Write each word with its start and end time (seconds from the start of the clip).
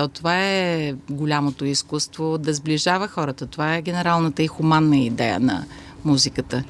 То 0.00 0.08
това 0.08 0.44
е 0.44 0.94
голямото 1.10 1.64
изкуство 1.64 2.38
да 2.38 2.54
сближава 2.54 3.08
хората. 3.08 3.46
Това 3.46 3.76
е 3.76 3.82
генералната 3.82 4.42
и 4.42 4.46
хуманна 4.46 4.98
идея 4.98 5.40
на 5.40 5.64
музиката. 6.04 6.64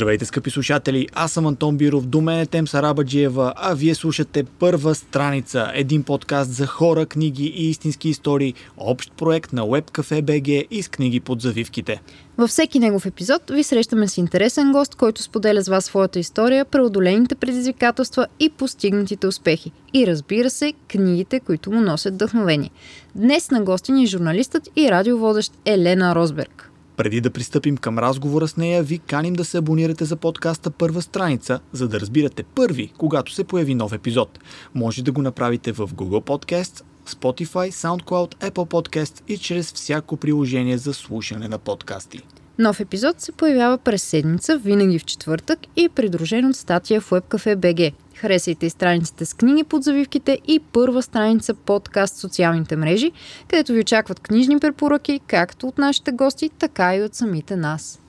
Здравейте, 0.00 0.24
скъпи 0.24 0.50
слушатели! 0.50 1.08
Аз 1.12 1.32
съм 1.32 1.46
Антон 1.46 1.76
Биров, 1.76 2.06
до 2.06 2.20
мен 2.20 2.40
е 2.40 2.46
Тем 2.46 2.68
Сарабаджиева, 2.68 3.52
а 3.56 3.74
вие 3.74 3.94
слушате 3.94 4.44
първа 4.44 4.94
страница, 4.94 5.70
един 5.74 6.02
подкаст 6.02 6.50
за 6.50 6.66
хора, 6.66 7.06
книги 7.06 7.44
и 7.44 7.70
истински 7.70 8.08
истории, 8.08 8.54
общ 8.76 9.12
проект 9.16 9.52
на 9.52 9.62
WebCafe 9.62 10.22
BG 10.22 10.66
и 10.70 10.82
с 10.82 10.88
книги 10.88 11.20
под 11.20 11.40
завивките. 11.40 12.00
Във 12.38 12.50
всеки 12.50 12.78
негов 12.78 13.06
епизод 13.06 13.42
ви 13.50 13.62
срещаме 13.62 14.08
с 14.08 14.18
интересен 14.18 14.72
гост, 14.72 14.94
който 14.94 15.22
споделя 15.22 15.62
с 15.62 15.68
вас 15.68 15.84
своята 15.84 16.18
история, 16.18 16.64
преодолените 16.64 17.34
предизвикателства 17.34 18.26
и 18.38 18.50
постигнатите 18.50 19.26
успехи. 19.26 19.72
И 19.94 20.06
разбира 20.06 20.50
се, 20.50 20.72
книгите, 20.88 21.40
които 21.40 21.70
му 21.70 21.80
носят 21.80 22.14
вдъхновение. 22.14 22.70
Днес 23.14 23.50
на 23.50 23.62
гости 23.62 23.92
ни 23.92 24.02
е 24.02 24.06
журналистът 24.06 24.68
и 24.76 24.90
радиоводещ 24.90 25.52
Елена 25.64 26.14
Росберг. 26.14 26.69
Преди 27.00 27.20
да 27.20 27.30
пристъпим 27.30 27.76
към 27.76 27.98
разговора 27.98 28.48
с 28.48 28.56
нея, 28.56 28.82
ви 28.82 28.98
каним 28.98 29.34
да 29.34 29.44
се 29.44 29.58
абонирате 29.58 30.04
за 30.04 30.16
подкаста 30.16 30.70
Първа 30.70 31.02
страница, 31.02 31.60
за 31.72 31.88
да 31.88 32.00
разбирате 32.00 32.42
първи, 32.42 32.92
когато 32.98 33.32
се 33.32 33.44
появи 33.44 33.74
нов 33.74 33.92
епизод. 33.92 34.38
Може 34.74 35.02
да 35.02 35.12
го 35.12 35.22
направите 35.22 35.72
в 35.72 35.88
Google 35.88 36.24
Podcast, 36.24 36.82
Spotify, 37.08 37.70
SoundCloud, 37.70 38.50
Apple 38.50 38.50
Podcast 38.50 39.22
и 39.28 39.38
чрез 39.38 39.72
всяко 39.72 40.16
приложение 40.16 40.78
за 40.78 40.94
слушане 40.94 41.48
на 41.48 41.58
подкасти. 41.58 42.20
Нов 42.60 42.80
епизод 42.80 43.20
се 43.20 43.32
появява 43.32 43.78
през 43.78 44.02
седмица, 44.02 44.58
винаги 44.58 44.98
в 44.98 45.04
четвъртък 45.04 45.58
и 45.76 45.84
е 45.84 45.88
придружен 45.88 46.46
от 46.46 46.56
статия 46.56 47.00
в 47.00 47.10
WebCafe 47.10 47.56
BG. 47.56 47.92
Харесайте 48.14 48.66
и 48.66 48.70
страниците 48.70 49.26
с 49.26 49.34
книги 49.34 49.64
под 49.64 49.82
завивките 49.82 50.38
и 50.48 50.60
първа 50.72 51.02
страница 51.02 51.54
подкаст 51.54 52.16
социалните 52.16 52.76
мрежи, 52.76 53.12
където 53.48 53.72
ви 53.72 53.80
очакват 53.80 54.20
книжни 54.20 54.58
препоръки, 54.58 55.20
както 55.26 55.66
от 55.66 55.78
нашите 55.78 56.12
гости, 56.12 56.50
така 56.58 56.96
и 56.96 57.02
от 57.02 57.14
самите 57.14 57.56
нас. 57.56 58.00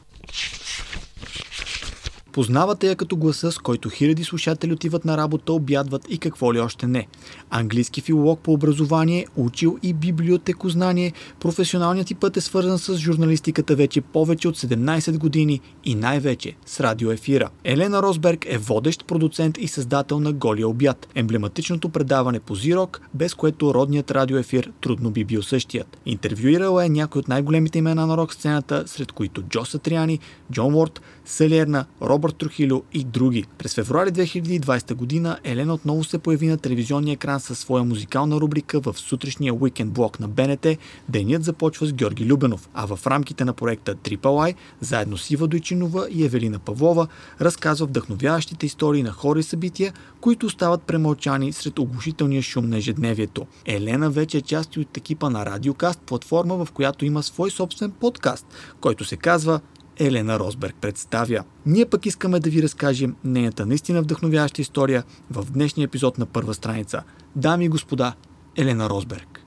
Познавате 2.31 2.87
я 2.87 2.95
като 2.95 3.17
гласа, 3.17 3.51
с 3.51 3.57
който 3.57 3.89
хиляди 3.89 4.23
слушатели 4.23 4.73
отиват 4.73 5.05
на 5.05 5.17
работа, 5.17 5.53
обядват 5.53 6.05
и 6.09 6.17
какво 6.17 6.53
ли 6.53 6.59
още 6.59 6.87
не. 6.87 7.07
Английски 7.51 8.01
филолог 8.01 8.39
по 8.39 8.53
образование, 8.53 9.25
учил 9.35 9.77
и 9.83 9.93
библиотекознание, 9.93 11.13
професионалният 11.39 12.07
ти 12.07 12.15
път 12.15 12.37
е 12.37 12.41
свързан 12.41 12.79
с 12.79 12.97
журналистиката 12.97 13.75
вече 13.75 14.01
повече 14.01 14.47
от 14.47 14.57
17 14.57 15.17
години 15.17 15.59
и 15.85 15.95
най-вече 15.95 16.55
с 16.65 16.79
радиоефира. 16.79 17.49
Елена 17.63 18.01
Росберг 18.01 18.45
е 18.49 18.57
водещ 18.57 19.05
продуцент 19.05 19.57
и 19.57 19.67
създател 19.67 20.19
на 20.19 20.33
Голия 20.33 20.67
обяд, 20.67 21.07
емблематичното 21.15 21.89
предаване 21.89 22.39
по 22.39 22.55
Зирок, 22.55 23.01
без 23.13 23.33
което 23.33 23.73
родният 23.73 24.11
радиоефир 24.11 24.71
трудно 24.81 25.11
би 25.11 25.23
бил 25.23 25.43
същият. 25.43 25.97
Интервюирала 26.05 26.85
е 26.85 26.89
някой 26.89 27.19
от 27.19 27.27
най-големите 27.27 27.77
имена 27.77 28.07
на 28.07 28.17
рок 28.17 28.33
сцената, 28.33 28.83
сред 28.87 29.11
които 29.11 29.41
Джо 29.41 29.65
Сатриани, 29.65 30.19
Джон 30.51 30.75
Уорд, 30.75 31.01
Селерна, 31.25 31.85
Робърт 32.01 32.35
Трухило 32.35 32.83
и 32.93 33.03
други. 33.03 33.45
През 33.57 33.75
февруари 33.75 34.09
2020 34.09 34.93
година 34.93 35.37
Елена 35.43 35.73
отново 35.73 36.03
се 36.03 36.17
появи 36.17 36.47
на 36.47 36.57
телевизионния 36.57 37.13
екран 37.13 37.40
със 37.41 37.59
своя 37.59 37.83
музикална 37.83 38.41
рубрика 38.41 38.79
в 38.79 38.95
сутрешния 38.97 39.53
уикенд 39.53 39.93
блок 39.93 40.19
на 40.19 40.27
БНТ. 40.27 40.67
Денят 41.09 41.43
започва 41.43 41.85
с 41.85 41.93
Георги 41.93 42.25
Любенов, 42.25 42.69
а 42.73 42.85
в 42.87 43.07
рамките 43.07 43.45
на 43.45 43.53
проекта 43.53 43.95
Triple 43.95 44.51
I, 44.51 44.55
заедно 44.81 45.17
с 45.17 45.31
Ива 45.31 45.47
Дойчинова 45.47 46.07
и 46.11 46.23
Евелина 46.25 46.59
Павлова, 46.59 47.07
разказва 47.41 47.85
вдъхновяващите 47.85 48.65
истории 48.65 49.03
на 49.03 49.11
хора 49.11 49.39
и 49.39 49.43
събития, 49.43 49.93
които 50.21 50.45
остават 50.45 50.81
премълчани 50.81 51.53
сред 51.53 51.79
оглушителния 51.79 52.41
шум 52.41 52.69
на 52.69 52.77
ежедневието. 52.77 53.47
Елена 53.65 54.09
вече 54.09 54.37
е 54.37 54.41
част 54.41 54.77
от 54.77 54.97
екипа 54.97 55.29
на 55.29 55.45
Радиокаст, 55.45 55.99
платформа 55.99 56.65
в 56.65 56.71
която 56.71 57.05
има 57.05 57.23
свой 57.23 57.51
собствен 57.51 57.91
подкаст, 57.91 58.45
който 58.81 59.05
се 59.05 59.17
казва 59.17 59.59
Елена 59.99 60.39
Росберг 60.39 60.75
представя. 60.81 61.43
Ние 61.65 61.85
пък 61.85 62.05
искаме 62.05 62.39
да 62.39 62.49
ви 62.49 62.63
разкажем 62.63 63.15
нейната 63.23 63.65
наистина 63.65 64.01
вдъхновяваща 64.01 64.61
история 64.61 65.03
в 65.31 65.51
днешния 65.51 65.85
епизод 65.85 66.17
на 66.17 66.25
първа 66.25 66.53
страница. 66.53 67.03
Дами 67.35 67.65
и 67.65 67.69
господа, 67.69 68.13
Елена 68.55 68.89
Росберг. 68.89 69.45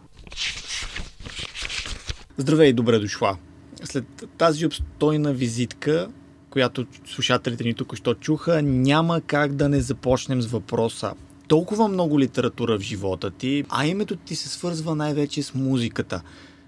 Здравей, 2.36 2.72
добре 2.72 2.98
дошла. 2.98 3.36
След 3.84 4.26
тази 4.38 4.66
обстойна 4.66 5.32
визитка, 5.32 6.08
която 6.50 6.86
слушателите 7.06 7.64
ни 7.64 7.74
тук 7.74 7.96
що 7.96 8.14
чуха, 8.14 8.62
няма 8.62 9.20
как 9.20 9.54
да 9.54 9.68
не 9.68 9.80
започнем 9.80 10.42
с 10.42 10.46
въпроса. 10.46 11.12
Толкова 11.48 11.88
много 11.88 12.20
литература 12.20 12.78
в 12.78 12.82
живота 12.82 13.30
ти, 13.30 13.64
а 13.68 13.86
името 13.86 14.16
ти 14.16 14.36
се 14.36 14.48
свързва 14.48 14.94
най-вече 14.94 15.42
с 15.42 15.54
музиката. 15.54 16.22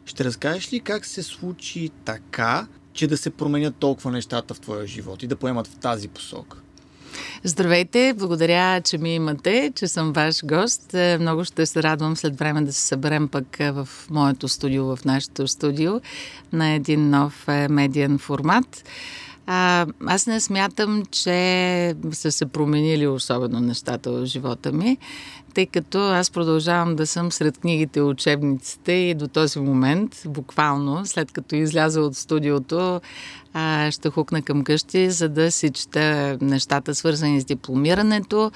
Ще 0.04 0.24
разкажеш 0.24 0.72
ли 0.72 0.80
как 0.80 1.06
се 1.06 1.22
случи 1.22 1.90
така, 2.04 2.66
че 2.96 3.06
да 3.06 3.16
се 3.16 3.30
променят 3.30 3.76
толкова 3.76 4.10
нещата 4.10 4.54
в 4.54 4.60
твоя 4.60 4.86
живот 4.86 5.22
и 5.22 5.26
да 5.26 5.36
поемат 5.36 5.66
в 5.66 5.76
тази 5.76 6.08
посока? 6.08 6.58
Здравейте, 7.44 8.14
благодаря, 8.16 8.80
че 8.80 8.98
ми 8.98 9.14
имате, 9.14 9.72
че 9.74 9.88
съм 9.88 10.12
ваш 10.12 10.44
гост. 10.44 10.94
Е, 10.94 11.18
много 11.20 11.44
ще 11.44 11.66
се 11.66 11.82
радвам 11.82 12.16
след 12.16 12.38
време 12.38 12.62
да 12.62 12.72
се 12.72 12.80
съберем 12.80 13.28
пък 13.28 13.60
е, 13.60 13.70
в 13.70 13.88
моето 14.10 14.48
студио, 14.48 14.96
в 14.96 15.04
нашето 15.04 15.48
студио, 15.48 16.00
на 16.52 16.70
един 16.70 17.10
нов 17.10 17.48
е, 17.48 17.68
медиен 17.68 18.18
формат. 18.18 18.84
А, 19.46 19.86
аз 20.06 20.26
не 20.26 20.40
смятам, 20.40 21.02
че 21.10 21.94
са 22.12 22.32
се 22.32 22.46
променили 22.46 23.06
особено 23.06 23.60
нещата 23.60 24.10
в 24.10 24.26
живота 24.26 24.72
ми 24.72 24.98
тъй 25.56 25.66
като 25.66 25.98
аз 25.98 26.30
продължавам 26.30 26.96
да 26.96 27.06
съм 27.06 27.32
сред 27.32 27.58
книгите 27.58 27.98
и 27.98 28.02
учебниците 28.02 28.92
и 28.92 29.14
до 29.14 29.28
този 29.28 29.58
момент, 29.58 30.22
буквално, 30.26 31.06
след 31.06 31.32
като 31.32 31.56
изляза 31.56 32.00
от 32.00 32.16
студиото, 32.16 33.00
ще 33.90 34.10
хукна 34.10 34.42
към 34.42 34.64
къщи, 34.64 35.10
за 35.10 35.28
да 35.28 35.50
си 35.50 35.70
чета 35.70 36.38
нещата, 36.40 36.94
свързани 36.94 37.40
с 37.40 37.44
дипломирането. 37.44 38.50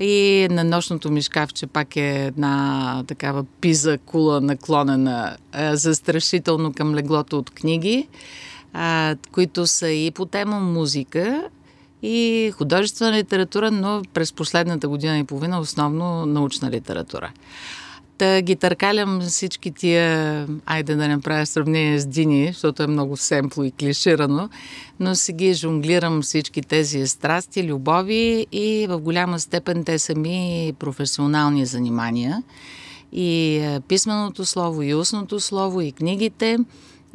И 0.00 0.48
на 0.50 0.64
нощното 0.64 1.10
ми 1.10 1.22
шкафче 1.22 1.66
пак 1.66 1.96
е 1.96 2.24
една 2.26 3.02
такава 3.06 3.44
пиза 3.60 3.98
кула 3.98 4.40
наклонена 4.40 5.36
застрашително 5.72 6.72
към 6.72 6.94
леглото 6.94 7.38
от 7.38 7.50
книги, 7.50 8.08
които 9.32 9.66
са 9.66 9.90
и 9.90 10.10
по 10.10 10.26
тема 10.26 10.60
музика, 10.60 11.48
и 12.02 12.52
художествена 12.56 13.12
литература, 13.12 13.70
но 13.70 14.02
през 14.14 14.32
последната 14.32 14.88
година 14.88 15.18
и 15.18 15.24
половина 15.24 15.60
основно 15.60 16.26
научна 16.26 16.70
литература. 16.70 17.32
Та 18.18 18.42
ги 18.42 18.56
търкалям 18.56 19.20
всички 19.20 19.70
тия, 19.70 20.46
айде 20.66 20.94
да 20.94 21.08
не 21.08 21.20
правя 21.20 21.46
сравнение 21.46 21.98
с 21.98 22.06
Дини, 22.06 22.46
защото 22.46 22.82
е 22.82 22.86
много 22.86 23.16
семпло 23.16 23.64
и 23.64 23.70
клиширано, 23.70 24.48
но 25.00 25.14
си 25.14 25.32
ги 25.32 25.54
жонглирам 25.54 26.22
всички 26.22 26.62
тези 26.62 27.06
страсти, 27.06 27.64
любови 27.64 28.46
и 28.52 28.86
в 28.90 28.98
голяма 28.98 29.40
степен 29.40 29.84
те 29.84 29.98
са 29.98 30.14
ми 30.14 30.72
професионални 30.78 31.66
занимания. 31.66 32.42
И 33.12 33.56
е, 33.56 33.80
писменото 33.88 34.44
слово, 34.44 34.82
и 34.82 34.94
устното 34.94 35.40
слово, 35.40 35.80
и 35.80 35.92
книгите, 35.92 36.58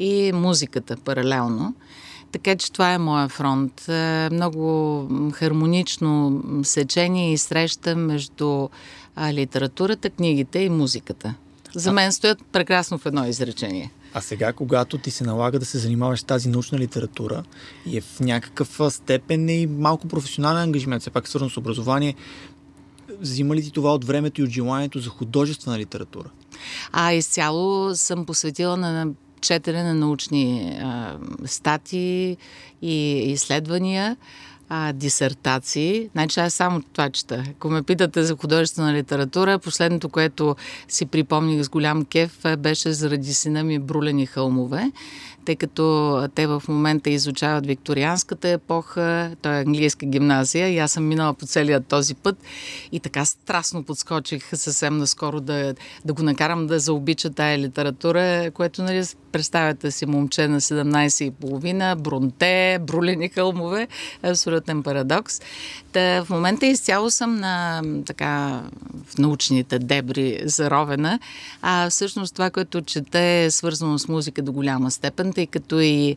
и 0.01 0.31
музиката 0.31 0.97
паралелно. 0.97 1.73
Така 2.31 2.55
че 2.55 2.71
това 2.71 2.93
е 2.93 2.97
моя 2.97 3.27
фронт. 3.27 3.89
Е, 3.89 4.29
много 4.31 5.07
хармонично 5.33 6.43
сечение 6.63 7.33
и 7.33 7.37
среща 7.37 7.95
между 7.95 8.69
литературата, 9.31 10.09
книгите 10.09 10.59
и 10.59 10.69
музиката. 10.69 11.33
За 11.75 11.91
мен 11.91 12.11
стоят 12.11 12.39
прекрасно 12.51 12.97
в 12.97 13.05
едно 13.05 13.25
изречение. 13.25 13.91
А 14.13 14.21
сега, 14.21 14.53
когато 14.53 14.97
ти 14.97 15.11
се 15.11 15.23
налага 15.23 15.59
да 15.59 15.65
се 15.65 15.77
занимаваш 15.77 16.19
с 16.19 16.23
тази 16.23 16.49
научна 16.49 16.79
литература 16.79 17.43
и 17.85 17.97
е 17.97 18.01
в 18.01 18.19
някакъв 18.19 18.79
степен 18.89 19.49
и 19.49 19.67
малко 19.67 20.07
професионален 20.07 20.61
ангажимент, 20.61 21.01
все 21.01 21.09
пак 21.09 21.27
свързан 21.27 21.49
с 21.49 21.57
образование, 21.57 22.15
взима 23.19 23.55
ли 23.55 23.63
ти 23.63 23.71
това 23.71 23.93
от 23.93 24.05
времето 24.05 24.41
и 24.41 24.43
от 24.43 24.49
желанието 24.49 24.99
за 24.99 25.09
художествена 25.09 25.79
литература? 25.79 26.29
А 26.91 27.13
изцяло 27.13 27.95
съм 27.95 28.25
посветила 28.25 28.77
на 28.77 29.07
четене 29.41 29.83
на 29.83 29.93
научни 29.93 30.77
а, 30.83 31.17
статии 31.45 32.37
и 32.81 33.23
изследвания, 33.31 34.17
а, 34.69 34.93
дисертации. 34.93 36.09
Значи 36.11 36.39
аз 36.39 36.53
само 36.53 36.81
това 36.81 37.09
чета. 37.09 37.43
Ако 37.49 37.69
ме 37.69 37.83
питате 37.83 38.23
за 38.23 38.35
художествена 38.35 38.93
литература, 38.93 39.59
последното, 39.59 40.09
което 40.09 40.55
си 40.87 41.05
припомних 41.05 41.63
с 41.63 41.69
голям 41.69 42.05
кеф, 42.05 42.39
беше 42.57 42.93
заради 42.93 43.33
сина 43.33 43.63
ми 43.63 43.79
Брулени 43.79 44.25
хълмове. 44.25 44.91
Тъй 45.45 45.55
като 45.55 46.27
те 46.35 46.47
в 46.47 46.63
момента 46.67 47.09
изучават 47.09 47.65
викторианската 47.65 48.49
епоха, 48.49 49.35
той 49.41 49.57
е 49.57 49.61
английска 49.61 50.05
гимназия 50.05 50.69
и 50.69 50.79
аз 50.79 50.91
съм 50.91 51.07
минала 51.07 51.33
по 51.33 51.45
целия 51.45 51.81
този 51.81 52.15
път 52.15 52.37
и 52.91 52.99
така 52.99 53.25
страстно 53.25 53.83
подскочих 53.83 54.49
съвсем 54.53 54.97
наскоро 54.97 55.39
да, 55.39 55.73
да 56.05 56.13
го 56.13 56.23
накарам 56.23 56.67
да 56.67 56.79
заобича 56.79 57.29
тая 57.29 57.57
литература, 57.57 58.51
което, 58.53 58.83
нали, 58.83 59.03
представяте 59.31 59.91
си 59.91 60.05
момче 60.05 60.47
на 60.47 60.61
17 60.61 61.23
и 61.23 61.31
половина, 61.31 61.95
бронте, 61.95 62.79
брулени 62.81 63.29
хълмове, 63.29 63.87
абсолютен 64.23 64.83
парадокс. 64.83 65.41
Та 65.91 66.23
в 66.23 66.29
момента 66.29 66.65
изцяло 66.65 67.09
съм 67.09 67.35
на 67.35 67.83
така 68.05 68.61
в 69.05 69.17
научните 69.17 69.79
дебри 69.79 70.41
заровена, 70.45 71.19
а 71.61 71.89
всъщност 71.89 72.33
това, 72.35 72.49
което 72.49 72.81
чете 72.81 73.45
е 73.45 73.51
свързано 73.51 73.99
с 73.99 74.07
музика 74.07 74.41
до 74.41 74.51
голяма 74.51 74.91
степен, 74.91 75.33
тъй 75.33 75.47
като 75.47 75.79
и 75.79 76.15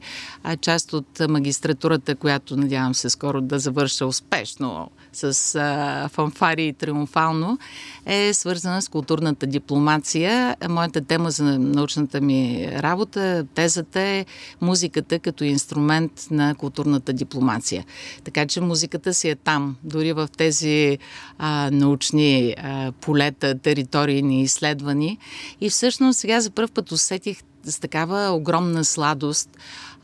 част 0.60 0.92
от 0.92 1.20
магистратурата, 1.28 2.14
която 2.14 2.56
надявам 2.56 2.94
се 2.94 3.10
скоро 3.10 3.40
да 3.40 3.58
завърша 3.58 4.06
успешно 4.06 4.90
с 5.16 5.54
а, 5.54 6.08
фанфари 6.08 6.66
и 6.66 6.72
триумфално, 6.72 7.58
е 8.06 8.34
свързана 8.34 8.82
с 8.82 8.88
културната 8.88 9.46
дипломация. 9.46 10.56
Моята 10.68 11.00
тема 11.00 11.30
за 11.30 11.58
научната 11.58 12.20
ми 12.20 12.68
работа, 12.72 13.46
тезата 13.54 14.00
е 14.00 14.24
музиката 14.60 15.18
като 15.18 15.44
инструмент 15.44 16.12
на 16.30 16.54
културната 16.54 17.12
дипломация. 17.12 17.84
Така 18.24 18.46
че 18.46 18.60
музиката 18.60 19.14
си 19.14 19.28
е 19.28 19.34
там, 19.34 19.76
дори 19.82 20.12
в 20.12 20.28
тези 20.36 20.98
а, 21.38 21.70
научни 21.72 22.54
а, 22.58 22.92
полета, 22.92 23.58
територии 23.58 24.22
ни 24.22 24.42
изследвани. 24.42 25.18
И 25.60 25.70
всъщност 25.70 26.18
сега 26.18 26.40
за 26.40 26.50
първ 26.50 26.68
път 26.74 26.92
усетих 26.92 27.38
с 27.64 27.80
такава 27.80 28.30
огромна 28.30 28.84
сладост 28.84 29.50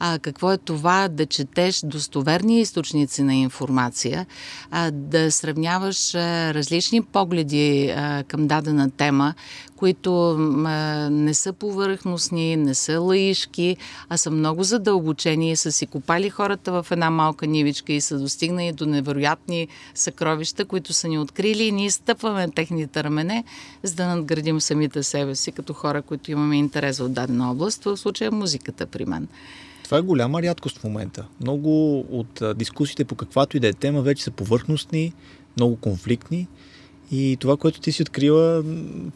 а, 0.01 0.19
какво 0.19 0.53
е 0.53 0.59
това 0.59 1.09
да 1.09 1.27
четеш 1.27 1.81
достоверни 1.85 2.61
източници 2.61 3.23
на 3.23 3.35
информация, 3.35 4.27
а, 4.71 4.91
да 4.91 5.33
сравняваш 5.33 6.15
а, 6.15 6.55
различни 6.55 7.03
погледи 7.03 7.95
а, 7.97 8.25
към 8.29 8.47
дадена 8.47 8.91
тема, 8.91 9.35
които 9.77 10.31
а, 10.31 11.09
не 11.11 11.35
са 11.35 11.53
повърхностни, 11.53 12.57
не 12.57 12.75
са 12.75 13.01
лаишки, 13.01 13.77
а 14.09 14.17
са 14.17 14.31
много 14.31 14.63
задълбочени 14.63 15.51
и 15.51 15.57
са 15.57 15.73
си 15.73 15.87
копали 15.87 16.31
хората 16.31 16.83
в 16.83 16.87
една 16.91 17.11
малка 17.11 17.47
нивичка 17.47 17.93
и 17.93 18.01
са 18.01 18.19
достигнали 18.19 18.73
до 18.73 18.87
невероятни 18.87 19.69
съкровища, 19.95 20.65
които 20.65 20.93
са 20.93 21.09
ни 21.09 21.19
открили 21.19 21.65
и 21.65 21.73
ние 21.73 21.91
стъпваме 21.91 22.51
техните 22.51 23.05
рамене, 23.05 23.45
за 23.83 23.95
да 23.95 24.07
надградим 24.07 24.61
самите 24.61 25.03
себе 25.03 25.35
си 25.35 25.53
като 25.53 25.73
хора, 25.73 26.03
които 26.03 26.31
имаме 26.31 26.57
интерес 26.57 27.01
от 27.01 27.13
дадена 27.13 27.51
област, 27.51 27.85
в 27.85 27.97
случая 27.97 28.33
музиката 28.33 28.87
при 28.87 29.05
мен. 29.05 29.29
Това 29.91 29.99
е 29.99 30.03
голяма 30.03 30.43
рядкост 30.43 30.79
в 30.79 30.85
момента. 30.85 31.27
Много 31.41 32.01
от 32.01 32.43
дискусиите 32.57 33.05
по 33.05 33.15
каквато 33.15 33.57
и 33.57 33.61
да 33.61 33.69
е 33.69 33.73
тема 33.73 34.03
вече 34.03 34.25
са 34.25 34.31
повърхностни, 34.31 35.13
много 35.57 35.77
конфликтни. 35.77 36.49
И 37.13 37.37
това, 37.41 37.57
което 37.57 37.81
ти 37.81 37.93
си 37.93 38.03
открила, 38.03 38.65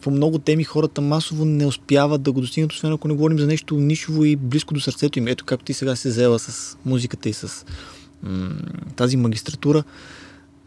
по 0.00 0.10
много 0.10 0.38
теми 0.38 0.64
хората 0.64 1.00
масово 1.00 1.44
не 1.44 1.66
успяват 1.66 2.22
да 2.22 2.32
го 2.32 2.40
достигнат, 2.40 2.72
освен 2.72 2.92
ако 2.92 3.08
не 3.08 3.14
говорим 3.14 3.38
за 3.38 3.46
нещо 3.46 3.74
нишово 3.74 4.24
и 4.24 4.36
близко 4.36 4.74
до 4.74 4.80
сърцето 4.80 5.18
им. 5.18 5.28
Ето 5.28 5.44
както 5.44 5.64
ти 5.64 5.74
сега 5.74 5.96
се 5.96 6.08
взела 6.08 6.38
с 6.38 6.78
музиката 6.84 7.28
и 7.28 7.32
с 7.32 7.66
м- 8.22 8.50
тази 8.96 9.16
магистратура. 9.16 9.84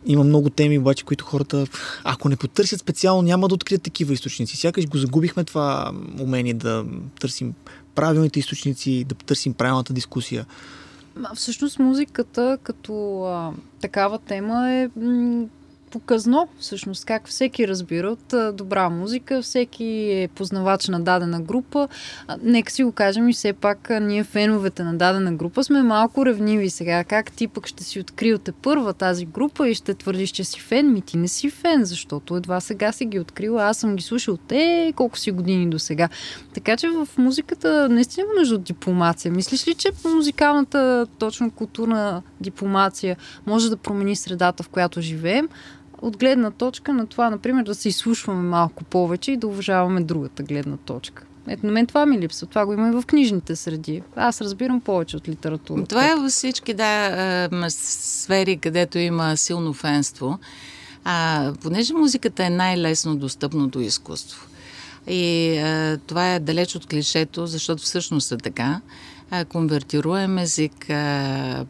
Има 0.06 0.24
много 0.24 0.50
теми, 0.50 0.80
обаче, 0.80 1.06
които 1.06 1.26
хората, 1.26 1.68
ако 2.04 2.30
не 2.30 2.36
потърсят 2.36 2.80
специално, 2.80 3.22
няма 3.22 3.48
да 3.48 3.56
открият 3.56 3.84
такива 3.84 4.14
източници. 4.14 4.58
Сякаш 4.58 4.88
го 4.88 4.98
загубихме 4.98 5.44
това 5.44 5.92
умение 6.20 6.54
да 6.54 6.86
търсим 7.20 7.54
правилните 7.98 8.40
източници, 8.40 9.04
да 9.04 9.16
потърсим 9.16 9.54
правилната 9.54 9.94
дискусия. 9.94 10.46
Всъщност 11.36 11.80
музиката 11.80 12.58
като 12.64 13.24
а, 13.24 13.52
такава 13.82 14.20
тема 14.20 14.72
е 14.72 14.90
м- 14.96 15.46
показно, 15.92 16.48
всъщност, 16.60 17.06
как 17.06 17.28
всеки 17.28 17.68
разбира 17.68 18.10
от 18.10 18.56
добра 18.58 18.90
музика, 18.90 19.42
всеки 19.42 19.86
е 20.12 20.28
познавач 20.36 20.88
на 20.88 21.00
дадена 21.00 21.42
група. 21.42 21.88
Нека 22.42 22.72
си 22.72 22.84
го 22.84 22.92
кажем 22.92 23.30
и 23.30 23.34
все 23.34 23.54
пак 23.54 23.90
ние 24.02 24.24
феновете 24.24 24.84
на 24.84 24.98
дадена 24.98 25.34
група 25.34 25.64
сме 25.64 25.84
малко 25.84 26.26
ревниви 26.26 26.70
сега. 26.70 27.04
Как 27.04 27.32
ти 27.32 27.48
пък 27.48 27.68
ще 27.68 27.84
си 27.84 28.00
открил 28.00 28.38
първа 28.62 28.94
тази 28.94 29.26
група 29.26 29.70
и 29.70 29.76
ще 29.76 29.94
твърдиш, 29.94 30.30
че 30.30 30.44
си 30.44 30.60
фен? 30.60 30.94
Ми 30.94 31.02
ти 31.02 31.18
не 31.18 31.28
си 31.28 31.50
фен, 31.50 31.86
защото 31.86 32.36
едва 32.36 32.60
сега 32.60 32.92
си 32.92 33.06
ги 33.06 33.20
открила. 33.20 33.64
Аз 33.64 33.78
съм 33.78 33.96
ги 33.96 34.04
слушал 34.04 34.38
те 34.38 34.94
колко 34.96 35.18
си 35.18 35.32
години 35.32 35.70
до 35.70 35.80
сега. 35.80 36.10
Така 36.54 36.78
че 36.78 36.90
в 36.90 37.08
музиката 37.18 37.90
наистина 37.90 38.26
има 38.26 38.40
нужда 38.40 38.56
от 38.56 38.64
дипломация. 38.64 39.32
Мислиш 39.32 39.68
ли, 39.68 39.74
че 39.74 39.90
музикалната, 40.16 41.08
точно 41.20 41.52
културна 41.52 42.22
дипломация 42.42 43.18
може 43.46 43.70
да 43.70 43.78
промени 43.78 44.16
средата, 44.16 44.64
в 44.64 44.70
която 44.70 45.02
живеем? 45.02 45.50
От 46.02 46.18
гледна 46.18 46.52
точка 46.52 46.94
на 46.94 47.08
това, 47.08 47.30
например, 47.30 47.64
да 47.64 47.76
се 47.76 47.90
изслушваме 47.90 48.42
малко 48.42 48.84
повече 48.84 49.32
и 49.32 49.38
да 49.38 49.48
уважаваме 49.48 50.02
другата 50.02 50.44
гледна 50.44 50.78
точка. 50.78 51.24
Ето 51.48 51.66
на 51.66 51.72
мен 51.72 51.86
това 51.86 52.06
ми 52.06 52.20
липсва. 52.20 52.48
Това 52.48 52.66
го 52.66 52.74
има 52.74 52.88
и 52.88 52.92
в 52.92 53.04
книжните 53.08 53.56
среди. 53.56 54.04
Аз 54.16 54.42
разбирам 54.42 54.82
повече 54.82 55.18
от 55.18 55.30
литературата. 55.30 55.88
Това 55.88 56.12
е 56.12 56.16
във 56.16 56.32
всички, 56.32 56.74
да, 56.74 57.50
сфери, 57.70 58.58
където 58.58 58.98
има 58.98 59.38
силно 59.38 59.74
фенство. 59.74 60.40
А, 61.04 61.54
понеже 61.62 61.94
музиката 61.94 62.46
е 62.46 62.50
най-лесно 62.50 63.16
достъпното 63.16 63.80
изкуство. 63.80 64.48
И 65.08 65.58
а, 65.58 65.98
това 66.08 66.34
е 66.34 66.40
далеч 66.40 66.76
от 66.76 66.86
клишето, 66.86 67.46
защото 67.46 67.84
всъщност 67.84 68.32
е 68.32 68.38
така 68.38 68.82
конвертируем 69.50 70.38
език, 70.38 70.86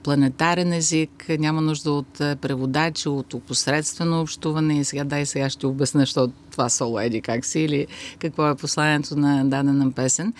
планетарен 0.04 0.74
език, 0.74 1.26
няма 1.30 1.62
нужда 1.62 1.92
от 1.92 2.14
преводачи, 2.18 3.10
от 3.10 3.34
опосредствено 3.34 4.22
общуване 4.22 4.80
и 4.80 4.84
сега 4.84 5.04
дай 5.04 5.26
сега 5.26 5.50
ще 5.50 5.68
обясня, 5.68 6.06
що 6.06 6.32
това 6.52 6.70
соло 6.70 7.00
еди 7.00 7.22
как 7.22 7.46
си 7.46 7.60
или 7.60 7.88
какво 8.20 8.50
е 8.50 8.56
посланието 8.56 9.16
на 9.16 9.46
дадена 9.46 9.92
песен. 9.92 10.34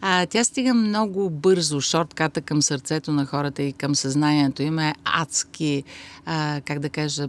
А, 0.00 0.26
тя 0.26 0.44
стига 0.44 0.74
много 0.74 1.30
бързо, 1.30 1.80
шортката 1.80 2.40
към 2.40 2.62
сърцето 2.62 3.12
на 3.12 3.26
хората 3.26 3.62
и 3.62 3.72
към 3.72 3.94
съзнанието 3.94 4.62
им 4.62 4.78
е 4.78 4.94
адски, 5.04 5.84
а, 6.26 6.60
как 6.64 6.78
да 6.78 6.88
кажа, 6.88 7.28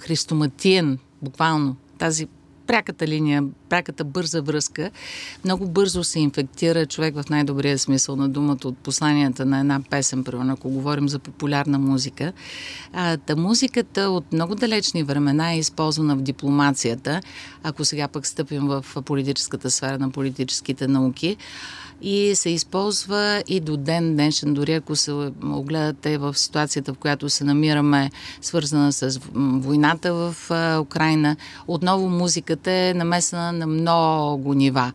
христоматиен, 0.00 0.98
буквално. 1.22 1.76
Тази 1.98 2.26
пряката 2.66 3.06
линия, 3.06 3.44
пряката 3.72 4.04
бърза 4.04 4.42
връзка, 4.42 4.90
много 5.44 5.68
бързо 5.68 6.04
се 6.04 6.20
инфектира 6.20 6.86
човек 6.86 7.14
в 7.14 7.30
най-добрия 7.30 7.78
смисъл 7.78 8.16
на 8.16 8.28
думата 8.28 8.58
от 8.64 8.78
посланията 8.78 9.46
на 9.46 9.60
една 9.60 9.80
песен, 9.90 10.24
примерно, 10.24 10.52
ако 10.52 10.70
говорим 10.70 11.08
за 11.08 11.18
популярна 11.18 11.78
музика. 11.78 12.32
А, 12.92 13.16
та 13.16 13.36
музиката 13.36 14.10
от 14.10 14.32
много 14.32 14.54
далечни 14.54 15.02
времена 15.02 15.52
е 15.52 15.58
използвана 15.58 16.16
в 16.16 16.22
дипломацията, 16.22 17.20
ако 17.62 17.84
сега 17.84 18.08
пък 18.08 18.26
стъпим 18.26 18.66
в 18.66 18.84
политическата 19.04 19.70
сфера 19.70 19.98
на 19.98 20.10
политическите 20.10 20.88
науки 20.88 21.36
и 22.02 22.34
се 22.34 22.50
използва 22.50 23.42
и 23.48 23.60
до 23.60 23.76
ден 23.76 24.12
днешен, 24.12 24.54
дори 24.54 24.72
ако 24.72 24.96
се 24.96 25.12
огледате 25.44 26.18
в 26.18 26.38
ситуацията, 26.38 26.94
в 26.94 26.98
която 26.98 27.30
се 27.30 27.44
намираме, 27.44 28.10
свързана 28.40 28.92
с 28.92 29.20
войната 29.34 30.14
в 30.14 30.36
Украина, 30.80 31.36
отново 31.66 32.08
музиката 32.08 32.70
е 32.70 32.94
намесена 32.94 33.52
на 33.66 33.66
много 33.66 34.54
нива. 34.54 34.92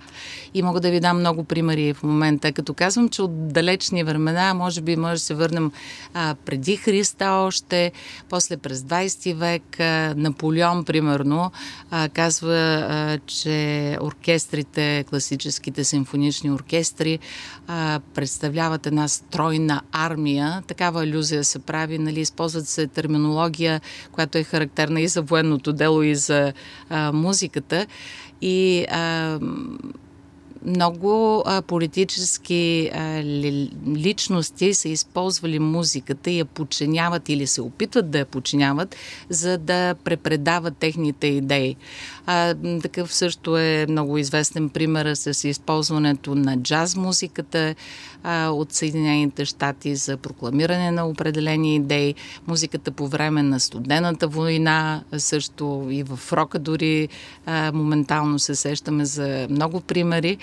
И 0.53 0.61
мога 0.61 0.79
да 0.79 0.91
ви 0.91 0.99
дам 0.99 1.19
много 1.19 1.43
примери 1.43 1.93
в 1.93 2.03
момента. 2.03 2.51
Като 2.51 2.73
казвам, 2.73 3.09
че 3.09 3.21
от 3.21 3.53
далечни 3.53 4.03
времена, 4.03 4.53
може 4.53 4.81
би 4.81 4.95
може 4.95 5.13
да 5.13 5.19
се 5.19 5.33
върнем 5.33 5.71
а, 6.13 6.35
преди 6.45 6.77
Христа 6.77 7.25
още, 7.25 7.91
после 8.29 8.57
през 8.57 8.79
20 8.81 9.33
век, 9.33 9.79
а, 9.79 10.13
Наполеон, 10.17 10.85
примерно, 10.85 11.51
а, 11.91 12.09
казва, 12.09 12.55
а, 12.55 13.19
че 13.25 13.97
оркестрите, 14.01 15.05
класическите 15.09 15.83
симфонични 15.83 16.51
оркестри, 16.51 17.19
а, 17.67 17.99
представляват 18.13 18.85
една 18.85 19.07
стройна 19.07 19.81
армия. 19.91 20.63
Такава 20.67 21.03
алюзия 21.03 21.43
се 21.43 21.59
прави, 21.59 21.97
нали, 21.97 22.19
използват 22.19 22.67
се 22.67 22.87
терминология, 22.87 23.81
която 24.11 24.37
е 24.37 24.43
характерна 24.43 25.01
и 25.01 25.07
за 25.07 25.21
военното 25.21 25.73
дело, 25.73 26.03
и 26.03 26.15
за 26.15 26.53
а, 26.89 27.11
музиката. 27.11 27.85
И 28.41 28.85
а, 28.91 29.39
много 30.65 31.43
а, 31.45 31.61
политически 31.61 32.91
а, 32.93 33.23
ли, 33.23 33.71
личности 33.95 34.73
са 34.73 34.89
използвали 34.89 35.59
музиката 35.59 36.31
и 36.31 36.39
я 36.39 36.45
подчиняват 36.45 37.29
или 37.29 37.47
се 37.47 37.61
опитват 37.61 38.11
да 38.11 38.19
я 38.19 38.25
подчиняват, 38.25 38.95
за 39.29 39.57
да 39.57 39.95
препредават 40.03 40.77
техните 40.77 41.27
идеи. 41.27 41.75
А, 42.29 42.55
такъв 42.81 43.13
също 43.13 43.57
е 43.57 43.85
много 43.89 44.17
известен 44.17 44.69
пример 44.69 45.15
с 45.15 45.47
използването 45.47 46.35
на 46.35 46.61
джаз 46.61 46.95
музиката 46.95 47.75
от 48.49 48.73
Съединените 48.73 49.45
щати 49.45 49.95
за 49.95 50.17
прокламиране 50.17 50.91
на 50.91 51.07
определени 51.07 51.75
идеи. 51.75 52.15
Музиката 52.47 52.91
по 52.91 53.07
време 53.07 53.43
на 53.43 53.59
студената 53.59 54.27
война, 54.27 55.03
също 55.17 55.87
и 55.89 56.03
в 56.03 56.19
рока 56.33 56.59
дори 56.59 57.09
а, 57.45 57.71
моментално 57.71 58.39
се 58.39 58.55
сещаме 58.55 59.05
за 59.05 59.47
много 59.49 59.81
примери. 59.81 60.37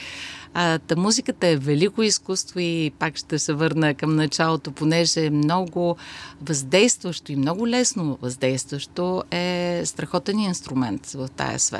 А, 0.54 0.78
та 0.78 0.96
музиката 0.96 1.46
е 1.46 1.56
велико 1.56 2.02
изкуство 2.02 2.60
и 2.60 2.92
пак 2.98 3.16
ще 3.16 3.38
се 3.38 3.52
върна 3.52 3.94
към 3.94 4.16
началото, 4.16 4.72
понеже 4.72 5.26
е 5.26 5.30
много 5.30 5.96
въздействащо 6.42 7.32
и 7.32 7.36
много 7.36 7.68
лесно 7.68 8.18
въздействащо 8.22 9.22
е 9.30 9.82
страхотен 9.84 10.38
инструмент 10.38 11.06
в 11.06 11.28
тая 11.36 11.58
сфера. 11.58 11.73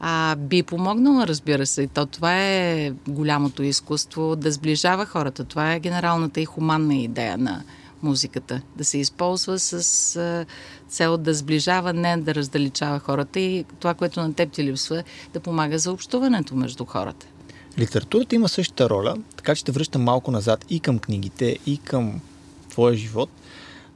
А, 0.00 0.36
би 0.36 0.62
помогнала, 0.62 1.26
разбира 1.26 1.66
се. 1.66 1.82
И 1.82 1.88
то 1.88 2.06
това 2.06 2.42
е 2.42 2.92
голямото 3.08 3.62
изкуство 3.62 4.36
да 4.36 4.52
сближава 4.52 5.06
хората. 5.06 5.44
Това 5.44 5.72
е 5.72 5.80
генералната 5.80 6.40
и 6.40 6.44
хуманна 6.44 6.94
идея 6.94 7.38
на 7.38 7.62
музиката. 8.02 8.60
Да 8.76 8.84
се 8.84 8.98
използва 8.98 9.58
с 9.58 10.16
а, 10.16 10.46
цел 10.88 11.16
да 11.16 11.34
сближава, 11.34 11.92
не 11.92 12.16
да 12.16 12.34
раздалечава 12.34 12.98
хората 12.98 13.40
и 13.40 13.64
това, 13.80 13.94
което 13.94 14.20
на 14.20 14.34
теб 14.34 14.52
ти 14.52 14.64
липсва, 14.64 15.02
да 15.32 15.40
помага 15.40 15.78
за 15.78 15.92
общуването 15.92 16.56
между 16.56 16.84
хората. 16.84 17.26
Литературата 17.78 18.34
има 18.34 18.48
същата 18.48 18.90
роля, 18.90 19.16
така 19.36 19.54
че 19.54 19.64
те 19.64 19.72
връща 19.72 19.98
малко 19.98 20.30
назад 20.30 20.64
и 20.70 20.80
към 20.80 20.98
книгите, 20.98 21.58
и 21.66 21.78
към 21.78 22.20
твоя 22.68 22.96
живот. 22.96 23.30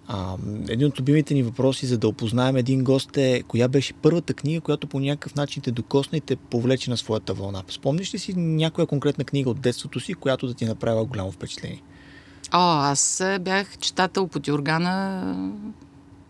А, 0.08 0.36
един 0.68 0.86
от 0.86 1.00
любимите 1.00 1.34
ни 1.34 1.42
въпроси, 1.42 1.86
за 1.86 1.98
да 1.98 2.08
опознаем 2.08 2.56
един 2.56 2.84
гост 2.84 3.16
е 3.16 3.42
коя 3.48 3.68
беше 3.68 3.92
първата 3.92 4.34
книга, 4.34 4.60
която 4.60 4.86
по 4.86 5.00
някакъв 5.00 5.34
начин 5.34 5.62
те 5.62 5.70
докосна 5.70 6.18
и 6.18 6.20
те 6.20 6.36
повлече 6.36 6.90
на 6.90 6.96
своята 6.96 7.34
вълна. 7.34 7.62
Спомниш 7.68 8.14
ли 8.14 8.18
си 8.18 8.34
някоя 8.36 8.86
конкретна 8.86 9.25
книга 9.25 9.50
от 9.50 9.60
детството 9.60 10.00
си, 10.00 10.14
която 10.14 10.46
да 10.46 10.54
ти 10.54 10.64
направила 10.64 11.04
голямо 11.04 11.32
впечатление? 11.32 11.82
О, 12.52 12.80
аз 12.80 13.22
бях 13.40 13.78
читател 13.78 14.26
по 14.26 14.40
тюргана 14.40 15.34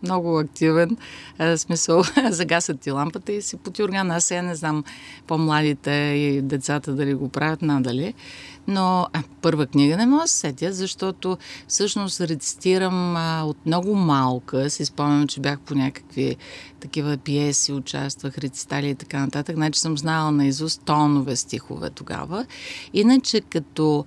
много 0.03 0.39
активен. 0.39 0.97
В 1.39 1.57
смисъл, 1.57 2.03
загасят 2.29 2.79
ти 2.79 2.91
лампата 2.91 3.31
и 3.31 3.41
си 3.41 3.57
по 3.57 3.71
тюргана. 3.71 4.15
Аз 4.15 4.23
сега 4.23 4.41
не 4.41 4.55
знам 4.55 4.83
по-младите 5.27 5.91
и 5.91 6.41
децата 6.41 6.93
дали 6.93 7.13
го 7.13 7.29
правят 7.29 7.61
надали. 7.61 8.13
Но 8.67 9.07
а, 9.13 9.23
първа 9.41 9.65
книга 9.65 9.97
не 9.97 10.05
мога 10.05 10.21
да 10.21 10.27
се 10.27 10.35
сетя, 10.35 10.73
защото 10.73 11.37
всъщност 11.67 12.21
рецитирам 12.21 13.15
а, 13.15 13.43
от 13.43 13.57
много 13.65 13.95
малка. 13.95 14.69
Си 14.69 14.85
спомням, 14.85 15.27
че 15.27 15.39
бях 15.39 15.59
по 15.59 15.75
някакви 15.75 16.35
такива 16.79 17.17
пиеси, 17.17 17.73
участвах, 17.73 18.37
рецитали 18.37 18.89
и 18.89 18.95
така 18.95 19.19
нататък. 19.19 19.55
Значи 19.55 19.79
съм 19.79 19.97
знала 19.97 20.31
наизуст 20.31 20.81
тонове 20.85 21.35
стихове 21.35 21.89
тогава. 21.89 22.45
Иначе 22.93 23.41
като 23.41 24.05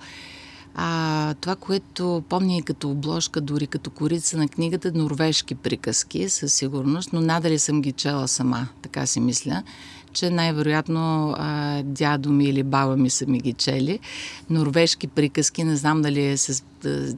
а, 0.74 1.34
това, 1.34 1.56
което 1.56 2.22
помня 2.28 2.56
и 2.56 2.62
като 2.62 2.90
обложка, 2.90 3.40
дори 3.40 3.66
като 3.66 3.90
корица 3.90 4.36
на 4.36 4.48
книгата, 4.48 4.92
норвежки 4.94 5.54
приказки, 5.54 6.28
със 6.28 6.54
сигурност, 6.54 7.12
но 7.12 7.20
надали 7.20 7.58
съм 7.58 7.82
ги 7.82 7.92
чела 7.92 8.28
сама, 8.28 8.68
така 8.82 9.06
си 9.06 9.20
мисля 9.20 9.62
че 10.12 10.30
най-вероятно 10.30 11.34
а, 11.38 11.82
дядо 11.82 12.30
ми 12.30 12.44
или 12.44 12.62
баба 12.62 12.96
ми 12.96 13.10
са 13.10 13.26
ми 13.26 13.38
ги 13.38 13.52
чели. 13.52 13.98
Норвежки 14.50 15.06
приказки, 15.06 15.64
не 15.64 15.76
знам 15.76 16.02
дали 16.02 16.26
е 16.26 16.36
с 16.36 16.62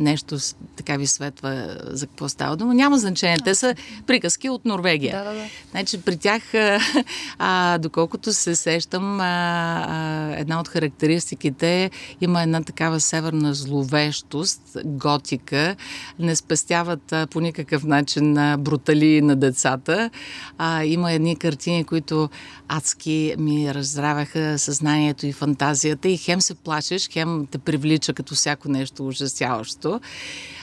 нещо 0.01 0.37
така 0.77 0.97
ви 0.97 1.07
светва 1.07 1.77
за 1.87 2.07
какво 2.07 2.29
става 2.29 2.57
дума. 2.57 2.75
Няма 2.75 2.99
значение. 2.99 3.39
Те 3.45 3.55
са 3.55 3.75
приказки 4.07 4.49
от 4.49 4.65
Норвегия. 4.65 5.19
Да, 5.19 5.25
да, 5.25 5.37
да. 5.37 5.45
Значи 5.71 6.01
при 6.01 6.17
тях, 6.17 6.43
а, 7.39 7.79
доколкото 7.79 8.33
се 8.33 8.57
сещам, 8.57 9.21
а, 9.21 9.25
а, 9.25 10.35
една 10.37 10.61
от 10.61 10.69
характеристиките 10.69 11.91
има 12.21 12.43
една 12.43 12.63
такава 12.63 13.01
северна 13.01 13.55
зловещост, 13.55 14.63
готика. 14.85 15.77
Не 16.19 16.37
спестяват 16.37 17.13
а, 17.13 17.27
по 17.27 17.41
никакъв 17.41 17.85
начин 17.85 18.39
а, 18.39 18.57
брутали 18.57 19.23
на 19.23 19.37
децата. 19.37 20.11
А, 20.59 20.85
има 20.85 21.13
едни 21.13 21.37
картини, 21.37 21.85
които 21.85 22.29
адски 22.83 23.35
ми 23.39 23.75
раздравяха 23.75 24.59
съзнанието 24.59 25.27
и 25.27 25.33
фантазията 25.33 26.09
и 26.09 26.17
хем 26.17 26.41
се 26.41 26.55
плачеш, 26.55 27.09
хем 27.13 27.47
те 27.51 27.59
привлича 27.59 28.13
като 28.13 28.35
всяко 28.35 28.69
нещо 28.69 29.07
ужасяващо. 29.07 30.01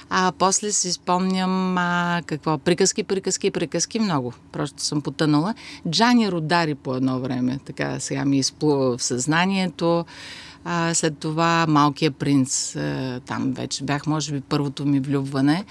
А 0.10 0.32
после 0.40 0.72
си 0.72 0.92
спомням 0.92 1.78
а, 1.78 2.22
какво. 2.26 2.58
Приказки, 2.58 3.04
приказки, 3.04 3.52
приказки 3.52 4.00
много. 4.00 4.34
Просто 4.52 4.84
съм 4.84 5.02
потънала. 5.02 5.54
Джани 5.90 6.32
Родари 6.32 6.76
по 6.76 6.96
едно 6.96 7.20
време. 7.20 7.60
Така 7.66 8.00
сега 8.00 8.26
ми 8.26 8.38
изплува 8.38 8.98
в 8.98 9.04
съзнанието. 9.04 10.06
А, 10.66 10.94
след 10.94 11.18
това 11.18 11.66
Малкият 11.68 12.16
принц. 12.16 12.76
А, 12.76 13.20
там 13.26 13.54
вече 13.54 13.84
бях, 13.84 14.08
може 14.08 14.32
би, 14.32 14.42
първото 14.42 14.86
ми 14.86 15.00
влюбване. 15.00 15.66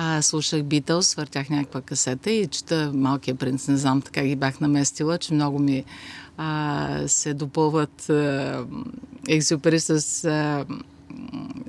А, 0.00 0.22
слушах 0.22 0.62
Битълс, 0.62 1.06
свъртях 1.06 1.50
някаква 1.50 1.80
касета 1.80 2.30
и 2.30 2.46
чета 2.46 2.90
Малкия 2.94 3.34
принц. 3.34 3.68
Не 3.68 3.76
знам 3.76 4.02
така 4.02 4.22
ги 4.22 4.36
бях 4.36 4.60
наместила, 4.60 5.18
че 5.18 5.34
много 5.34 5.58
ми 5.58 5.84
а, 6.36 7.02
се 7.06 7.34
допълват 7.34 8.10
екзюпери 9.28 9.80
с 9.80 10.24
а, 10.24 10.64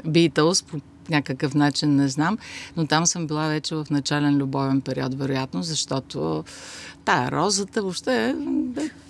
Битълс 0.06 0.64
по 0.64 0.78
някакъв 1.10 1.56
начин, 1.56 1.96
не 1.96 2.08
знам, 2.08 2.38
но 2.78 2.88
там 2.88 3.06
съм 3.06 3.28
била 3.28 3.48
вече 3.48 3.76
в 3.76 3.86
начален 3.90 4.38
любовен 4.38 4.82
период, 4.82 5.14
вероятно, 5.14 5.64
защото 5.64 6.44
тая 7.06 7.32
розата 7.32 7.82
въобще 7.82 8.36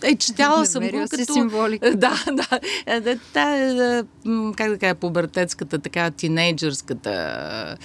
е, 0.03 0.11
е 0.11 0.15
четяла 0.15 0.65
съм 0.65 0.83
го 0.83 1.05
като... 1.09 1.33
символика. 1.33 1.91
Да, 1.95 2.23
да. 2.31 2.59
Е, 2.85 2.99
да, 2.99 3.15
да, 3.33 4.03
как 4.55 4.69
да 4.69 4.77
кажа, 4.77 4.95
пубертетската, 4.95 5.79
така, 5.79 6.11
тинейджърската 6.11 7.77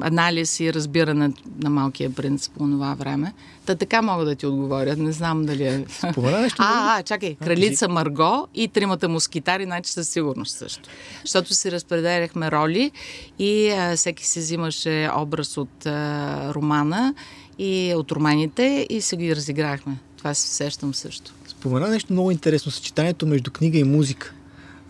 анализ 0.00 0.60
и 0.60 0.72
разбиране 0.72 1.32
на 1.58 1.70
малкия 1.70 2.10
принц 2.14 2.48
по 2.48 2.58
това 2.58 2.94
време. 2.94 3.32
Та 3.66 3.74
така 3.74 4.02
мога 4.02 4.24
да 4.24 4.34
ти 4.34 4.46
отговоря. 4.46 4.96
Не 4.96 5.12
знам 5.12 5.46
дали 5.46 5.64
е... 5.64 5.84
Спомена 6.10 6.40
нещо? 6.40 6.62
А, 6.62 6.98
а, 6.98 7.02
чакай. 7.02 7.34
Кралица 7.34 7.88
Марго 7.88 8.48
и 8.54 8.68
тримата 8.68 9.08
мускитари, 9.08 9.64
значи 9.64 9.92
със 9.92 10.08
сигурност 10.08 10.58
също. 10.58 10.88
Защото 11.24 11.54
си 11.54 11.72
разпределяхме 11.72 12.50
роли 12.50 12.90
и 13.38 13.70
а, 13.70 13.96
всеки 13.96 14.26
си 14.26 14.38
взимаше 14.38 15.10
образ 15.16 15.56
от 15.56 15.86
а, 15.86 16.54
романа 16.54 17.14
и 17.58 17.94
от 17.96 18.12
романите 18.12 18.86
и 18.90 19.00
се 19.00 19.16
ги 19.16 19.36
разиграхме. 19.36 19.96
Това 20.18 20.34
се 20.34 20.48
сещам 20.48 20.94
също. 20.94 21.32
Спомена 21.48 21.88
нещо 21.88 22.12
много 22.12 22.30
интересно. 22.30 22.72
Съчетанието 22.72 23.26
между 23.26 23.50
книга 23.50 23.78
и 23.78 23.84
музика. 23.84 24.34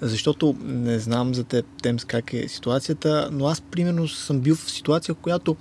Защото 0.02 0.56
не 0.64 0.98
знам 0.98 1.34
за 1.34 1.44
теб, 1.44 1.66
Темс, 1.82 2.04
как 2.04 2.32
е 2.32 2.48
ситуацията, 2.48 3.28
но 3.32 3.46
аз 3.46 3.60
примерно 3.60 4.08
съм 4.08 4.40
бил 4.40 4.56
в 4.56 4.70
ситуация, 4.70 5.14
в 5.14 5.18
която 5.18 5.56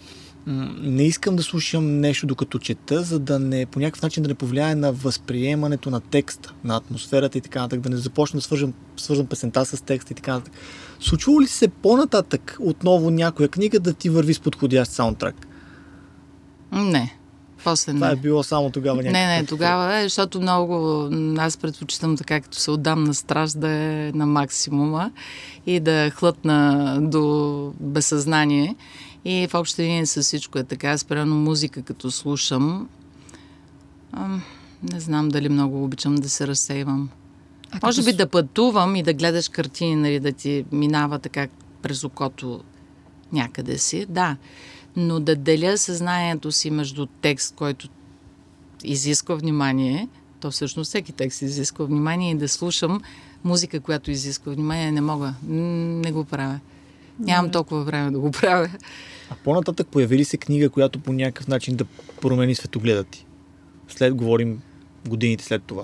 не 0.81 1.03
искам 1.03 1.35
да 1.35 1.43
слушам 1.43 1.99
нещо 1.99 2.27
докато 2.27 2.59
чета, 2.59 3.03
за 3.03 3.19
да 3.19 3.39
не 3.39 3.65
по 3.65 3.79
някакъв 3.79 4.01
начин 4.01 4.23
да 4.23 4.29
не 4.29 4.35
повлияе 4.35 4.75
на 4.75 4.91
възприемането 4.91 5.89
на 5.89 6.01
текста, 6.01 6.53
на 6.63 6.77
атмосферата 6.77 7.37
и 7.37 7.41
така 7.41 7.61
нататък, 7.61 7.79
да 7.79 7.89
не 7.89 7.97
започна 7.97 8.37
да 8.37 8.41
свържам, 8.41 8.73
свържам 8.97 9.25
песента 9.25 9.65
с 9.65 9.81
текста 9.81 10.13
и 10.13 10.15
така 10.15 10.33
нататък. 10.33 10.53
Случва 10.99 11.41
ли 11.41 11.47
се 11.47 11.67
по-нататък 11.67 12.57
отново 12.59 13.11
някоя 13.11 13.49
книга 13.49 13.79
да 13.79 13.93
ти 13.93 14.09
върви 14.09 14.33
с 14.33 14.39
подходящ 14.39 14.91
саундтрак? 14.91 15.47
Не. 16.71 17.18
После 17.63 17.93
Това 17.93 18.07
не. 18.07 18.13
е 18.13 18.15
било 18.15 18.43
само 18.43 18.69
тогава 18.69 19.03
Не, 19.03 19.11
не, 19.11 19.45
тогава 19.45 19.97
е, 19.97 20.03
защото 20.03 20.41
много 20.41 21.07
аз 21.37 21.57
предпочитам 21.57 22.17
така, 22.17 22.41
като 22.41 22.57
се 22.57 22.71
отдам 22.71 23.03
на 23.03 23.13
страст 23.13 23.59
да 23.59 23.69
е 23.69 24.11
на 24.15 24.25
максимума 24.25 25.11
и 25.65 25.79
да 25.79 26.09
хлътна 26.09 26.97
до 27.01 27.73
безсъзнание. 27.79 28.75
И 29.25 29.47
в 29.47 29.53
общи 29.53 29.81
линии 29.81 30.05
с 30.05 30.21
всичко 30.23 30.59
е 30.59 30.63
така. 30.63 30.97
Спрямо 30.97 31.35
музика, 31.35 31.81
като 31.81 32.11
слушам, 32.11 32.89
не 34.93 34.99
знам 34.99 35.29
дали 35.29 35.49
много 35.49 35.83
обичам 35.83 36.15
да 36.15 36.29
се 36.29 36.47
разсейвам. 36.47 37.09
А 37.71 37.79
Може 37.83 38.03
би 38.03 38.11
с... 38.11 38.15
да 38.15 38.27
пътувам 38.27 38.95
и 38.95 39.03
да 39.03 39.13
гледаш 39.13 39.49
картини, 39.49 39.95
нали, 39.95 40.19
да 40.19 40.31
ти 40.31 40.65
минава 40.71 41.19
така 41.19 41.47
през 41.81 42.03
окото 42.03 42.61
някъде 43.31 43.77
си. 43.77 44.05
Да, 44.09 44.37
но 44.99 45.19
да 45.19 45.35
деля 45.35 45.77
съзнанието 45.77 46.51
си 46.51 46.71
между 46.71 47.05
текст, 47.05 47.55
който 47.55 47.89
изисква 48.83 49.35
внимание, 49.35 50.07
то 50.39 50.51
всъщност 50.51 50.89
всеки 50.89 51.11
текст 51.11 51.41
изисква 51.41 51.85
внимание 51.85 52.31
и 52.31 52.35
да 52.35 52.47
слушам 52.47 53.01
музика, 53.43 53.79
която 53.79 54.11
изисква 54.11 54.51
внимание, 54.51 54.91
не 54.91 55.01
мога. 55.01 55.33
Не 55.43 56.11
го 56.11 56.25
правя. 56.25 56.59
Нямам 57.19 57.51
толкова 57.51 57.83
време 57.83 58.11
да 58.11 58.19
го 58.19 58.31
правя. 58.31 58.69
А 59.29 59.35
по-нататък 59.43 59.87
появи 59.87 60.17
ли 60.17 60.25
се 60.25 60.37
книга, 60.37 60.69
която 60.69 60.99
по 60.99 61.13
някакъв 61.13 61.47
начин 61.47 61.75
да 61.75 61.85
промени 62.21 62.55
светогледа 62.55 63.03
ти? 63.03 63.25
След 63.87 64.15
говорим 64.15 64.61
годините 65.07 65.43
след 65.43 65.63
това. 65.63 65.83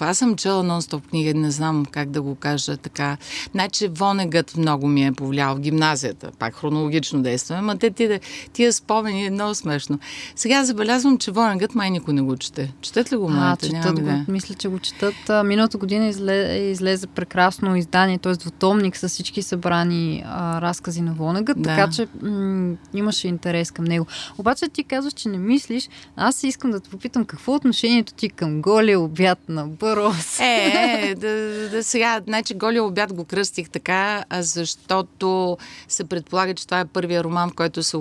Аз 0.00 0.18
съм 0.18 0.36
чела 0.36 0.64
нон-стоп 0.64 1.08
книга, 1.08 1.34
не 1.34 1.50
знам 1.50 1.84
как 1.90 2.10
да 2.10 2.22
го 2.22 2.34
кажа 2.34 2.76
така. 2.76 3.16
Значи 3.52 3.88
Вонегът 3.88 4.56
много 4.56 4.86
ми 4.86 5.06
е 5.06 5.12
повлиял 5.12 5.54
в 5.54 5.60
гимназията. 5.60 6.30
Пак 6.38 6.54
хронологично 6.54 7.22
действаме, 7.22 7.60
ма 7.60 7.78
те 7.78 7.90
тия, 7.90 8.20
тия 8.52 8.72
спомени 8.72 9.26
е 9.26 9.30
много 9.30 9.54
смешно. 9.54 9.98
Сега 10.36 10.64
забелязвам, 10.64 11.18
че 11.18 11.30
Вонегът 11.30 11.74
май 11.74 11.90
никой 11.90 12.14
не 12.14 12.22
го 12.22 12.36
чете. 12.36 12.72
Четат 12.80 13.12
ли 13.12 13.16
го 13.16 13.28
младите? 13.28 13.76
А, 13.76 13.82
четат 13.82 14.00
го. 14.00 14.10
Мисля, 14.28 14.54
че 14.54 14.68
го 14.68 14.78
четат. 14.78 15.14
Миналата 15.44 15.78
година 15.78 16.06
излезе, 16.06 16.54
излезе 16.54 17.06
прекрасно 17.06 17.76
издание, 17.76 18.18
т.е. 18.18 18.32
двутомник 18.32 18.96
с 18.96 19.08
всички 19.08 19.42
събрани 19.42 20.24
а, 20.26 20.60
разкази 20.60 21.00
на 21.00 21.14
Вонегът, 21.14 21.62
да. 21.62 21.62
така 21.62 21.90
че 21.92 22.06
м- 22.22 22.76
имаше 22.94 23.28
интерес 23.28 23.70
към 23.70 23.84
него. 23.84 24.06
Обаче 24.38 24.68
ти 24.68 24.84
казваш, 24.84 25.12
че 25.12 25.28
не 25.28 25.38
мислиш. 25.38 25.88
Аз 26.16 26.42
искам 26.42 26.70
да 26.70 26.80
те 26.80 26.90
попитам 26.90 27.24
какво 27.24 27.52
е 27.52 27.56
отношението 27.56 28.14
ти 28.14 28.28
към 28.28 28.62
голия 28.62 29.00
обяд 29.00 29.33
обяд 29.34 29.48
на 29.48 29.66
Бърос. 29.66 30.40
Е, 30.40 30.72
е 31.02 31.14
да, 31.14 31.68
да, 31.70 31.84
сега, 31.84 32.20
значи 32.24 32.54
голия 32.54 32.84
обяд 32.84 33.12
го 33.12 33.24
кръстих 33.24 33.70
така, 33.70 34.24
защото 34.30 35.58
се 35.88 36.04
предполага, 36.04 36.54
че 36.54 36.64
това 36.66 36.80
е 36.80 36.84
първия 36.84 37.24
роман, 37.24 37.50
в 37.50 37.54
който 37.54 37.82
се 37.82 37.96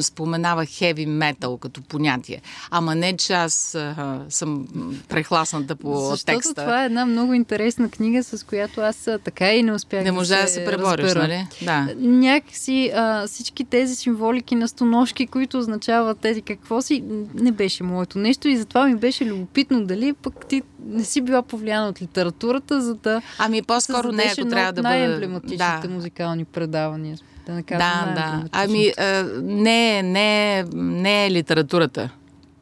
споменава 0.00 0.62
heavy 0.62 1.08
metal 1.08 1.58
като 1.58 1.82
понятие. 1.82 2.42
Ама 2.70 2.94
не, 2.94 3.16
че 3.16 3.32
аз 3.32 3.74
а, 3.74 4.20
съм 4.28 4.66
прехласната 5.08 5.76
по 5.76 6.00
Защото 6.00 6.26
текста. 6.26 6.54
това 6.54 6.82
е 6.82 6.86
една 6.86 7.06
много 7.06 7.34
интересна 7.34 7.90
книга, 7.90 8.24
с 8.24 8.46
която 8.46 8.80
аз 8.80 9.08
така 9.24 9.52
и 9.52 9.62
не 9.62 9.72
успях 9.72 10.04
Не 10.04 10.12
можа 10.12 10.42
да 10.42 10.48
се, 10.48 10.64
пребориш, 10.64 11.04
разбера. 11.04 11.22
нали? 11.22 11.46
Да. 11.62 11.88
Някакси 11.98 12.92
а, 12.94 13.26
всички 13.26 13.64
тези 13.64 13.96
символики 13.96 14.54
на 14.54 14.68
стоножки, 14.68 15.26
които 15.26 15.58
означават 15.58 16.18
тези 16.18 16.42
какво 16.42 16.82
си, 16.82 17.04
не 17.34 17.52
беше 17.52 17.82
моето 17.82 18.18
нещо 18.18 18.48
и 18.48 18.56
затова 18.56 18.86
ми 18.86 18.96
беше 18.96 19.26
любопитно 19.26 19.84
дали 19.84 20.12
пък 20.12 20.46
ти 20.46 20.62
не 20.86 21.04
си 21.04 21.20
била 21.20 21.42
повлияна 21.42 21.88
от 21.88 22.02
литературата, 22.02 22.82
за 22.82 22.94
да 22.94 23.22
Ами 23.38 23.62
по-скоро 23.62 24.12
не, 24.12 24.32
ако 24.38 24.48
трябва 24.48 24.72
да 24.72 24.82
бъде... 24.82 24.98
най-емблематичните 24.98 25.80
Да, 25.82 25.88
музикални 25.88 26.44
предавания. 26.44 27.18
Да, 27.46 27.52
не 27.54 27.62
да, 27.62 28.12
да. 28.14 28.44
Ами 28.52 28.92
а, 28.98 29.24
не, 29.42 30.02
не, 30.02 30.64
не 30.72 31.26
е 31.26 31.30
литературата. 31.30 32.10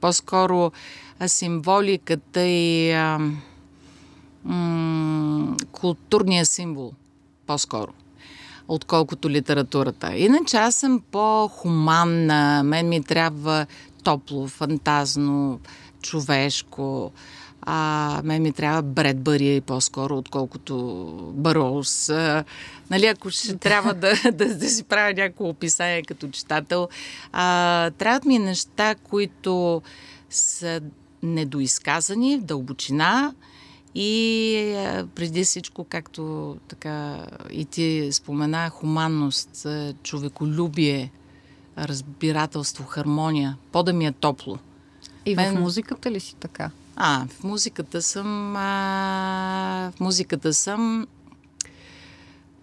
По-скоро 0.01 0.73
а, 1.19 1.29
символиката 1.29 2.41
и 2.43 2.93
а, 2.93 3.19
м- 4.45 5.57
културния 5.73 6.47
символ. 6.47 6.93
По-скоро 7.47 7.93
отколкото 8.71 9.31
литературата. 9.31 10.17
Иначе 10.17 10.57
аз 10.57 10.75
съм 10.75 11.03
по-хуманна, 11.11 12.63
мен 12.65 12.89
ми 12.89 13.03
трябва 13.03 13.67
топло, 14.05 14.47
фантазно, 14.47 15.61
човешко. 16.03 17.13
А, 17.63 18.21
мен 18.25 18.43
ми 18.43 18.53
трябва 18.53 18.83
Бредбъри 18.83 19.61
по-скоро, 19.61 20.19
отколкото 20.19 20.75
Бароус. 21.35 22.09
А, 22.09 22.45
нали, 22.91 23.07
ако 23.07 23.31
ще 23.31 23.57
трябва 23.57 23.95
да, 23.95 24.13
да, 24.33 24.55
да 24.55 24.69
си 24.69 24.85
правя 24.85 25.15
някакво 25.17 25.49
описание 25.49 26.03
като 26.03 26.29
читател, 26.29 26.89
а, 27.33 27.91
трябват 27.91 28.25
ми 28.25 28.39
неща, 28.39 28.95
които 28.95 29.83
са 30.31 30.81
недоизказани 31.23 32.37
в 32.37 32.43
дълбочина 32.43 33.35
и 33.95 34.75
а, 34.77 35.07
преди 35.15 35.45
всичко, 35.45 35.85
както 35.85 36.57
така 36.69 37.27
и 37.51 37.65
ти 37.65 38.09
спомена, 38.13 38.71
хуманност, 38.71 39.67
човеколюбие, 40.03 41.13
разбирателство, 41.79 42.85
хармония, 42.85 43.57
по 43.73 43.83
да 43.83 43.93
ми 43.93 44.07
е 44.07 44.13
топло. 44.13 44.59
И 45.27 45.37
мен- 45.37 45.57
в 45.57 45.61
музиката 45.61 46.11
ли 46.11 46.21
си 46.21 46.35
така? 46.41 46.71
А, 46.97 47.27
в 47.29 47.45
музиката 47.45 48.03
съм. 48.03 48.57
А, 48.57 49.93
в 49.97 50.01
музиката 50.01 50.55
съм 50.55 51.07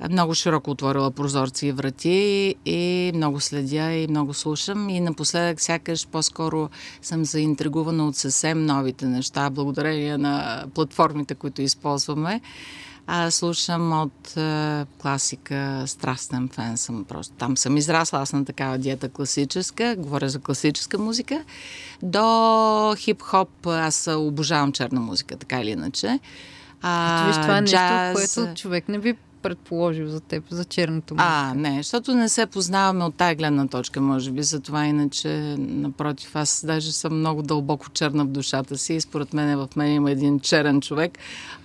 много 0.10 0.34
широко 0.34 0.72
отворила 0.72 1.12
прозорци 1.12 1.68
и 1.68 1.72
врати 1.72 2.56
и 2.66 3.12
много 3.16 3.40
следя 3.40 3.94
и 3.94 4.08
много 4.08 4.34
слушам 4.34 4.90
и 4.90 5.00
напоследък 5.00 5.62
сякаш 5.62 6.08
по-скоро 6.08 6.70
съм 7.02 7.26
заинтригувана 7.26 8.08
от 8.08 8.16
съвсем 8.16 8.66
новите 8.66 9.06
неща, 9.06 9.50
благодарение 9.50 10.18
на 10.18 10.66
платформите, 10.74 11.36
които 11.36 11.62
използваме. 11.62 12.42
А, 13.10 13.32
слушам 13.32 14.02
от 14.02 14.38
а, 14.38 14.86
класика, 15.02 15.84
страстен 15.86 16.50
фен 16.54 16.78
съм 16.78 17.06
просто. 17.06 17.34
Там 17.36 17.58
съм 17.58 17.78
израсла, 17.78 18.20
аз 18.20 18.34
на 18.34 18.46
такава 18.46 18.78
диета 18.78 19.10
класическа, 19.10 19.96
говоря 19.98 20.30
за 20.30 20.40
класическа 20.40 20.98
музика, 20.98 21.44
до 22.04 22.20
хип-хоп, 22.96 23.50
аз 23.66 24.08
обожавам 24.08 24.72
черна 24.72 25.00
музика, 25.00 25.38
така 25.38 25.62
или 25.62 25.70
иначе. 25.70 26.20
А, 26.82 27.20
Ето 27.20 27.28
виж, 27.28 27.36
това 27.42 27.58
е 27.58 27.62
нещо, 27.62 27.78
джаз, 27.78 28.14
което 28.14 28.56
човек 28.56 28.90
не 28.90 29.00
би 29.00 29.16
предположил 29.42 30.08
за 30.08 30.20
теб, 30.20 30.44
за 30.50 30.66
черната 30.66 31.14
музика. 31.14 31.30
а, 31.30 31.54
не, 31.54 31.78
защото 31.78 32.14
не 32.16 32.30
се 32.30 32.46
познаваме 32.46 33.04
от 33.04 33.16
тая 33.16 33.36
гледна 33.36 33.68
точка, 33.68 34.02
може 34.02 34.32
би. 34.32 34.44
Затова 34.44 34.86
иначе, 34.86 35.28
напротив, 35.58 36.36
аз 36.36 36.64
даже 36.66 36.92
съм 36.92 37.20
много 37.20 37.42
дълбоко 37.42 37.90
черна 37.90 38.26
в 38.26 38.28
душата 38.28 38.78
си 38.78 38.94
и 38.94 39.02
според 39.02 39.34
мен 39.34 39.58
в 39.58 39.68
мен 39.76 39.94
има 39.94 40.12
един 40.12 40.40
черен 40.40 40.82
човек, 40.82 41.18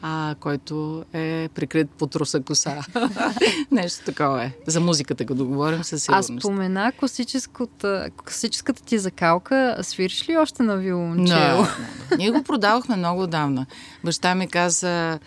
а, 0.02 0.34
който 0.40 1.04
е 1.12 1.48
прикрит 1.54 1.90
под 1.90 2.16
руса 2.16 2.40
коса. 2.40 2.84
Нещо 3.70 4.04
такова 4.04 4.44
е. 4.44 4.52
За 4.66 4.80
музиката, 4.80 5.26
като 5.26 5.46
говорим, 5.46 5.84
със 5.84 6.08
Аз 6.08 6.26
сигурност. 6.26 6.42
спомена 6.44 6.92
класическата, 6.92 8.08
класическата 8.24 8.82
ти 8.82 8.98
закалка. 8.98 9.76
Свириш 9.82 10.28
ли 10.28 10.36
още 10.36 10.62
на 10.62 10.76
виолончело? 10.76 11.66
Ние 12.18 12.30
го 12.30 12.42
продавахме 12.42 12.96
много 12.96 13.26
давна. 13.26 13.66
Баща 14.04 14.34
ми 14.34 14.48
каза, 14.48 15.18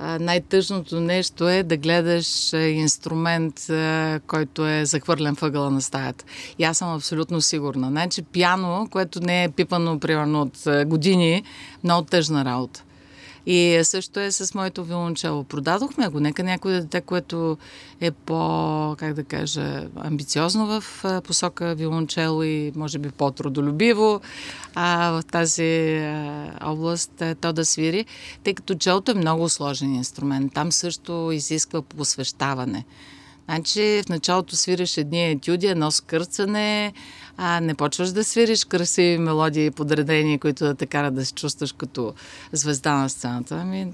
най-тъжното 0.00 1.00
нещо 1.00 1.48
е 1.48 1.62
да 1.62 1.76
гледаш 1.76 2.52
инструмент, 2.52 3.66
който 4.26 4.66
е 4.66 4.84
захвърлен 4.84 5.34
въгъла 5.34 5.70
на 5.70 5.82
стаята. 5.82 6.24
И 6.58 6.64
аз 6.64 6.78
съм 6.78 6.94
абсолютно 6.94 7.40
сигурна. 7.40 7.88
Значи 7.88 8.22
пиано, 8.22 8.88
което 8.90 9.20
не 9.20 9.44
е 9.44 9.48
пипано 9.48 10.00
примерно 10.00 10.42
от 10.42 10.88
години, 10.88 11.42
много 11.84 12.06
тъжна 12.06 12.44
работа. 12.44 12.84
И 13.50 13.80
също 13.84 14.20
е 14.20 14.32
с 14.32 14.54
моето 14.54 14.84
виолончело. 14.84 15.44
Продадохме 15.44 16.08
го. 16.08 16.20
Нека 16.20 16.42
някой 16.42 16.72
дете, 16.72 17.00
което 17.00 17.58
е 18.00 18.10
по, 18.10 18.96
как 18.98 19.14
да 19.14 19.24
кажа, 19.24 19.88
амбициозно 19.96 20.66
в 20.66 21.04
посока 21.24 21.74
виолончело 21.74 22.42
и 22.42 22.72
може 22.76 22.98
би 22.98 23.10
по-трудолюбиво 23.10 24.20
а, 24.74 25.10
в 25.10 25.22
тази 25.32 25.96
а, 25.96 26.50
област, 26.62 27.20
е, 27.20 27.34
то 27.34 27.52
да 27.52 27.64
свири, 27.64 28.04
тъй 28.44 28.54
като 28.54 28.74
челото 28.74 29.10
е 29.10 29.14
много 29.14 29.48
сложен 29.48 29.94
инструмент. 29.94 30.54
Там 30.54 30.72
също 30.72 31.30
изисква 31.32 31.82
посвещаване. 31.82 32.84
Значи 33.48 34.02
в 34.06 34.08
началото 34.08 34.56
свириш 34.56 34.96
едни 34.96 35.30
етюди, 35.30 35.66
едно 35.66 35.90
скърцане, 35.90 36.92
а 37.36 37.60
не 37.60 37.74
почваш 37.74 38.08
да 38.08 38.24
свириш 38.24 38.64
красиви 38.64 39.18
мелодии 39.18 39.66
и 39.66 39.70
подредения, 39.70 40.38
които 40.38 40.64
да 40.64 40.74
те 40.74 40.86
карат 40.86 41.14
да 41.14 41.26
се 41.26 41.34
чувстваш 41.34 41.72
като 41.72 42.14
звезда 42.52 42.94
на 42.94 43.08
сцената. 43.08 43.58
Ами, 43.62 43.92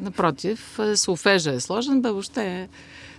напротив, 0.00 0.78
солфежа 0.94 1.52
е 1.52 1.60
сложен, 1.60 2.02
бе 2.02 2.10
въобще 2.10 2.42
е, 2.44 2.68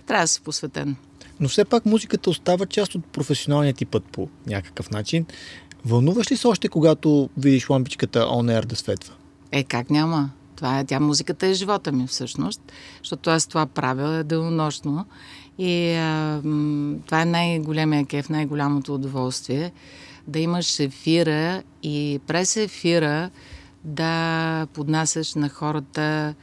трябва 0.06 0.24
да 0.24 0.28
си 0.28 0.40
посветен. 0.40 0.96
Но 1.40 1.48
все 1.48 1.64
пак 1.64 1.86
музиката 1.86 2.30
остава 2.30 2.66
част 2.66 2.94
от 2.94 3.06
професионалния 3.06 3.74
ти 3.74 3.84
път 3.84 4.04
по 4.04 4.28
някакъв 4.46 4.90
начин. 4.90 5.26
Вълнуваш 5.84 6.32
ли 6.32 6.36
се 6.36 6.46
още, 6.46 6.68
когато 6.68 7.30
видиш 7.36 7.70
лампичката 7.70 8.18
on 8.18 8.60
air 8.60 8.66
да 8.66 8.76
светва? 8.76 9.14
Е, 9.52 9.64
как 9.64 9.90
няма? 9.90 10.30
Това 10.56 10.78
е, 10.78 10.84
тя 10.84 11.00
музиката 11.00 11.46
е 11.46 11.54
живота 11.54 11.92
ми 11.92 12.06
всъщност, 12.06 12.72
защото 12.98 13.30
аз 13.30 13.46
това 13.46 13.66
правя 13.66 14.24
денонощно 14.24 15.06
и 15.58 15.92
а, 15.92 16.40
това 17.06 17.22
е 17.22 17.24
най-големия 17.24 18.06
кеф, 18.06 18.28
най-голямото 18.28 18.94
удоволствие 18.94 19.72
да 20.28 20.38
имаш 20.38 20.80
ефира 20.80 21.62
и 21.82 22.20
през 22.26 22.56
ефира 22.56 23.30
да 23.84 24.66
поднасяш 24.66 25.34
на 25.34 25.48
хората 25.48 26.34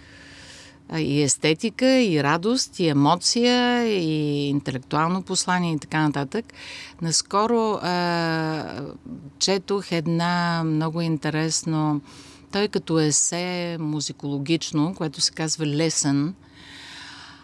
и 0.97 1.21
естетика, 1.21 1.85
и 1.85 2.23
радост, 2.23 2.79
и 2.79 2.87
емоция, 2.87 3.85
и 3.85 4.47
интелектуално 4.49 5.21
послание 5.21 5.73
и 5.73 5.79
така 5.79 6.01
нататък. 6.01 6.45
Наскоро 7.01 7.79
а, 7.81 8.81
четох 9.39 9.91
една 9.91 10.63
много 10.65 11.01
интересно, 11.01 12.01
той 12.51 12.67
като 12.67 12.99
есе 12.99 13.77
музикологично, 13.79 14.93
което 14.97 15.21
се 15.21 15.31
казва 15.31 15.65
Лесен, 15.65 16.33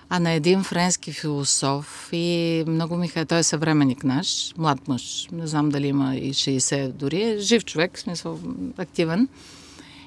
а 0.10 0.20
на 0.20 0.32
един 0.32 0.63
френски 0.63 1.12
философ 1.12 2.10
и 2.12 2.63
много 2.68 2.96
ми 2.96 3.08
хареса, 3.08 3.26
той 3.28 3.39
е 3.39 3.44
съвременник 3.44 4.04
наш, 4.04 4.54
млад 4.58 4.88
мъж, 4.88 5.28
не 5.32 5.48
знам 5.48 5.70
дали 5.70 5.88
има 5.88 6.15
и 6.15 6.34
60 6.34 6.91
дори, 6.91 7.36
жив 7.39 7.65
човек, 7.65 7.98
в 7.98 8.00
смисъл 8.00 8.39
активен. 8.78 9.28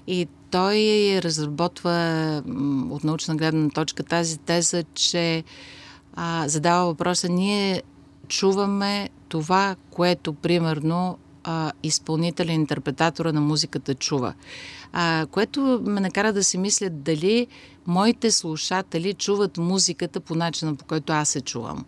И 0.07 0.29
той 0.51 0.77
разработва 1.23 2.43
от 2.91 3.05
научна 3.05 3.37
гледна 3.37 3.71
точка 3.71 4.03
тази 4.03 4.39
теза, 4.39 4.85
че 4.95 5.45
а, 6.15 6.49
задава 6.49 6.87
въпроса, 6.87 7.29
ние 7.29 7.83
чуваме 8.29 9.09
това, 9.29 9.77
което 9.91 10.33
примерно 10.33 11.19
а, 11.45 11.73
изпълнителя, 11.83 12.53
интерпретатора 12.53 13.33
на 13.33 13.41
музиката 13.41 13.95
чува. 13.95 14.35
А, 14.93 15.27
което 15.31 15.81
ме 15.85 16.01
накара 16.01 16.33
да 16.33 16.45
си 16.45 16.59
мисля 16.59 16.91
дали 16.91 17.47
моите 17.87 18.31
слушатели 18.31 19.15
чуват 19.15 19.57
музиката 19.57 20.21
по 20.21 20.35
начина, 20.35 20.75
по 20.75 20.85
който 20.85 21.13
аз 21.13 21.29
се 21.29 21.41
чувам. 21.41 21.85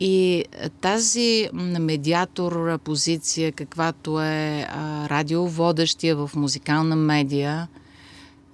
И 0.00 0.44
тази 0.80 1.48
медиатор 1.80 2.78
позиция, 2.78 3.52
каквато 3.52 4.20
е 4.20 4.66
а, 4.70 5.08
радиоводещия 5.08 6.16
в 6.16 6.30
музикална 6.34 6.96
медия, 6.96 7.68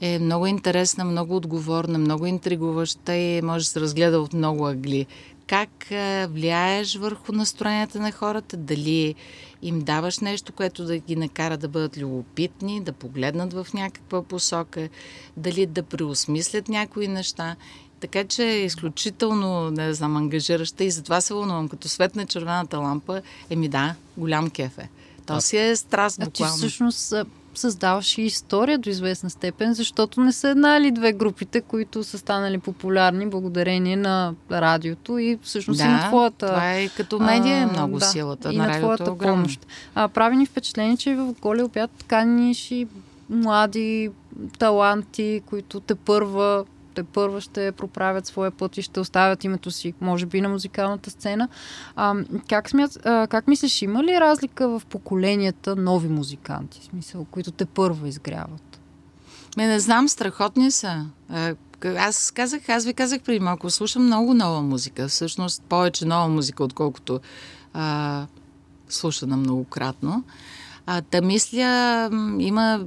е 0.01 0.18
много 0.18 0.46
интересна, 0.46 1.05
много 1.05 1.37
отговорна, 1.37 1.99
много 1.99 2.27
интригуваща 2.27 3.16
и 3.16 3.42
може 3.42 3.64
да 3.64 3.70
се 3.70 3.81
разгледа 3.81 4.20
от 4.20 4.33
много 4.33 4.66
ъгли. 4.66 5.07
Как 5.47 5.87
влияеш 6.31 6.97
върху 6.97 7.33
настроенията 7.33 8.01
на 8.01 8.13
хората, 8.13 8.57
дали 8.57 9.15
им 9.63 9.81
даваш 9.81 10.19
нещо, 10.19 10.53
което 10.53 10.85
да 10.85 10.99
ги 10.99 11.17
накара 11.17 11.57
да 11.57 11.69
бъдат 11.69 11.99
любопитни, 11.99 12.81
да 12.81 12.93
погледнат 12.93 13.53
в 13.53 13.67
някаква 13.75 14.23
посока, 14.23 14.89
дали 15.37 15.67
да 15.67 15.83
преосмислят 15.83 16.69
някои 16.69 17.09
неща. 17.09 17.57
Така 18.01 18.25
че 18.25 18.45
е 18.45 18.65
изключително, 18.65 19.71
не 19.71 19.95
знам, 19.95 20.17
ангажираща 20.17 20.85
и 20.85 20.91
затова 20.91 21.21
се 21.21 21.35
вълнувам. 21.35 21.69
Като 21.69 21.89
свет 21.89 22.17
на 22.17 22.27
червената 22.27 22.79
лампа, 22.79 23.23
еми 23.51 23.69
да, 23.69 23.95
голям 24.17 24.51
кеф 24.51 24.79
е. 24.79 24.89
То 25.27 25.41
си 25.41 25.57
е 25.57 25.77
страст 25.77 26.21
буквално. 26.21 26.55
А 26.55 26.57
ти 26.57 26.59
всъщност 26.59 27.15
създаваш 27.59 28.19
и 28.19 28.23
история 28.23 28.79
до 28.79 28.90
известна 28.90 29.31
степен, 29.31 29.75
защото 29.75 30.21
не 30.21 30.33
са 30.33 30.49
една 30.49 30.77
или 30.77 30.90
две 30.90 31.12
групите, 31.12 31.61
които 31.61 32.05
са 32.05 32.19
станали 32.19 32.59
популярни 32.59 33.31
благодарение 33.31 33.97
на 33.97 34.35
радиото 34.51 35.19
и 35.19 35.38
всъщност 35.42 35.79
да, 35.79 35.85
и 35.85 35.88
на 35.88 36.09
твоята... 36.09 36.47
това 36.47 36.75
е 36.75 36.88
като 36.88 37.19
медия 37.19 37.57
е 37.57 37.66
много 37.66 37.99
да, 37.99 38.05
силата 38.05 38.53
и 38.53 38.57
на, 38.57 38.66
на 38.66 38.69
радиото 38.69 39.05
твоята 39.05 39.25
е 39.25 39.29
помощ. 39.29 39.66
А, 39.95 40.09
прави 40.09 40.37
ни 40.37 40.47
впечатление, 40.47 40.97
че 40.97 41.14
в 41.14 41.35
Голи 41.42 41.62
обяд 41.62 41.90
каниш 42.07 42.71
и 42.71 42.87
млади 43.31 44.11
таланти, 44.59 45.42
които 45.47 45.81
те 45.81 45.95
първа 45.95 46.64
те 46.97 47.03
първа 47.03 47.41
ще 47.41 47.73
проправят 47.73 48.27
своя 48.27 48.51
път 48.51 48.77
и 48.77 48.83
ще 48.83 49.01
оставят 49.01 49.45
името 49.45 49.71
си, 49.71 49.95
може 50.01 50.27
би, 50.27 50.41
на 50.41 50.49
музикалната 50.49 51.11
сцена. 51.11 51.49
А, 51.97 52.15
как, 52.49 52.71
смят, 52.71 52.99
а, 53.05 53.27
как 53.27 53.49
мислиш, 53.49 53.83
има 53.83 54.05
ли 54.05 54.21
разлика 54.21 54.69
в 54.69 54.83
поколенията 54.87 55.77
нови 55.77 56.09
музиканти, 56.09 56.85
смисъл, 56.85 57.25
които 57.25 57.51
те 57.51 57.67
първа 57.67 58.09
изгряват? 58.09 58.81
Ме 59.57 59.67
не 59.67 59.81
знам, 59.81 60.09
страхотни 60.09 60.71
са. 60.71 61.07
Аз 61.85 62.31
казах, 62.31 62.69
аз 62.69 62.85
ви 62.85 62.95
казах 62.95 63.23
преди 63.23 63.41
малко, 63.41 63.71
слушам 63.71 64.05
много 64.05 64.35
нова 64.35 64.63
музика. 64.63 65.09
Всъщност 65.09 65.63
повече 65.63 66.05
нова 66.05 66.29
музика, 66.29 66.65
отколкото 66.65 67.21
а, 67.75 68.27
слушана 68.89 69.37
многократно. 69.37 70.25
А, 70.87 71.03
да 71.11 71.23
мисля, 71.23 72.11
има 72.39 72.85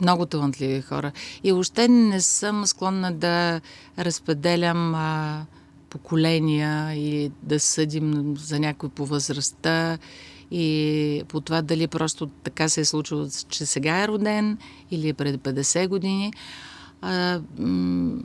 много 0.00 0.26
талантливи 0.26 0.82
хора. 0.82 1.12
И 1.44 1.52
още 1.52 1.88
не 1.88 2.20
съм 2.20 2.66
склонна 2.66 3.12
да 3.12 3.60
разпределям 3.98 4.94
а, 4.94 5.46
поколения 5.90 6.94
и 6.94 7.32
да 7.42 7.60
съдим 7.60 8.34
за 8.38 8.60
някой 8.60 8.88
по 8.88 9.06
възрастта 9.06 9.98
и 10.50 11.22
по 11.28 11.40
това 11.40 11.62
дали 11.62 11.86
просто 11.86 12.26
така 12.26 12.68
се 12.68 12.80
е 12.80 12.84
случило, 12.84 13.26
че 13.48 13.66
сега 13.66 14.02
е 14.02 14.08
роден 14.08 14.58
или 14.90 15.08
е 15.08 15.14
преди 15.14 15.38
50 15.38 15.88
години. 15.88 16.32
А, 17.02 17.40
м- 17.58 18.22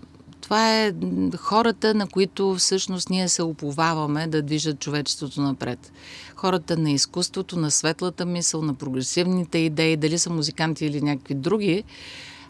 това 0.49 0.77
е 0.77 0.93
хората, 1.37 1.93
на 1.93 2.07
които 2.07 2.55
всъщност 2.55 3.09
ние 3.09 3.29
се 3.29 3.43
уповаваме 3.43 4.27
да 4.27 4.41
движат 4.41 4.79
човечеството 4.79 5.41
напред. 5.41 5.91
Хората 6.35 6.77
на 6.77 6.91
изкуството, 6.91 7.59
на 7.59 7.71
светлата 7.71 8.25
мисъл, 8.25 8.61
на 8.61 8.73
прогресивните 8.73 9.57
идеи, 9.57 9.97
дали 9.97 10.19
са 10.19 10.29
музиканти 10.29 10.85
или 10.85 11.01
някакви 11.01 11.33
други, 11.33 11.83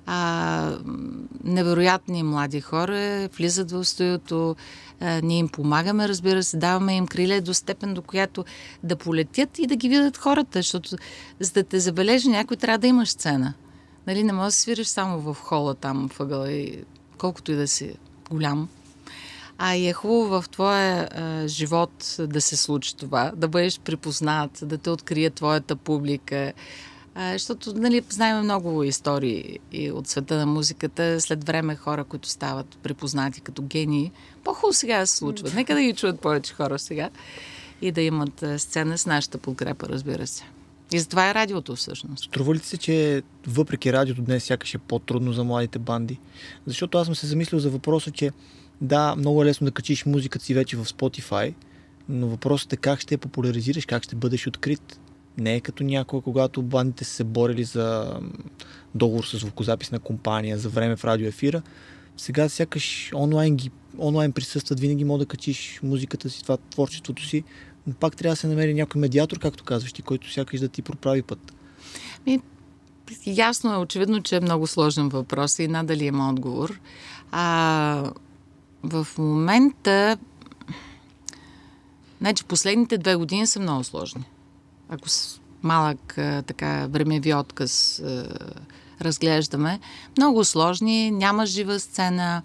а, 0.05 0.77
невероятни 1.43 2.23
млади 2.23 2.61
хора 2.61 3.29
влизат 3.37 3.71
в 3.71 3.85
а, 4.99 5.21
ние 5.23 5.37
им 5.37 5.49
помагаме, 5.49 6.09
разбира 6.09 6.43
се, 6.43 6.57
даваме 6.57 6.95
им 6.95 7.07
криле 7.07 7.41
до 7.41 7.53
степен, 7.53 7.93
до 7.93 8.01
която 8.01 8.45
да 8.83 8.95
полетят 8.95 9.59
и 9.59 9.67
да 9.67 9.75
ги 9.75 9.89
видят 9.89 10.17
хората, 10.17 10.59
защото 10.59 10.95
за 11.39 11.51
да 11.51 11.63
те 11.63 11.79
забележи 11.79 12.29
някой 12.29 12.57
трябва 12.57 12.77
да 12.77 12.87
имаш 12.87 13.09
сцена. 13.09 13.53
Нали, 14.07 14.23
не 14.23 14.33
можеш 14.33 14.55
да 14.55 14.59
свириш 14.59 14.87
само 14.87 15.19
в 15.19 15.37
хола 15.39 15.75
там 15.75 16.09
въгъла 16.19 16.51
и 16.51 16.83
колкото 17.19 17.51
и 17.51 17.55
да 17.55 17.67
си 17.67 17.93
голям. 18.29 18.69
А 19.57 19.75
и 19.75 19.87
е 19.87 19.93
хубаво 19.93 20.41
в 20.41 20.49
твоя 20.49 21.09
а, 21.11 21.47
живот 21.47 22.15
да 22.19 22.41
се 22.41 22.55
случи 22.55 22.95
това, 22.95 23.31
да 23.35 23.47
бъдеш 23.47 23.79
припознат, 23.79 24.59
да 24.61 24.77
те 24.77 24.89
открие 24.89 25.29
твоята 25.29 25.75
публика. 25.75 26.53
А, 27.15 27.33
защото, 27.33 27.73
нали, 27.73 28.03
знаем 28.09 28.43
много 28.43 28.83
истории 28.83 29.59
и 29.71 29.91
от 29.91 30.07
света 30.07 30.37
на 30.37 30.45
музиката. 30.45 31.21
След 31.21 31.43
време 31.43 31.75
хора, 31.75 32.03
които 32.03 32.29
стават 32.29 32.77
припознати 32.83 33.41
като 33.41 33.61
гении. 33.61 34.11
По-хубаво 34.43 34.73
сега 34.73 35.05
се 35.05 35.17
случва. 35.17 35.51
Нека 35.55 35.75
да 35.75 35.81
ги 35.81 35.93
чуят 35.93 36.21
повече 36.21 36.53
хора 36.53 36.79
сега 36.79 37.09
и 37.81 37.91
да 37.91 38.01
имат 38.01 38.45
сцена 38.57 38.97
с 38.97 39.05
нашата 39.05 39.37
подкрепа, 39.37 39.89
разбира 39.89 40.27
се. 40.27 40.43
И 40.93 40.99
затова 40.99 41.29
е 41.29 41.33
радиото 41.33 41.75
всъщност. 41.75 42.23
Струва 42.23 42.55
ли 42.55 42.59
се, 42.59 42.77
че 42.77 43.23
въпреки 43.47 43.93
радиото 43.93 44.21
днес 44.21 44.43
сякаш 44.43 44.75
е 44.75 44.77
по-трудно 44.77 45.33
за 45.33 45.43
младите 45.43 45.79
банди? 45.79 46.19
Защото 46.65 46.97
аз 46.97 47.05
съм 47.05 47.15
се 47.15 47.27
замислил 47.27 47.59
за 47.59 47.69
въпроса, 47.69 48.11
че 48.11 48.31
да, 48.81 49.15
много 49.15 49.41
е 49.41 49.45
лесно 49.45 49.65
да 49.65 49.71
качиш 49.71 50.05
музиката 50.05 50.45
си 50.45 50.53
вече 50.53 50.77
в 50.77 50.85
Spotify, 50.85 51.53
но 52.09 52.27
въпросът 52.27 52.73
е 52.73 52.77
как 52.77 52.99
ще 52.99 53.13
я 53.13 53.17
популяризираш, 53.17 53.85
как 53.85 54.03
ще 54.03 54.15
бъдеш 54.15 54.47
открит. 54.47 54.99
Не 55.37 55.55
е 55.55 55.61
като 55.61 55.83
някога, 55.83 56.23
когато 56.23 56.61
бандите 56.61 57.03
са 57.03 57.13
се 57.13 57.23
борили 57.23 57.63
за 57.63 58.19
договор 58.95 59.23
с 59.23 59.37
звукозаписна 59.37 59.99
компания, 59.99 60.57
за 60.57 60.69
време 60.69 60.95
в 60.95 61.05
радиоефира. 61.05 61.61
Сега 62.17 62.49
сякаш 62.49 63.11
онлайн, 63.15 63.55
ги, 63.55 63.71
онлайн 63.97 64.31
присъстват, 64.31 64.79
винаги 64.79 65.03
мога 65.03 65.19
да 65.19 65.25
качиш 65.25 65.79
музиката 65.83 66.29
си, 66.29 66.41
това 66.43 66.57
творчеството 66.57 67.25
си 67.25 67.43
но 67.89 67.95
пак 67.95 68.15
трябва 68.15 68.33
да 68.33 68.39
се 68.39 68.47
намери 68.47 68.73
някой 68.73 69.01
медиатор, 69.01 69.39
както 69.39 69.63
казваш 69.63 69.93
ти, 69.93 70.01
който 70.01 70.31
сякаш 70.31 70.59
да 70.59 70.67
ти 70.67 70.81
проправи 70.81 71.21
път. 71.21 71.53
Ми, 72.25 72.41
ясно 73.25 73.73
е, 73.73 73.77
очевидно, 73.77 74.21
че 74.21 74.35
е 74.35 74.39
много 74.41 74.67
сложен 74.67 75.09
въпрос 75.09 75.59
и 75.59 75.67
надали 75.67 76.05
има 76.05 76.29
отговор. 76.29 76.79
А, 77.31 78.11
в 78.83 79.07
момента, 79.17 80.17
значи 82.21 82.43
последните 82.43 82.97
две 82.97 83.15
години 83.15 83.47
са 83.47 83.59
много 83.59 83.83
сложни. 83.83 84.23
Ако 84.89 85.09
с 85.09 85.39
малък 85.63 86.13
така 86.45 86.87
времеви 86.87 87.33
отказ 87.33 88.01
разглеждаме, 89.01 89.79
много 90.17 90.45
сложни, 90.45 91.11
няма 91.11 91.45
жива 91.45 91.79
сцена, 91.79 92.41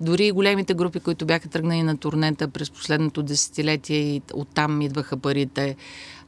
дори 0.00 0.32
големите 0.32 0.74
групи, 0.74 1.00
които 1.00 1.26
бяха 1.26 1.48
тръгнали 1.48 1.82
на 1.82 1.96
турнета 1.96 2.48
през 2.48 2.70
последното 2.70 3.22
десетилетие 3.22 3.96
и 3.96 4.22
оттам 4.34 4.82
идваха 4.82 5.16
парите 5.16 5.76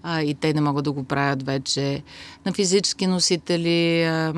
а, 0.02 0.22
и 0.22 0.34
те 0.34 0.54
не 0.54 0.60
могат 0.60 0.84
да 0.84 0.92
го 0.92 1.04
правят 1.04 1.42
вече. 1.42 2.02
На 2.46 2.52
физически 2.52 3.06
носители 3.06 4.02
а, 4.02 4.34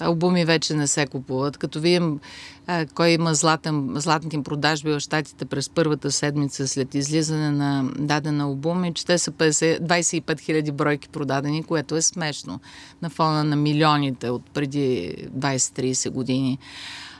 албуми 0.00 0.44
вече 0.44 0.74
не 0.74 0.86
се 0.86 1.06
купуват. 1.06 1.56
Като 1.56 1.80
видим 1.80 2.20
а, 2.66 2.86
кой 2.94 3.08
има 3.08 3.34
златен, 3.34 3.92
златните 3.94 4.42
продажби 4.42 4.90
в 4.90 5.00
Штатите 5.00 5.44
през 5.44 5.70
първата 5.70 6.12
седмица 6.12 6.68
след 6.68 6.94
излизане 6.94 7.50
на 7.50 7.84
даден 7.98 8.40
албум 8.40 8.84
и 8.84 8.94
че 8.94 9.06
те 9.06 9.18
са 9.18 9.32
50, 9.32 9.80
25 9.80 10.22
000 10.22 10.72
бройки 10.72 11.08
продадени, 11.08 11.62
което 11.62 11.96
е 11.96 12.02
смешно 12.02 12.60
на 13.02 13.10
фона 13.10 13.44
на 13.44 13.56
милионите 13.56 14.30
от 14.30 14.50
преди 14.50 15.14
20-30 15.38 16.10
години. 16.10 16.58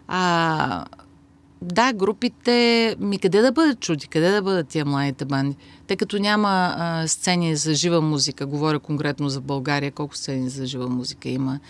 А, 0.09 0.85
да, 1.63 1.93
групите, 1.93 2.97
ми 3.01 3.19
къде 3.19 3.41
да 3.41 3.53
бъдат 3.53 3.81
чути, 3.81 4.09
къде 4.09 4.31
да 4.31 4.43
бъдат 4.43 4.69
тия 4.69 4.85
младите 4.85 5.25
банди? 5.25 5.57
Тъй 5.87 5.97
като 5.97 6.19
няма 6.19 6.75
а, 6.77 7.09
сцени 7.09 7.57
за 7.57 7.75
жива 7.75 8.01
музика, 8.01 8.47
говоря 8.47 8.79
конкретно 8.79 9.29
за 9.29 9.41
България, 9.41 9.93
колко 9.93 10.17
сцени 10.17 10.49
за 10.49 10.67
жива 10.67 10.89
музика 10.89 11.29
има. 11.29 11.61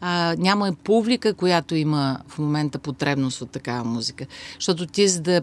А, 0.00 0.34
няма 0.38 0.68
и 0.68 0.72
публика, 0.84 1.34
която 1.34 1.74
има 1.74 2.18
в 2.28 2.38
момента 2.38 2.78
потребност 2.78 3.42
от 3.42 3.50
такава 3.50 3.84
музика. 3.84 4.26
Защото 4.54 4.86
ти 4.86 5.08
за 5.08 5.20
да 5.20 5.42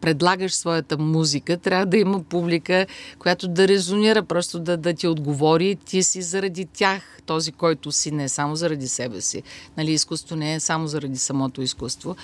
предлагаш 0.00 0.54
своята 0.54 0.98
музика, 0.98 1.56
трябва 1.56 1.86
да 1.86 1.96
има 1.96 2.22
публика, 2.22 2.86
която 3.18 3.48
да 3.48 3.68
резонира, 3.68 4.22
просто 4.22 4.58
да, 4.58 4.76
да 4.76 4.94
ти 4.94 5.08
отговори. 5.08 5.76
Ти 5.84 6.02
си 6.02 6.22
заради 6.22 6.66
тях 6.66 7.02
този, 7.26 7.52
който 7.52 7.92
си, 7.92 8.10
не 8.10 8.28
само 8.28 8.56
заради 8.56 8.88
себе 8.88 9.20
си. 9.20 9.42
Нали, 9.76 9.92
изкуство 9.92 10.36
не 10.36 10.54
е 10.54 10.60
само 10.60 10.86
заради 10.86 11.18
самото 11.18 11.62
изкуство. 11.62 12.16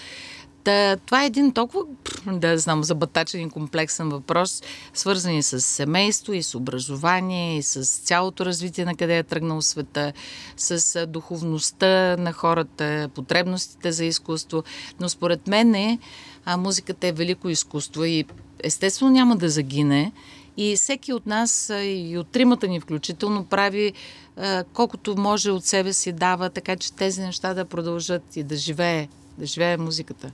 Та, 0.64 0.96
това 0.96 1.22
е 1.22 1.26
един 1.26 1.52
толкова, 1.52 1.85
да 2.26 2.58
знам, 2.58 2.85
забатачен 2.85 3.40
и 3.40 3.50
комплексен 3.50 4.08
въпрос, 4.08 4.62
свързан 4.94 5.35
и 5.35 5.42
с 5.42 5.61
семейство, 5.61 6.32
и 6.32 6.42
с 6.42 6.54
образование, 6.54 7.58
и 7.58 7.62
с 7.62 7.85
цялото 7.85 8.46
развитие 8.46 8.85
на 8.85 8.94
къде 8.94 9.18
е 9.18 9.22
тръгнал 9.22 9.62
света, 9.62 10.12
с 10.56 11.06
духовността 11.06 12.16
на 12.16 12.32
хората, 12.32 13.08
потребностите 13.14 13.92
за 13.92 14.04
изкуство. 14.04 14.62
Но 15.00 15.08
според 15.08 15.46
мен 15.46 15.74
е, 15.74 15.98
а, 16.44 16.57
музиката 16.57 17.07
е 17.07 17.12
велико 17.12 17.48
изкуство 17.48 18.05
и 18.05 18.24
естествено 18.62 19.11
няма 19.11 19.37
да 19.37 19.48
загине. 19.48 20.12
И 20.57 20.76
всеки 20.76 21.12
от 21.12 21.26
нас, 21.26 21.72
и 21.83 22.16
от 22.18 22.28
тримата 22.28 22.68
ни 22.68 22.81
включително, 22.81 23.44
прави 23.44 23.92
колкото 24.72 25.16
може 25.16 25.50
от 25.50 25.64
себе 25.64 25.92
си 25.92 26.12
дава, 26.12 26.50
така 26.50 26.76
че 26.76 26.92
тези 26.92 27.20
неща 27.20 27.55
да 27.55 27.64
продължат 27.64 28.37
и 28.37 28.42
да 28.42 28.57
живее, 28.57 29.09
да 29.38 29.46
живее 29.46 29.76
музиката. 29.76 30.33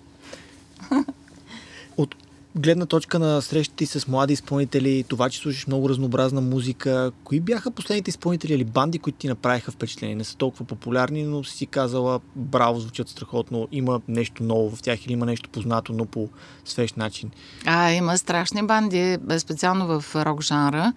От 1.96 2.14
гледна 2.58 2.86
точка 2.86 3.18
на 3.18 3.42
срещите 3.42 3.86
с 3.86 4.08
млади 4.08 4.32
изпълнители, 4.32 5.04
това, 5.08 5.30
че 5.30 5.38
слушаш 5.38 5.66
много 5.66 5.88
разнообразна 5.88 6.40
музика, 6.40 7.12
кои 7.24 7.40
бяха 7.40 7.70
последните 7.70 8.10
изпълнители 8.10 8.54
или 8.54 8.64
банди, 8.64 8.98
които 8.98 9.18
ти 9.18 9.28
направиха 9.28 9.70
впечатление? 9.70 10.14
Не 10.14 10.24
са 10.24 10.36
толкова 10.36 10.64
популярни, 10.64 11.22
но 11.22 11.44
си 11.44 11.66
казала, 11.66 12.20
браво, 12.36 12.80
звучат 12.80 13.08
страхотно, 13.08 13.68
има 13.72 14.00
нещо 14.08 14.42
ново 14.42 14.76
в 14.76 14.82
тях 14.82 15.06
или 15.06 15.12
има 15.12 15.26
нещо 15.26 15.50
познато, 15.50 15.92
но 15.92 16.04
по 16.04 16.28
свеж 16.64 16.92
начин. 16.92 17.30
А, 17.66 17.90
има 17.90 18.18
страшни 18.18 18.62
банди, 18.62 19.18
специално 19.38 20.00
в 20.00 20.16
рок 20.16 20.42
жанра. 20.42 20.92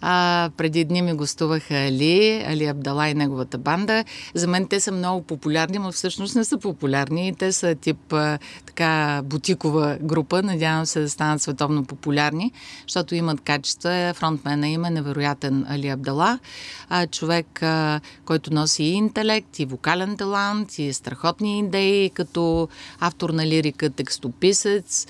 А, 0.00 0.50
преди 0.56 0.84
дни 0.84 1.02
ми 1.02 1.14
гостуваха 1.14 1.74
Али, 1.74 2.44
Али 2.46 2.66
Абдала 2.66 3.08
и 3.08 3.14
неговата 3.14 3.58
банда. 3.58 4.04
За 4.34 4.46
мен 4.46 4.66
те 4.66 4.80
са 4.80 4.92
много 4.92 5.22
популярни, 5.22 5.78
но 5.78 5.92
всъщност 5.92 6.36
не 6.36 6.44
са 6.44 6.58
популярни. 6.58 7.34
Те 7.38 7.52
са 7.52 7.74
тип 7.74 8.14
така 8.66 9.22
бутикова 9.24 9.98
група. 10.02 10.42
Надявам 10.42 10.86
се 10.86 11.05
да 11.06 11.10
станат 11.10 11.42
световно 11.42 11.84
популярни, 11.84 12.52
защото 12.82 13.14
имат 13.14 13.40
качества. 13.40 14.12
Фронтмена 14.16 14.68
има 14.68 14.90
невероятен 14.90 15.66
Али 15.68 15.88
Абдала. 15.88 16.38
А, 16.88 17.06
човек, 17.06 17.62
а, 17.62 18.00
който 18.24 18.54
носи 18.54 18.82
и 18.84 18.92
интелект, 18.92 19.58
и 19.58 19.64
вокален 19.64 20.16
талант, 20.16 20.78
и 20.78 20.92
страхотни 20.92 21.58
идеи, 21.58 22.10
като 22.10 22.68
автор 23.00 23.30
на 23.30 23.46
лирика, 23.46 23.90
текстописец. 23.90 25.06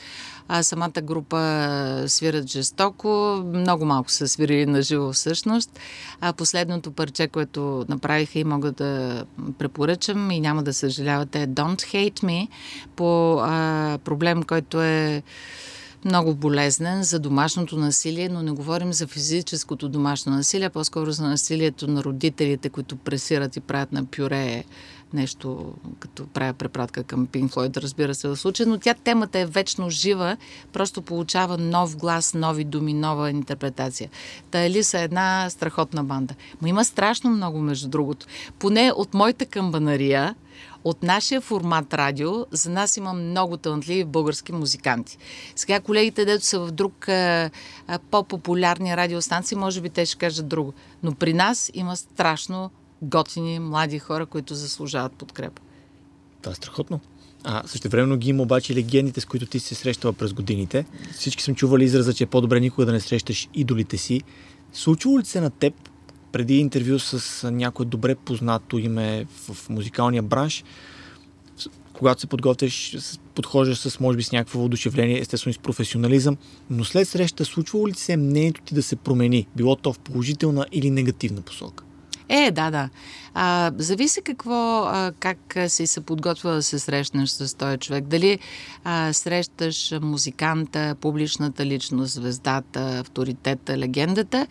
А 0.49 0.63
самата 0.63 1.03
група 1.03 2.05
свират 2.07 2.51
жестоко, 2.51 3.43
много 3.47 3.85
малко 3.85 4.11
са 4.11 4.29
свирили 4.29 4.67
на 4.67 4.83
живо 4.83 5.13
всъщност. 5.13 5.81
А 6.21 6.33
последното 6.33 6.91
парче, 6.91 7.29
което 7.29 7.85
направиха 7.89 8.39
и 8.39 8.45
мога 8.45 8.73
да 8.73 9.25
препоръчам 9.59 10.31
и 10.31 10.41
няма 10.41 10.63
да 10.63 10.75
съжалявате 10.75 11.43
е 11.43 11.49
Don't 11.49 11.81
Hate 11.81 12.25
Me 12.25 12.49
по 12.97 13.39
а, 13.41 13.99
проблем, 14.05 14.43
който 14.43 14.83
е 14.83 15.23
много 16.07 16.35
болезнен 16.35 17.03
за 17.03 17.19
домашното 17.19 17.77
насилие, 17.77 18.29
но 18.29 18.43
не 18.43 18.51
говорим 18.51 18.93
за 18.93 19.07
физическото 19.07 19.89
домашно 19.89 20.33
насилие, 20.33 20.71
по-скоро 20.71 21.11
за 21.11 21.25
насилието 21.25 21.87
на 21.87 22.05
родителите, 22.05 22.69
които 22.69 22.97
пресират 22.97 23.57
и 23.57 23.61
правят 23.61 23.93
на 23.93 24.05
пюре 24.05 24.65
нещо, 25.13 25.75
като 25.99 26.27
правя 26.27 26.53
препратка 26.53 27.05
към 27.05 27.27
Пинк 27.27 27.53
Флойд, 27.53 27.77
разбира 27.77 28.15
се, 28.15 28.29
в 28.29 28.37
случая, 28.37 28.67
но 28.67 28.79
тя 28.79 28.95
темата 28.95 29.39
е 29.39 29.47
вечно 29.47 29.91
жива, 29.91 30.37
просто 30.73 31.03
получава 31.03 31.59
нов 31.59 31.97
глас, 31.97 32.35
нови 32.35 32.65
думи, 32.65 32.95
нова 32.95 33.31
интерпретация. 33.31 34.11
Та 34.51 34.65
Елиса 34.65 35.01
е 35.01 35.05
една 35.05 35.51
страхотна 35.51 36.05
банда. 36.05 36.35
Но 36.63 36.69
има 36.69 36.85
страшно 36.85 37.31
много, 37.31 37.59
между 37.59 37.89
другото. 37.89 38.27
Поне 38.59 38.93
от 38.97 39.15
моята 39.15 39.47
камбанария, 39.47 40.35
от 40.85 41.03
нашия 41.03 41.41
формат 41.41 41.95
радио, 41.95 42.33
за 42.51 42.71
нас 42.71 42.97
има 42.97 43.13
много 43.13 43.57
талантливи 43.57 44.05
български 44.05 44.53
музиканти. 44.53 45.19
Сега 45.57 45.81
колегите, 45.81 46.25
дето 46.25 46.45
са 46.45 46.61
в 46.61 46.71
друг 46.71 47.09
а, 47.09 47.51
а, 47.87 47.99
по-популярни 48.11 48.97
радиостанции, 48.97 49.57
може 49.57 49.81
би 49.81 49.91
те 49.91 50.07
ще 50.07 50.19
кажат 50.19 50.49
друго. 50.49 50.75
Но 51.03 51.15
при 51.15 51.33
нас 51.33 51.71
има 51.75 51.97
страшно 51.97 52.71
готини, 53.03 53.59
млади 53.59 53.99
хора, 53.99 54.27
които 54.27 54.55
заслужават 54.55 55.13
подкрепа. 55.13 55.63
Това 56.43 56.53
е 56.53 56.55
страхотно. 56.55 57.01
А 57.45 57.63
също 57.67 57.89
времено 57.89 58.17
ги 58.17 58.29
има 58.29 58.43
обаче 58.43 58.75
легендите, 58.75 59.21
с 59.21 59.25
които 59.25 59.47
ти 59.47 59.61
се 59.61 59.75
срещала 59.75 60.13
през 60.13 60.33
годините. 60.33 60.85
Всички 61.13 61.43
съм 61.43 61.55
чували 61.55 61.85
израза, 61.85 62.15
че 62.15 62.25
е 62.25 62.27
по-добре 62.27 62.61
никога 62.61 62.87
да 62.87 62.93
не 62.93 63.01
срещаш 63.01 63.49
идолите 63.55 63.97
си. 63.97 64.21
Случвало 64.73 65.19
ли 65.19 65.25
се 65.25 65.41
на 65.41 65.51
теб 65.51 65.75
преди 66.33 66.59
интервю 66.59 66.99
с 66.99 67.51
някое 67.51 67.87
добре 67.87 68.15
познато 68.15 68.79
име 68.79 69.27
в 69.31 69.69
музикалния 69.69 70.23
бранш, 70.23 70.65
когато 71.93 72.21
се 72.21 72.27
подготвяш, 72.27 72.97
подхождаш 73.35 73.79
с, 73.79 74.01
може 74.01 74.17
би, 74.17 74.23
с 74.23 74.33
някакво 74.33 74.59
воодушевление, 74.59 75.21
естествено 75.21 75.51
и 75.51 75.55
с 75.55 75.59
професионализъм, 75.59 76.37
но 76.71 76.85
след 76.85 77.09
среща 77.09 77.45
случвало 77.45 77.89
ли 77.89 77.95
се 77.95 78.17
мнението 78.17 78.63
ти 78.63 78.75
да 78.75 78.83
се 78.83 78.97
промени, 78.97 79.47
било 79.57 79.77
то 79.77 79.93
в 79.93 79.99
положителна 79.99 80.67
или 80.73 80.91
негативна 80.91 81.41
посока? 81.41 81.86
Е, 82.29 82.51
да, 82.51 82.71
да. 82.71 82.89
А, 83.35 83.73
зависи 83.79 84.23
какво, 84.23 84.83
а, 84.85 85.13
как 85.21 85.39
си 85.69 85.87
се 85.87 86.01
подготвя 86.01 86.55
да 86.55 86.63
се 86.63 86.79
срещнеш 86.79 87.31
с 87.31 87.55
този 87.57 87.77
човек. 87.79 88.05
Дали 88.05 88.39
а, 88.85 89.13
срещаш 89.13 89.95
музиканта, 90.03 90.95
публичната 91.01 91.67
личност, 91.67 92.13
звездата, 92.13 92.99
авторитета, 92.99 93.79
легендата, 93.79 94.47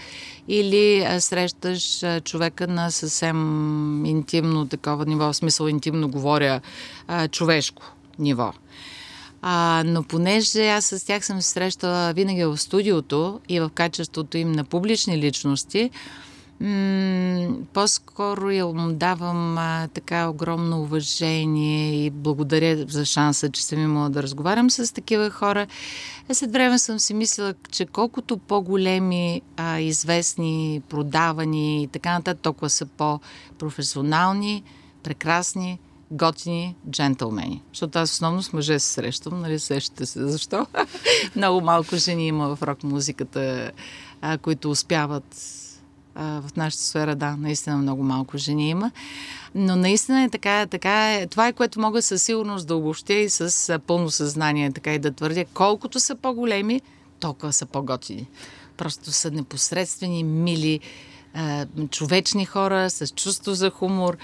или 0.48 1.00
а, 1.02 1.22
срещаш 1.22 2.04
а, 2.04 2.22
човека 2.22 2.68
на 2.68 2.92
съвсем 2.92 4.06
интимно 4.06 4.68
такова 4.68 5.06
ниво, 5.06 5.26
в 5.26 5.34
смисъл 5.34 5.68
интимно 5.68 6.10
говоря, 6.10 6.62
а, 7.08 7.28
човешко 7.28 7.84
ниво. 8.20 8.54
А, 9.42 9.84
но 9.86 10.04
понеже 10.04 10.68
аз 10.68 10.86
с 10.86 11.06
тях 11.06 11.26
съм 11.26 11.42
се 11.42 11.50
срещала 11.50 12.14
винаги 12.14 12.46
в 12.46 12.58
студиото 12.58 13.40
и 13.50 13.60
в 13.60 13.70
качеството 13.70 14.38
им 14.38 14.52
на 14.52 14.64
публични 14.64 15.18
личности, 15.18 15.90
По-скоро 17.74 18.50
я 18.50 18.65
давам 18.91 19.58
а, 19.58 19.88
така 19.94 20.30
огромно 20.30 20.82
уважение 20.82 22.06
и 22.06 22.10
благодаря 22.10 22.86
за 22.88 23.06
шанса, 23.06 23.50
че 23.50 23.65
съм 23.65 23.80
имала 23.80 24.10
да 24.10 24.24
разговарям 24.24 24.70
с 24.70 24.94
такива 24.94 25.30
хора. 25.30 25.68
Е, 26.30 26.34
след 26.34 26.52
време 26.52 26.80
съм 26.80 27.00
си 27.00 27.13
мислила, 27.13 27.54
че 27.72 27.86
колкото 27.86 28.38
по-големи, 28.38 29.41
а, 29.58 29.80
известни, 29.80 30.82
продавани 30.89 31.84
и 31.84 31.88
така 31.88 32.13
нататък, 32.13 32.41
толкова 32.41 32.70
са 32.70 32.86
по-професионални, 32.86 34.63
прекрасни, 35.04 35.80
готини 36.12 36.76
джентълмени. 36.89 37.63
Защото 37.74 38.00
аз 38.00 38.12
основно 38.12 38.44
с 38.44 38.54
мъже 38.54 38.80
се 38.80 38.94
срещам, 38.94 39.41
нали, 39.41 39.60
сещате 39.60 40.06
се 40.06 40.28
защо. 40.28 40.65
Много 41.36 41.62
малко 41.62 41.96
жени 41.96 42.28
има 42.28 42.56
в 42.56 42.63
рок-музиката, 42.63 43.72
а, 44.22 44.38
които 44.38 44.72
успяват 44.72 45.36
в 46.15 46.49
нашата 46.58 46.84
сфера, 46.84 47.15
да, 47.15 47.36
наистина 47.36 47.78
много 47.78 48.04
малко 48.04 48.38
жени 48.38 48.69
има. 48.69 48.91
Но 49.56 49.75
наистина 49.75 50.23
е 50.23 50.30
така, 50.30 50.65
така 50.65 51.13
е. 51.13 51.28
Това 51.28 51.47
е 51.47 51.54
което 51.54 51.80
мога 51.80 52.01
със 52.01 52.23
сигурност 52.23 52.67
да 52.67 52.75
обобщя 52.75 53.13
и 53.13 53.30
с 53.30 53.80
пълно 53.88 54.10
съзнание, 54.10 54.71
така 54.71 54.93
и 54.93 54.99
да 54.99 55.12
твърдя. 55.12 55.45
Колкото 55.54 55.99
са 55.99 56.15
по-големи, 56.15 56.82
толкова 57.19 57.54
са 57.54 57.65
по-готини. 57.65 58.28
Просто 58.78 59.12
са 59.12 59.32
непосредствени, 59.32 60.23
мили, 60.23 60.80
човечни 61.89 62.45
хора 62.45 62.89
с 62.89 63.08
чувство 63.08 63.54
за 63.54 63.69
хумор, 63.69 64.17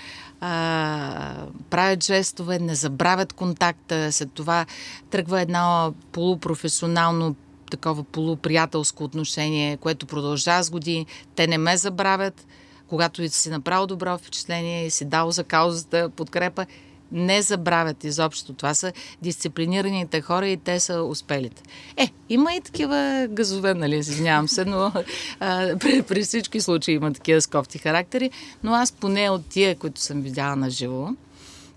правят 1.69 2.04
жестове, 2.04 2.60
не 2.60 2.75
забравят 2.75 3.34
контакта, 3.34 4.12
след 4.12 4.32
това 4.32 4.65
тръгва 5.10 5.41
едно 5.41 5.93
полупрофесионално 6.12 7.36
такова 7.72 8.04
полуприятелско 8.04 9.04
отношение, 9.04 9.78
което 9.78 10.06
продължава 10.06 10.64
с 10.64 10.70
години. 10.70 11.06
Те 11.36 11.48
не 11.48 11.58
ме 11.58 11.78
забравят, 11.78 12.48
когато 12.88 13.30
си 13.30 13.50
направил 13.50 13.88
добро 13.88 14.18
впечатление 14.18 14.86
и 14.86 14.92
си 14.92 15.06
дал 15.06 15.32
за 15.32 15.44
каузата 15.44 16.10
подкрепа, 16.10 16.66
не 17.12 17.42
забравят 17.42 18.04
изобщо. 18.04 18.54
Това 18.54 18.74
са 18.74 18.94
дисциплинираните 19.22 20.22
хора 20.22 20.48
и 20.48 20.58
те 20.58 20.80
са 20.80 21.04
успелите. 21.04 21.64
Е, 21.98 22.10
има 22.30 22.54
и 22.54 22.62
такива 22.62 23.28
газове, 23.30 23.74
нали, 23.74 23.96
извинявам 23.96 24.48
се, 24.48 24.66
но 24.66 24.92
а, 25.40 25.78
при, 25.80 26.02
при 26.02 26.24
всички 26.24 26.62
случаи 26.62 26.96
има 26.96 27.14
такива 27.14 27.42
скофти 27.42 27.78
характери, 27.78 28.32
но 28.64 28.74
аз 28.74 28.92
поне 28.92 29.30
от 29.30 29.46
тия, 29.46 29.76
които 29.76 30.02
съм 30.02 30.22
видяла 30.22 30.56
на 30.56 30.70
живо, 30.70 31.08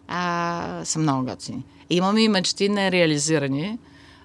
а, 0.09 0.81
съм 0.85 1.03
много 1.03 1.25
готини. 1.27 1.65
Имаме 1.91 2.23
и 2.23 2.29
мечти 2.29 2.69
нереализирани, 2.69 3.79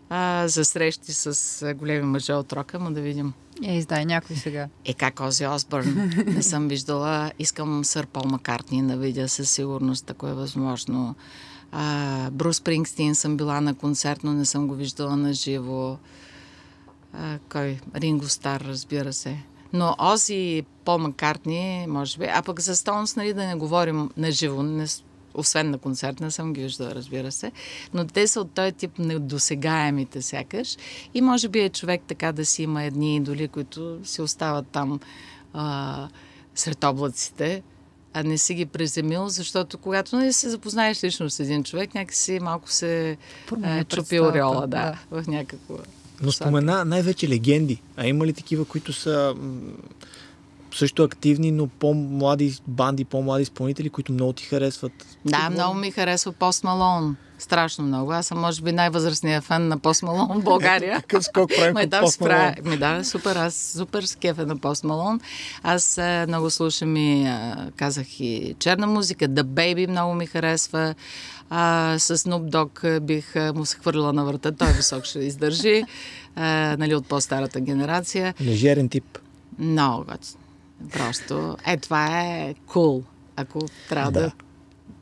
а, 0.09 0.47
за 0.47 0.65
срещи 0.65 1.13
с 1.13 1.73
големи 1.75 2.05
мъже 2.05 2.33
от 2.33 2.53
рока, 2.53 2.79
но 2.79 2.91
да 2.91 3.01
видим. 3.01 3.33
Е, 3.63 3.77
издай 3.77 4.05
някой 4.05 4.35
сега. 4.35 4.67
Е, 4.85 4.93
как 4.93 5.19
Ози 5.19 5.47
Осбърн? 5.47 6.11
Не 6.27 6.43
съм 6.43 6.67
виждала. 6.67 7.31
Искам 7.39 7.85
сър 7.85 8.07
Пол 8.07 8.23
Маккартни 8.25 8.87
да 8.87 8.97
видя 8.97 9.29
със 9.29 9.51
сигурност, 9.51 10.09
ако 10.09 10.27
е 10.27 10.33
възможно. 10.33 11.15
А, 11.71 12.29
Брус 12.31 12.57
Спрингстин 12.57 13.15
съм 13.15 13.37
била 13.37 13.61
на 13.61 13.75
концерт, 13.75 14.23
но 14.23 14.33
не 14.33 14.45
съм 14.45 14.67
го 14.67 14.75
виждала 14.75 15.17
на 15.17 15.33
живо. 15.33 15.97
А, 17.13 17.39
кой? 17.51 17.79
Ринго 17.95 18.29
Стар, 18.29 18.61
разбира 18.61 19.13
се. 19.13 19.37
Но 19.73 19.95
Ози 19.99 20.63
Пол 20.85 20.97
Маккартни, 20.97 21.85
може 21.89 22.17
би. 22.17 22.25
А 22.25 22.41
пък 22.41 22.59
за 22.59 22.75
Стоунс, 22.75 23.15
нали, 23.15 23.33
да 23.33 23.45
не 23.45 23.55
говорим 23.55 24.09
на 24.17 24.31
живо. 24.31 24.63
Не, 24.63 24.85
освен 25.33 25.69
на 25.69 25.77
концерт, 25.77 26.19
не 26.19 26.31
съм 26.31 26.53
ги 26.53 26.61
виждала, 26.61 26.95
разбира 26.95 27.31
се, 27.31 27.51
но 27.93 28.07
те 28.07 28.27
са 28.27 28.41
от 28.41 28.51
този 28.51 28.71
тип 28.71 28.99
недосегаемите 28.99 30.21
сякаш. 30.21 30.77
И 31.13 31.21
може 31.21 31.47
би 31.47 31.59
е 31.59 31.69
човек 31.69 32.01
така 32.07 32.31
да 32.31 32.45
си 32.45 32.63
има 32.63 32.83
едни 32.83 33.15
идоли, 33.15 33.47
които 33.47 33.99
си 34.03 34.21
остават 34.21 34.67
там 34.71 34.99
а, 35.53 36.07
сред 36.55 36.83
облаците, 36.83 37.63
а 38.13 38.23
не 38.23 38.37
си 38.37 38.53
ги 38.53 38.65
преземил, 38.65 39.29
защото 39.29 39.77
когато 39.77 40.15
не 40.15 40.33
се 40.33 40.49
запознаеш 40.49 41.03
лично 41.03 41.29
с 41.29 41.39
един 41.39 41.63
човек, 41.63 41.95
някакси 41.95 42.39
малко 42.39 42.71
се 42.71 43.17
е, 43.63 43.83
чупи 43.83 44.19
ореола, 44.19 44.61
да, 44.61 44.67
да, 44.67 45.21
в 45.21 45.27
някакво... 45.27 45.77
Но 46.21 46.31
спомена 46.31 46.85
най-вече 46.85 47.29
легенди. 47.29 47.81
А 47.97 48.07
има 48.07 48.25
ли 48.27 48.33
такива, 48.33 48.65
които 48.65 48.93
са 48.93 49.35
също 50.75 51.03
активни, 51.03 51.51
но 51.51 51.67
по-млади 51.67 52.57
банди, 52.67 53.05
по-млади 53.05 53.41
изпълнители, 53.41 53.89
които 53.89 54.11
много 54.11 54.33
ти 54.33 54.43
харесват. 54.43 54.91
Да, 55.25 55.49
много 55.49 55.73
ми 55.73 55.91
харесва 55.91 56.31
Пост 56.31 56.63
Малон. 56.63 57.15
Страшно 57.39 57.83
много. 57.83 58.11
Аз 58.11 58.27
съм, 58.27 58.39
може 58.39 58.61
би, 58.61 58.71
най-възрастният 58.71 59.43
фен 59.43 59.67
на 59.67 59.77
Пост 59.77 60.03
Малон 60.03 60.41
в 60.41 60.43
България. 60.43 60.95
Какъв 60.95 61.23
скок 61.23 61.49
правим 61.57 61.73
Ме 61.73 61.87
да, 61.87 62.07
спра... 62.07 62.25
Malone? 62.29 62.69
Ми 62.69 62.77
да, 62.77 63.03
супер. 63.03 63.35
Аз 63.35 63.55
супер 63.77 64.03
скефа 64.03 64.45
на 64.45 64.57
Пост 64.57 64.83
Малон. 64.83 65.19
Аз 65.63 65.97
а, 65.97 66.25
много 66.27 66.49
слушам 66.49 66.97
и 66.97 67.27
а, 67.27 67.67
казах 67.75 68.19
и 68.19 68.55
черна 68.59 68.87
музика. 68.87 69.25
The 69.25 69.43
Baby 69.43 69.87
много 69.87 70.13
ми 70.13 70.25
харесва. 70.25 70.95
А, 71.49 71.95
с 71.99 72.17
Snoop 72.17 72.49
Dogg 72.49 72.99
бих 72.99 73.35
му 73.55 73.65
се 73.65 73.77
хвърлила 73.77 74.13
на 74.13 74.25
врата. 74.25 74.51
Той 74.51 74.67
висок 74.67 75.05
ще 75.05 75.19
издържи. 75.19 75.83
А, 76.35 76.75
нали, 76.79 76.95
от 76.95 77.05
по-старата 77.05 77.59
генерация. 77.59 78.33
Лежерен 78.41 78.89
тип. 78.89 79.17
Много 79.59 80.03
готин. 80.03 80.38
Просто, 80.87 81.57
е, 81.65 81.77
това 81.77 82.21
е 82.21 82.55
cool. 82.67 83.03
Ако 83.35 83.59
трябва 83.89 84.11
да, 84.11 84.21
Да. 84.21 84.31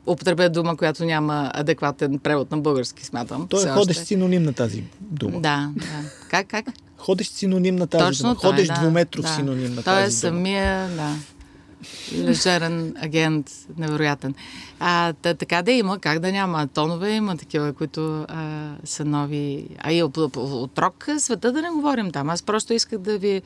употребя 0.06 0.50
дума, 0.50 0.78
която 0.78 1.06
няма 1.06 1.52
адекватен 1.54 2.20
превод 2.20 2.52
на 2.52 2.58
български, 2.58 3.06
смятам. 3.06 3.48
Той 3.48 3.64
е 3.64 3.68
ходещ 3.68 3.90
още. 3.92 4.06
синоним 4.06 4.44
на 4.44 4.54
тази 4.54 4.84
дума. 5.02 5.40
Да, 5.40 5.72
да. 5.76 5.86
Как, 6.30 6.48
как? 6.48 6.66
Ходещ 6.98 7.32
синоним 7.34 7.76
на 7.76 7.88
тази 7.88 8.04
Точно 8.06 8.24
дума. 8.24 8.36
той, 8.36 8.52
Ходещ 8.52 8.68
да, 8.68 8.80
двуметров 8.80 9.22
да. 9.22 9.28
синоним 9.28 9.76
на 9.76 9.84
Той 9.84 9.94
е 9.94 10.04
тази 10.04 10.22
дума. 10.22 10.32
самия, 10.32 10.90
да, 10.90 11.16
лежерен 12.14 12.94
агент, 13.02 13.52
невероятен. 13.78 14.36
А, 14.80 15.14
та, 15.14 15.34
така 15.34 15.62
да 15.62 15.72
има, 15.72 16.00
как 16.00 16.20
да 16.20 16.32
няма. 16.32 16.68
Тонове 16.68 17.12
има 17.12 17.38
такива, 17.38 17.74
които 17.74 18.26
а, 18.28 18.72
са 18.84 19.06
нови. 19.06 19.68
А 19.80 19.94
и 19.94 20.04
от, 20.04 20.18
от, 20.18 20.80
рок 20.80 21.08
света 21.18 21.52
да 21.52 21.62
не 21.62 21.70
говорим 21.70 22.12
там. 22.12 22.30
Аз 22.30 22.44
просто 22.44 22.74
исках 22.74 23.00
да 23.00 23.18
ви 23.18 23.42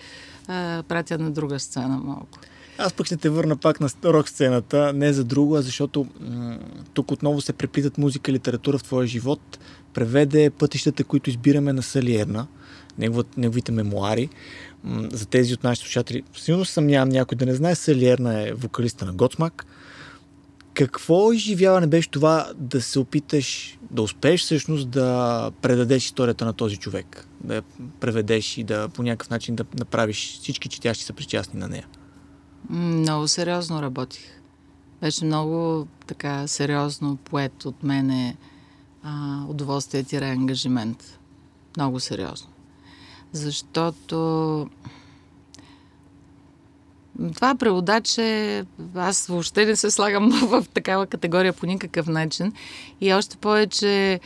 а, 0.47 0.83
пратя 0.87 1.17
на 1.17 1.31
друга 1.31 1.59
сцена 1.59 2.01
малко. 2.03 2.39
Аз 2.77 2.93
пък 2.93 3.05
ще 3.05 3.17
те 3.17 3.29
върна 3.29 3.57
пак 3.57 3.79
на 3.79 3.89
рок 4.05 4.29
сцената, 4.29 4.93
не 4.93 5.13
за 5.13 5.23
друго, 5.23 5.55
а 5.55 5.61
защото 5.61 6.07
м- 6.19 6.57
тук 6.93 7.11
отново 7.11 7.41
се 7.41 7.53
преплитат 7.53 7.97
музика 7.97 8.31
и 8.31 8.33
литература 8.33 8.77
в 8.77 8.83
твоя 8.83 9.07
живот. 9.07 9.59
Преведе 9.93 10.49
пътищата, 10.49 11.03
които 11.03 11.29
избираме 11.29 11.73
на 11.73 11.83
Салиерна, 11.83 12.47
неговите 13.37 13.71
мемуари. 13.71 14.29
За 15.11 15.25
тези 15.25 15.53
от 15.53 15.63
нашите 15.63 15.87
слушатели, 15.87 16.23
силно 16.37 16.65
съмнявам 16.65 17.09
някой 17.09 17.37
да 17.37 17.45
не 17.45 17.55
знае, 17.55 17.75
Салиерна 17.75 18.47
е 18.47 18.53
вокалиста 18.53 19.05
на 19.05 19.13
Готсмак. 19.13 19.65
Какво 20.73 21.33
изживяване 21.33 21.87
беше 21.87 22.09
това 22.09 22.51
да 22.55 22.81
се 22.81 22.99
опиташ, 22.99 23.77
да 23.91 24.01
успееш 24.01 24.41
всъщност 24.41 24.89
да 24.89 25.51
предадеш 25.61 26.05
историята 26.05 26.45
на 26.45 26.53
този 26.53 26.77
човек, 26.77 27.27
да 27.43 27.55
я 27.55 27.61
преведеш 27.99 28.57
и 28.57 28.63
да 28.63 28.89
по 28.89 29.03
някакъв 29.03 29.29
начин 29.29 29.55
да 29.55 29.65
направиш 29.79 30.39
всички 30.41 30.69
четящи 30.69 31.05
са 31.05 31.13
причастни 31.13 31.59
на 31.59 31.67
нея? 31.67 31.87
Много 32.69 33.27
сериозно 33.27 33.81
работих. 33.81 34.41
Беше 35.01 35.25
много 35.25 35.87
така 36.07 36.47
сериозно 36.47 37.15
поет 37.15 37.65
от 37.65 37.83
мене 37.83 38.35
а, 39.03 39.43
удоволствие 39.47 40.03
тире 40.03 40.25
ангажимент. 40.25 41.19
Много 41.77 41.99
сериозно. 41.99 42.50
Защото 43.33 44.15
това 47.35 47.55
преводач 47.55 48.17
е... 48.17 48.65
Аз 48.95 49.27
въобще 49.27 49.65
не 49.65 49.75
се 49.75 49.91
слагам 49.91 50.29
в 50.49 50.65
такава 50.73 51.07
категория 51.07 51.53
по 51.53 51.65
никакъв 51.65 52.07
начин. 52.07 52.53
И 53.01 53.13
още 53.13 53.37
повече 53.37 54.19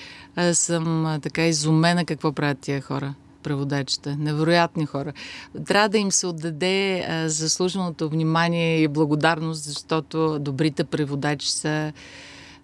съм 0.54 1.20
така 1.22 1.46
изумена 1.46 2.06
какво 2.06 2.32
правят 2.32 2.60
тия 2.60 2.82
хора 2.82 3.14
преводачите. 3.46 4.16
Невероятни 4.16 4.86
хора. 4.86 5.14
Трябва 5.66 5.90
да 5.90 5.98
им 5.98 6.12
се 6.12 6.28
отдаде 6.28 7.06
заслуженото 7.28 8.10
внимание 8.10 8.82
и 8.82 8.88
благодарност, 8.88 9.64
защото 9.64 10.40
добрите 10.40 10.84
преводачи 10.84 11.52
са 11.52 11.94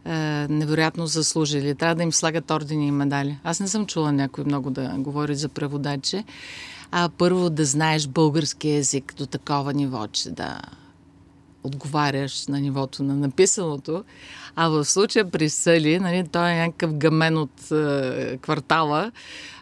а, 0.05 0.11
невероятно 0.49 1.07
заслужили. 1.07 1.75
Трябва 1.75 1.95
да 1.95 2.03
им 2.03 2.13
слагат 2.13 2.51
ордени 2.51 2.87
и 2.87 2.91
медали. 2.91 3.37
Аз 3.43 3.59
не 3.59 3.67
съм 3.67 3.85
чула 3.85 4.11
някой 4.11 4.43
много 4.43 4.69
да 4.69 4.95
говори 4.97 5.35
за 5.35 5.49
преводачи. 5.49 6.23
А 6.91 7.09
първо 7.17 7.49
да 7.49 7.65
знаеш 7.65 8.07
български 8.07 8.69
язик 8.69 9.13
до 9.17 9.25
такова 9.25 9.73
ниво, 9.73 10.07
че 10.07 10.31
да 10.31 10.61
отговаряш 11.63 12.47
на 12.47 12.59
нивото 12.59 13.03
на 13.03 13.15
написаното. 13.15 14.03
А 14.55 14.69
в 14.69 14.85
случая 14.85 15.31
при 15.31 15.49
Съли, 15.49 15.99
нали, 15.99 16.27
той 16.31 16.49
е 16.49 16.55
някакъв 16.55 16.93
гамен 16.93 17.37
от 17.37 17.71
е, 17.71 18.37
квартала, 18.37 19.11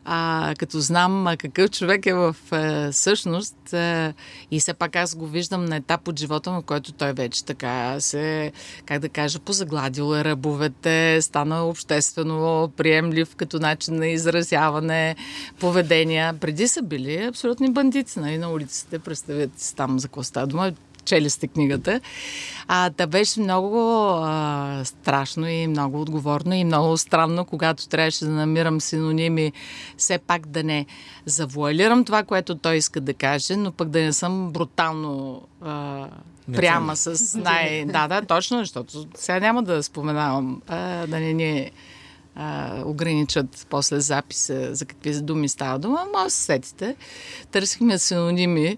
а, 0.06 0.54
като 0.58 0.80
знам 0.80 1.28
какъв 1.38 1.70
човек 1.72 2.06
е 2.06 2.14
в 2.14 2.36
е, 2.52 2.94
същност 2.94 3.74
е, 3.74 4.14
и 4.52 4.60
все 4.60 4.74
пак 4.74 4.96
аз 4.96 5.16
го 5.16 5.28
виждам 5.28 5.66
на 5.66 5.76
етап 5.76 6.08
от 6.08 6.20
живота, 6.20 6.52
на 6.52 6.62
който 6.62 6.92
той 6.92 7.14
вече 7.14 7.46
така 7.46 8.00
се, 8.00 8.52
как 8.86 9.00
да 9.00 9.10
кажа, 9.10 9.40
позагладил 9.40 10.16
е 10.16 10.24
ръбовете, 10.24 11.22
стана 11.22 11.66
обществено 11.66 12.72
приемлив 12.78 13.36
като 13.36 13.60
начин 13.60 13.96
на 13.96 14.08
изразяване, 14.08 15.16
поведения. 15.60 16.34
Преди 16.34 16.68
са 16.68 16.82
били 16.82 17.24
абсолютни 17.24 17.72
бандити 17.72 18.20
нали, 18.20 18.38
на 18.38 18.52
улиците, 18.52 19.00
представете 19.00 19.64
си 19.64 19.76
там 19.76 20.00
за 20.00 20.08
какво 20.08 20.24
става 20.24 20.48
дума 20.48 20.72
чели 21.10 21.30
сте 21.30 21.48
книгата. 21.48 22.02
А, 22.67 22.89
да 22.89 23.08
беше 23.08 23.39
много 23.39 23.80
а, 24.24 24.82
страшно 24.86 25.48
и 25.48 25.67
много 25.67 26.02
отговорно 26.02 26.54
и 26.54 26.63
много 26.63 26.98
странно, 26.98 27.45
когато 27.45 27.88
трябваше 27.88 28.26
да 28.26 28.32
намирам 28.32 28.82
синоними, 28.82 29.52
все 29.98 30.17
пак 30.17 30.48
да 30.48 30.63
не 30.63 30.86
завуалирам 31.26 32.06
това, 32.06 32.24
което 32.24 32.56
той 32.56 32.76
иска 32.76 33.02
да 33.02 33.13
каже, 33.13 33.56
но 33.56 33.72
пък 33.72 33.89
да 33.89 34.00
не 34.00 34.13
съм 34.13 34.52
брутално 34.52 35.41
а, 35.62 36.08
пряма 36.56 36.95
с 36.95 37.36
най... 37.43 37.86
Да, 37.86 38.08
да, 38.08 38.22
точно, 38.22 38.60
защото 38.60 39.08
сега 39.15 39.39
няма 39.39 39.63
да 39.63 39.84
споменавам, 39.84 40.62
а, 40.67 41.08
да 41.08 41.19
не 41.19 41.34
ни 41.34 41.72
а, 42.36 42.82
ограничат 42.86 43.67
после 43.69 44.00
записа 44.00 44.76
за 44.76 44.86
какви 44.86 45.22
думи 45.22 45.50
става 45.50 45.80
дума, 45.80 46.06
може 46.13 46.26
да 46.26 46.32
се 46.32 46.43
сетите. 46.43 46.95
Търсихме 47.52 47.98
синоними 47.98 48.78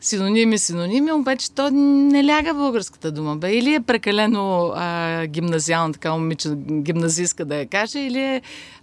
синоними, 0.00 0.58
синоними, 0.58 1.12
обаче 1.12 1.52
то 1.52 1.70
не 1.70 2.24
ляга 2.24 2.54
българската 2.54 3.12
дума. 3.12 3.36
Бе. 3.36 3.54
Или 3.54 3.74
е 3.74 3.80
прекалено 3.80 4.72
а, 4.74 5.26
гимназиална, 5.26 5.92
така 5.92 6.12
момиче, 6.12 6.48
гимназистка 6.56 7.44
да 7.44 7.56
я 7.56 7.66
каже, 7.66 7.98
или 7.98 8.20
е 8.20 8.42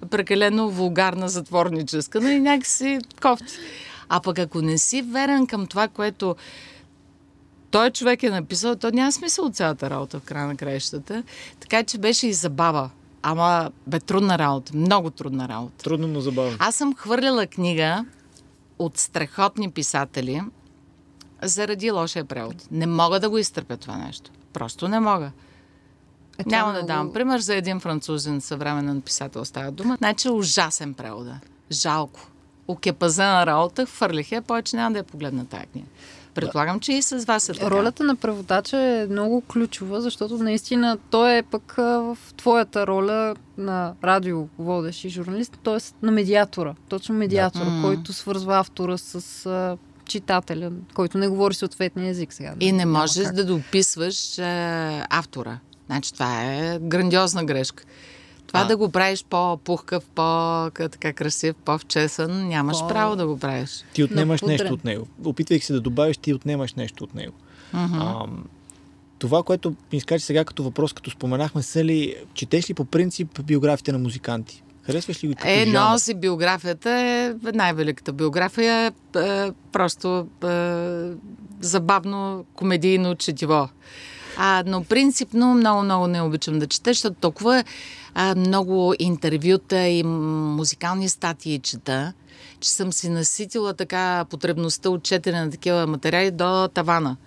прекалено 0.10 0.70
вулгарна, 0.70 1.30
затворническа, 1.30 2.22
но 2.22 2.30
и 2.30 2.40
някакси 2.40 3.00
кофти. 3.22 3.54
А 4.10 4.20
пък 4.20 4.40
ако 4.40 4.62
не 4.62 4.78
си 4.78 5.02
верен 5.02 5.48
към 5.48 5.68
това, 5.68 5.88
което 5.88 6.36
той 7.72 7.92
човек 7.92 8.24
е 8.24 8.30
написал, 8.30 8.76
то 8.76 8.92
няма 8.92 9.12
смисъл 9.12 9.46
от 9.46 9.56
цялата 9.56 9.90
работа 9.90 10.20
в 10.20 10.24
края 10.24 10.48
на 10.48 10.56
краищата. 10.56 11.24
Така 11.60 11.84
че 11.84 11.98
беше 11.98 12.28
и 12.28 12.34
забава. 12.34 12.90
Ама 13.22 13.72
бе 13.88 14.00
трудна 14.00 14.38
работа, 14.38 14.72
много 14.76 15.10
трудна 15.10 15.48
работа. 15.48 15.84
Трудно, 15.84 16.08
но 16.08 16.22
забавно. 16.22 16.58
Аз 16.60 16.76
съм 16.76 16.96
хвърляла 16.96 17.48
книга 17.48 18.06
от 18.80 18.98
страхотни 18.98 19.72
писатели 19.72 20.42
заради 21.44 21.92
лошия 21.92 22.26
превод. 22.26 22.56
Не 22.72 22.88
мога 22.88 23.20
да 23.20 23.30
го 23.30 23.38
изтърпя 23.38 23.78
това 23.78 23.98
нещо. 23.98 24.32
Просто 24.54 24.88
не 24.88 25.00
мога. 25.00 25.32
Е, 26.40 26.44
Няма 26.46 26.68
да 26.68 26.74
много- 26.74 26.88
дам 26.88 27.14
пример 27.14 27.40
за 27.40 27.56
един 27.56 27.80
французен 27.80 28.42
съвременен 28.42 29.02
писател 29.02 29.46
става 29.46 29.72
дума. 29.72 29.96
Значи 29.98 30.30
ужасен 30.30 30.94
превода. 30.94 31.40
Жалко. 31.72 32.20
Окепазена 32.68 33.46
работа, 33.46 33.86
хвърлих 33.86 34.32
я, 34.32 34.42
повече 34.42 34.76
няма 34.76 34.92
да 34.92 34.98
я 34.98 35.04
погледна 35.04 35.46
тая 35.46 35.66
книга. 35.66 35.88
Предполагам, 36.34 36.80
че 36.80 36.94
и 36.94 37.02
с 37.02 37.26
вас 37.26 37.50
е 37.50 37.54
така. 37.54 37.72
Ролята 37.72 38.04
на 38.04 38.16
преводача 38.16 38.78
е 38.78 39.08
много 39.10 39.42
ключова, 39.42 40.02
защото 40.02 40.38
наистина 40.38 40.98
той 41.10 41.38
е 41.38 41.44
пък 41.44 41.74
в 41.78 42.18
твоята 42.38 42.88
роля 42.88 43.36
на 43.58 43.94
радиоводещ 44.04 45.04
и 45.04 45.10
журналист, 45.10 45.60
т.е. 45.64 46.06
на 46.06 46.12
медиатора. 46.12 46.76
Точно 46.90 47.16
медиатора, 47.16 47.66
Да. 47.66 47.82
Който 47.82 48.14
свързва 48.14 48.60
автора 48.60 48.98
с 48.98 49.48
читателя, 50.08 50.72
който 50.94 51.18
не 51.18 51.28
говори 51.28 51.54
съответния 51.54 52.10
език 52.10 52.34
сега. 52.34 52.54
И 52.60 52.72
не 52.72 52.86
можеш 52.86 53.26
как. 53.26 53.36
да 53.36 53.46
дописваш 53.46 54.40
а, 54.40 55.08
автора. 55.10 55.60
Значи 55.86 56.14
това 56.14 56.44
е 56.46 56.80
грандиозна 56.80 57.46
грешка. 57.46 57.84
Това 58.48 58.60
А. 58.60 58.66
да 58.66 58.78
го 58.78 58.90
правиш 58.90 59.26
по-пухкав, 59.30 60.04
по-така 60.06 61.14
красив, 61.14 61.56
по-вчесън, 61.66 62.48
нямаш 62.48 62.80
По- 62.80 62.88
право 62.88 63.16
да 63.16 63.28
го 63.28 63.40
правиш. 63.40 63.84
Ти 63.94 64.04
отнемаш 64.04 64.42
Напудрен. 64.42 64.54
нещо 64.56 64.74
от 64.74 64.84
него. 64.84 65.08
Опитвайки 65.26 65.66
се 65.66 65.74
да 65.74 65.82
добавиш, 65.82 66.18
ти 66.18 66.34
отнемаш 66.34 66.74
нещо 66.74 67.04
от 67.04 67.16
него. 67.16 67.34
А, 67.74 68.26
това, 69.20 69.44
което 69.44 69.70
ми 69.70 69.98
изкаже 69.98 70.24
сега 70.24 70.46
като 70.46 70.64
въпрос, 70.64 70.94
като 70.94 71.12
споменахме, 71.12 71.64
са 71.64 71.84
ли, 71.86 72.16
четеш 72.34 72.70
ли 72.70 72.74
по 72.74 72.86
принцип 72.86 73.44
биографите 73.44 73.92
на 73.92 74.00
музиканти? 74.00 74.64
Харесваш 74.88 75.24
ли 75.24 75.28
го 75.28 75.34
като 75.36 75.48
Е, 75.48 75.66
жанр? 75.66 75.74
но 75.74 76.00
си 76.00 76.14
биографията 76.14 76.92
е 76.92 77.34
най-великата 77.54 78.14
биография. 78.14 78.94
Е, 79.16 79.20
е, 79.20 79.52
просто 79.72 80.28
е, 80.44 80.48
забавно 81.62 82.46
комедийно 82.54 83.16
четиво. 83.16 83.70
А, 84.38 84.64
но 84.68 84.84
принципно 84.84 85.54
много-много 85.54 86.08
не 86.08 86.22
обичам 86.22 86.60
да 86.60 86.68
чета, 86.68 86.90
защото 86.90 87.16
толкова 87.22 87.64
а, 88.16 88.36
много 88.36 88.94
интервюта 89.00 89.88
и 89.88 90.04
музикални 90.04 91.10
статии 91.10 91.60
чета, 91.60 92.14
че 92.60 92.70
съм 92.70 92.94
си 92.94 93.10
наситила 93.10 93.74
така 93.74 94.26
потребността 94.30 94.90
от 94.90 95.04
четене 95.04 95.42
на 95.42 95.52
такива 95.52 95.88
материали 95.88 96.32
до 96.32 96.68
тавана. 96.74 97.18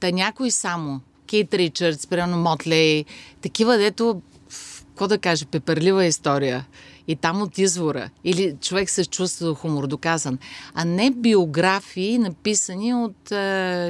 Та 0.00 0.10
някой 0.10 0.50
само, 0.50 1.00
Кейт 1.26 1.54
Ричардс, 1.54 2.06
примерно 2.06 2.36
Мотлей, 2.36 3.04
такива, 3.42 3.78
дето 3.78 4.22
какво 4.88 5.08
да 5.08 5.18
кажа, 5.18 5.46
пеперлива 5.46 6.04
история 6.04 6.66
и 7.08 7.16
там 7.16 7.42
от 7.42 7.58
извора, 7.58 8.10
или 8.24 8.56
човек 8.60 8.90
се 8.90 9.04
чувства 9.04 9.54
хумор 9.54 9.86
доказан, 9.86 10.38
а 10.74 10.84
не 10.84 11.10
биографии, 11.10 12.18
написани 12.18 12.94
от, 12.94 13.16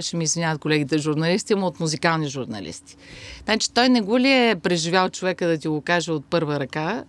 ще 0.05 0.17
ми 0.17 0.25
извиняват 0.25 0.61
колегите 0.61 0.99
журналисти, 0.99 1.55
но 1.55 1.67
от 1.67 1.81
музикални 1.81 2.29
журналисти. 2.29 2.97
Значи 3.45 3.73
той 3.75 3.89
не 3.89 4.01
го 4.01 4.19
ли 4.19 4.33
е 4.33 4.57
преживял 4.63 5.09
човека 5.09 5.47
да 5.47 5.59
ти 5.59 5.69
го 5.69 5.81
каже 5.81 6.13
от 6.13 6.25
първа 6.25 6.61
ръка, 6.61 7.05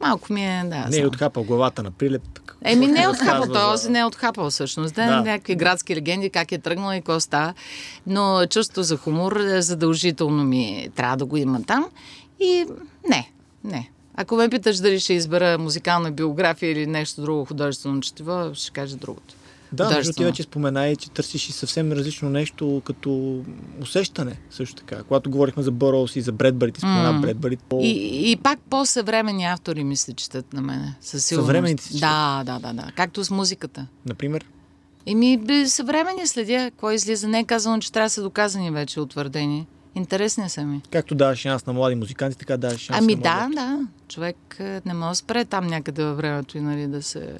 Малко 0.00 0.32
ми 0.32 0.46
е, 0.46 0.62
да. 0.64 0.86
Не 0.90 0.98
е 0.98 1.06
отхапал 1.06 1.44
главата 1.44 1.82
на 1.82 1.90
прилеп. 1.90 2.22
Еми 2.64 2.86
не 2.86 3.02
е 3.02 3.08
отхапал, 3.08 3.52
той 3.52 3.76
за... 3.76 3.90
не 3.90 3.98
е 3.98 4.04
отхапал 4.04 4.50
всъщност. 4.50 4.94
Да, 4.94 5.06
да. 5.06 5.22
някакви 5.22 5.54
градски 5.54 5.96
легенди, 5.96 6.30
как 6.30 6.52
е 6.52 6.58
тръгнал 6.58 6.92
и 6.92 6.96
какво 6.96 7.20
става. 7.20 7.54
Но 8.06 8.46
чувство 8.46 8.82
за 8.82 8.96
хумор 8.96 9.40
задължително 9.58 10.44
ми 10.44 10.88
трябва 10.96 11.16
да 11.16 11.24
го 11.24 11.36
има 11.36 11.62
там. 11.62 11.86
И 12.40 12.66
не, 13.08 13.30
не. 13.64 13.90
Ако 14.14 14.36
ме 14.36 14.48
питаш 14.48 14.76
дали 14.76 15.00
ще 15.00 15.12
избера 15.12 15.58
музикална 15.58 16.12
биография 16.12 16.70
или 16.70 16.86
нещо 16.86 17.22
друго 17.22 17.44
художествено 17.44 18.00
четиво, 18.00 18.50
ще 18.54 18.70
кажа 18.70 18.96
другото. 18.96 19.34
Да, 19.72 19.88
защото 19.88 20.16
ти 20.16 20.24
вече 20.24 20.42
спомена 20.42 20.88
и, 20.88 20.96
че 20.96 21.10
търсиш 21.10 21.48
и 21.48 21.52
съвсем 21.52 21.92
различно 21.92 22.30
нещо 22.30 22.82
като 22.84 23.40
усещане 23.82 24.36
също 24.50 24.74
така. 24.74 25.02
Когато 25.02 25.30
говорихме 25.30 25.62
за 25.62 25.70
Борос 25.70 26.16
и 26.16 26.20
за 26.20 26.32
Бредбъри, 26.32 26.72
ти 26.72 26.80
спомена 26.80 27.14
mm. 27.14 27.20
Бредбъри. 27.20 27.56
По... 27.56 27.80
И, 27.82 28.30
и 28.30 28.36
пак 28.36 28.58
по-съвремени 28.70 29.44
автори 29.44 29.84
мисля, 29.84 30.12
четат 30.12 30.52
на 30.52 30.60
мене. 30.60 30.96
Със 31.00 31.24
Съвременните 31.24 31.84
си 31.84 32.00
Да, 32.00 32.42
да, 32.46 32.58
да, 32.58 32.72
да. 32.72 32.92
Както 32.96 33.24
с 33.24 33.30
музиката. 33.30 33.86
Например? 34.06 34.44
Еми, 35.06 35.40
съвремени 35.66 36.26
следя. 36.26 36.70
Кой 36.76 36.94
излиза? 36.94 37.28
Не 37.28 37.38
е 37.38 37.44
казано, 37.44 37.78
че 37.78 37.92
трябва 37.92 38.06
да 38.06 38.10
са 38.10 38.22
доказани 38.22 38.70
вече, 38.70 39.00
утвърдени. 39.00 39.66
Интересни 39.94 40.48
са 40.48 40.64
ми. 40.64 40.82
Както 40.90 41.14
даваш 41.14 41.38
шанс 41.38 41.66
на 41.66 41.72
млади 41.72 41.94
музиканти, 41.94 42.38
така 42.38 42.56
даваш 42.56 42.80
шанс 42.80 42.98
ами 42.98 43.14
на 43.14 43.20
млади. 43.20 43.54
да, 43.54 43.62
да. 43.62 43.86
Човек 44.08 44.36
е, 44.58 44.80
не 44.86 44.94
може 44.94 45.10
да 45.10 45.14
спре 45.14 45.44
там 45.44 45.66
някъде 45.66 46.04
във 46.04 46.16
времето 46.16 46.58
и 46.58 46.60
нали, 46.60 46.86
да 46.86 47.02
се 47.02 47.38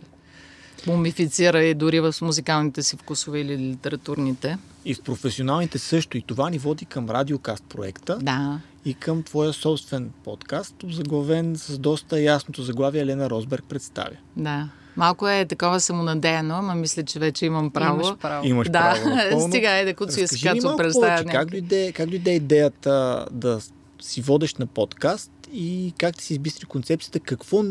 мумифицира 0.87 1.63
и 1.63 1.75
дори 1.75 2.01
в 2.01 2.15
музикалните 2.23 2.83
си 2.83 2.97
вкусове 2.97 3.41
или 3.41 3.59
литературните. 3.59 4.59
И 4.85 4.95
в 4.95 5.03
професионалните 5.03 5.79
също. 5.79 6.19
И 6.19 6.23
това 6.23 6.51
ни 6.51 6.59
води 6.59 6.85
към 6.85 7.11
радиокаст 7.11 7.65
проекта. 7.65 8.19
Да. 8.23 8.61
И 8.85 8.95
към 8.95 9.23
твоя 9.23 9.53
собствен 9.53 10.11
подкаст, 10.25 10.75
заглавен 10.91 11.57
с 11.57 11.79
доста 11.79 12.21
ясното 12.21 12.63
заглавие 12.63 13.01
Елена 13.03 13.31
Росберг 13.31 13.65
представя. 13.69 14.17
Да. 14.37 14.69
Малко 14.97 15.29
е 15.29 15.45
такова 15.45 15.81
самонадеяно, 15.81 16.55
ама 16.55 16.75
мисля, 16.75 17.03
че 17.03 17.19
вече 17.19 17.47
имам 17.47 17.71
право. 17.71 18.01
Имаш 18.01 18.17
право. 18.19 18.47
Имаш 18.47 18.69
да. 18.69 18.81
право. 18.81 19.17
Напълно. 19.17 19.49
Стига 19.49 19.71
е 19.71 19.85
да 19.85 19.95
куци 19.95 20.29
си 20.29 20.43
като 20.47 20.77
представя. 20.77 21.25
Как 21.25 21.51
дойде, 21.51 21.93
как 21.93 22.11
дойде 22.11 22.31
идеята 22.31 23.27
да 23.31 23.61
си 24.03 24.21
водещ 24.21 24.59
на 24.59 24.67
подкаст 24.67 25.31
и 25.53 25.95
как 25.99 26.17
ти 26.17 26.25
си 26.25 26.33
избистри 26.33 26.67
концепцията, 26.67 27.21
какво 27.21 27.63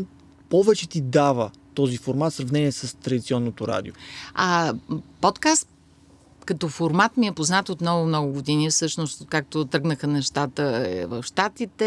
повече 0.50 0.88
ти 0.88 1.00
дава 1.00 1.50
този 1.74 1.96
формат 1.96 2.32
в 2.32 2.36
сравнение 2.36 2.72
с 2.72 2.96
традиционното 2.96 3.68
радио? 3.68 3.92
А, 4.34 4.74
подкаст 5.20 5.68
като 6.44 6.68
формат 6.68 7.16
ми 7.16 7.26
е 7.26 7.32
познат 7.32 7.68
от 7.68 7.80
много-много 7.80 8.32
години. 8.32 8.70
Всъщност, 8.70 9.26
както 9.28 9.64
тръгнаха 9.64 10.06
нещата 10.06 10.84
е 10.86 11.06
в 11.06 11.22
Штатите, 11.22 11.84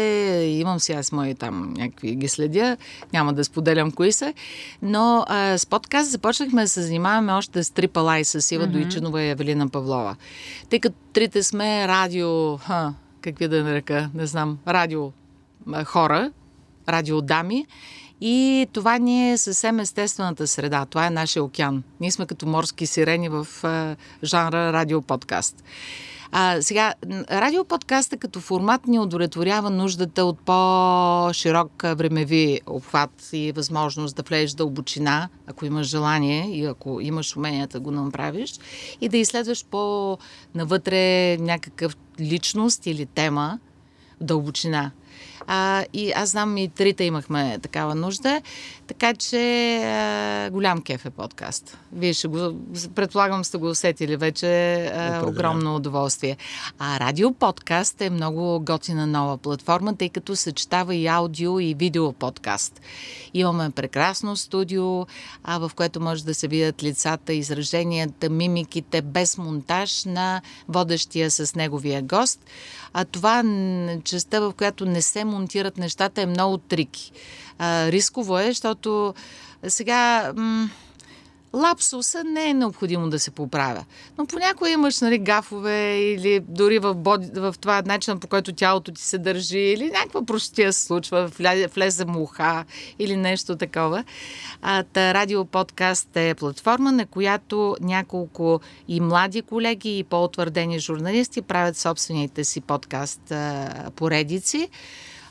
имам 0.60 0.80
си 0.80 0.92
аз 0.92 1.12
мои 1.12 1.34
там 1.34 1.74
някакви 1.76 2.14
ги 2.14 2.28
следя, 2.28 2.76
няма 3.12 3.32
да 3.32 3.44
споделям 3.44 3.90
кои 3.90 4.12
са, 4.12 4.34
но 4.82 5.24
а, 5.28 5.58
с 5.58 5.66
подкаст 5.66 6.10
започнахме 6.10 6.62
да 6.62 6.68
се 6.68 6.82
занимаваме 6.82 7.32
още 7.32 7.64
с 7.64 7.70
I, 7.70 8.22
с 8.22 8.52
Ива 8.52 8.64
mm-hmm. 8.64 8.70
Дойчинова 8.70 9.22
и 9.22 9.30
Евелина 9.30 9.68
Павлова. 9.68 10.16
Тъй 10.70 10.80
като 10.80 10.96
трите 11.12 11.42
сме 11.42 11.88
радио, 11.88 12.56
ха, 12.56 12.94
какви 13.20 13.48
да 13.48 13.64
нарека, 13.64 14.10
не 14.14 14.26
знам, 14.26 14.58
радио 14.68 15.12
хора, 15.84 16.30
радио 16.88 17.22
дами 17.22 17.66
и 18.20 18.66
това 18.72 18.98
ни 18.98 19.32
е 19.32 19.38
съвсем 19.38 19.80
естествената 19.80 20.46
среда. 20.46 20.86
Това 20.86 21.06
е 21.06 21.10
нашия 21.10 21.44
океан. 21.44 21.82
Ние 22.00 22.10
сме 22.10 22.26
като 22.26 22.46
морски 22.46 22.86
сирени 22.86 23.28
в 23.28 23.46
а, 23.62 23.96
жанра 24.24 24.72
радиоподкаст. 24.72 25.64
А, 26.32 26.62
сега, 26.62 26.94
радиоподкаста 27.30 28.16
като 28.16 28.40
формат 28.40 28.86
ни 28.86 28.98
удовлетворява 28.98 29.70
нуждата 29.70 30.24
от 30.24 30.40
по-широк 30.40 31.82
времеви 31.82 32.60
обхват 32.66 33.28
и 33.32 33.52
възможност 33.52 34.16
да 34.16 34.22
влезеш 34.22 34.52
дълбочина, 34.52 35.28
ако 35.46 35.66
имаш 35.66 35.86
желание 35.86 36.50
и 36.50 36.64
ако 36.64 37.00
имаш 37.00 37.36
уменията 37.36 37.78
да 37.78 37.84
го 37.84 37.90
направиш, 37.90 38.54
и 39.00 39.08
да 39.08 39.16
изследваш 39.16 39.64
по-навътре 39.64 41.36
някакъв 41.36 41.96
личност 42.20 42.86
или 42.86 43.06
тема, 43.06 43.58
дълбочина. 44.20 44.90
А, 45.50 45.84
и 45.92 46.12
аз 46.12 46.30
знам 46.30 46.56
и 46.56 46.68
трите 46.68 47.04
имахме 47.04 47.58
такава 47.62 47.94
нужда, 47.94 48.42
така 48.86 49.14
че 49.14 49.76
а, 49.84 50.50
голям 50.50 50.82
кеф 50.82 51.06
е 51.06 51.10
подкаст. 51.10 51.78
Вие 51.92 52.12
ще 52.12 52.28
го, 52.28 52.54
предполагам 52.94 53.44
сте 53.44 53.58
го 53.58 53.68
усетили 53.68 54.16
вече, 54.16 54.76
а, 54.86 55.26
огромно 55.26 55.76
удоволствие. 55.76 56.36
А 56.78 57.00
радио 57.00 57.32
подкаст 57.32 58.00
е 58.00 58.10
много 58.10 58.60
готина 58.60 59.06
нова 59.06 59.38
платформа, 59.38 59.96
тъй 59.96 60.08
като 60.08 60.36
съчетава 60.36 60.94
и 60.94 61.06
аудио 61.06 61.60
и 61.60 61.74
видео 61.74 62.12
подкаст. 62.12 62.80
Имаме 63.34 63.70
прекрасно 63.70 64.36
студио, 64.36 65.06
а, 65.44 65.58
в 65.58 65.70
което 65.74 66.00
може 66.00 66.24
да 66.24 66.34
се 66.34 66.48
видят 66.48 66.82
лицата, 66.82 67.32
израженията, 67.32 68.30
мимиките 68.30 69.02
без 69.02 69.38
монтаж 69.38 70.04
на 70.04 70.42
водещия 70.68 71.30
с 71.30 71.54
неговия 71.54 72.02
гост. 72.02 72.40
А 72.92 73.04
това 73.04 73.44
частта, 74.04 74.40
в 74.40 74.52
която 74.52 74.84
не 74.84 75.02
се 75.02 75.24
монтират 75.38 75.78
нещата, 75.78 76.22
е 76.22 76.26
много 76.26 76.58
трики. 76.58 77.12
А, 77.58 77.92
рисково 77.92 78.38
е, 78.38 78.46
защото 78.46 79.14
сега... 79.68 80.32
М- 80.36 80.68
лапсуса 81.52 82.24
не 82.24 82.50
е 82.50 82.54
необходимо 82.54 83.10
да 83.10 83.18
се 83.18 83.30
поправя. 83.30 83.84
Но 84.18 84.26
понякога 84.26 84.70
имаш 84.70 85.00
нали, 85.00 85.18
гафове 85.18 85.98
или 85.98 86.40
дори 86.48 86.78
в, 86.78 86.94
боди, 86.94 87.30
в 87.34 87.54
това 87.60 87.82
начин, 87.86 88.20
по 88.20 88.28
който 88.28 88.52
тялото 88.52 88.92
ти 88.92 89.02
се 89.02 89.18
държи 89.18 89.58
или 89.58 89.90
някаква 89.90 90.22
простия 90.22 90.72
случва, 90.72 91.26
влезе 91.74 92.04
муха 92.04 92.64
или 92.98 93.16
нещо 93.16 93.56
такова. 93.56 94.04
А, 94.62 94.82
та, 94.82 95.14
радиоподкаст 95.14 96.16
е 96.16 96.34
платформа, 96.34 96.92
на 96.92 97.06
която 97.06 97.76
няколко 97.80 98.60
и 98.88 99.00
млади 99.00 99.42
колеги 99.42 99.98
и 99.98 100.04
по-утвърдени 100.04 100.78
журналисти 100.78 101.42
правят 101.42 101.76
собствените 101.76 102.44
си 102.44 102.60
подкаст 102.60 103.32
поредици. 103.96 104.68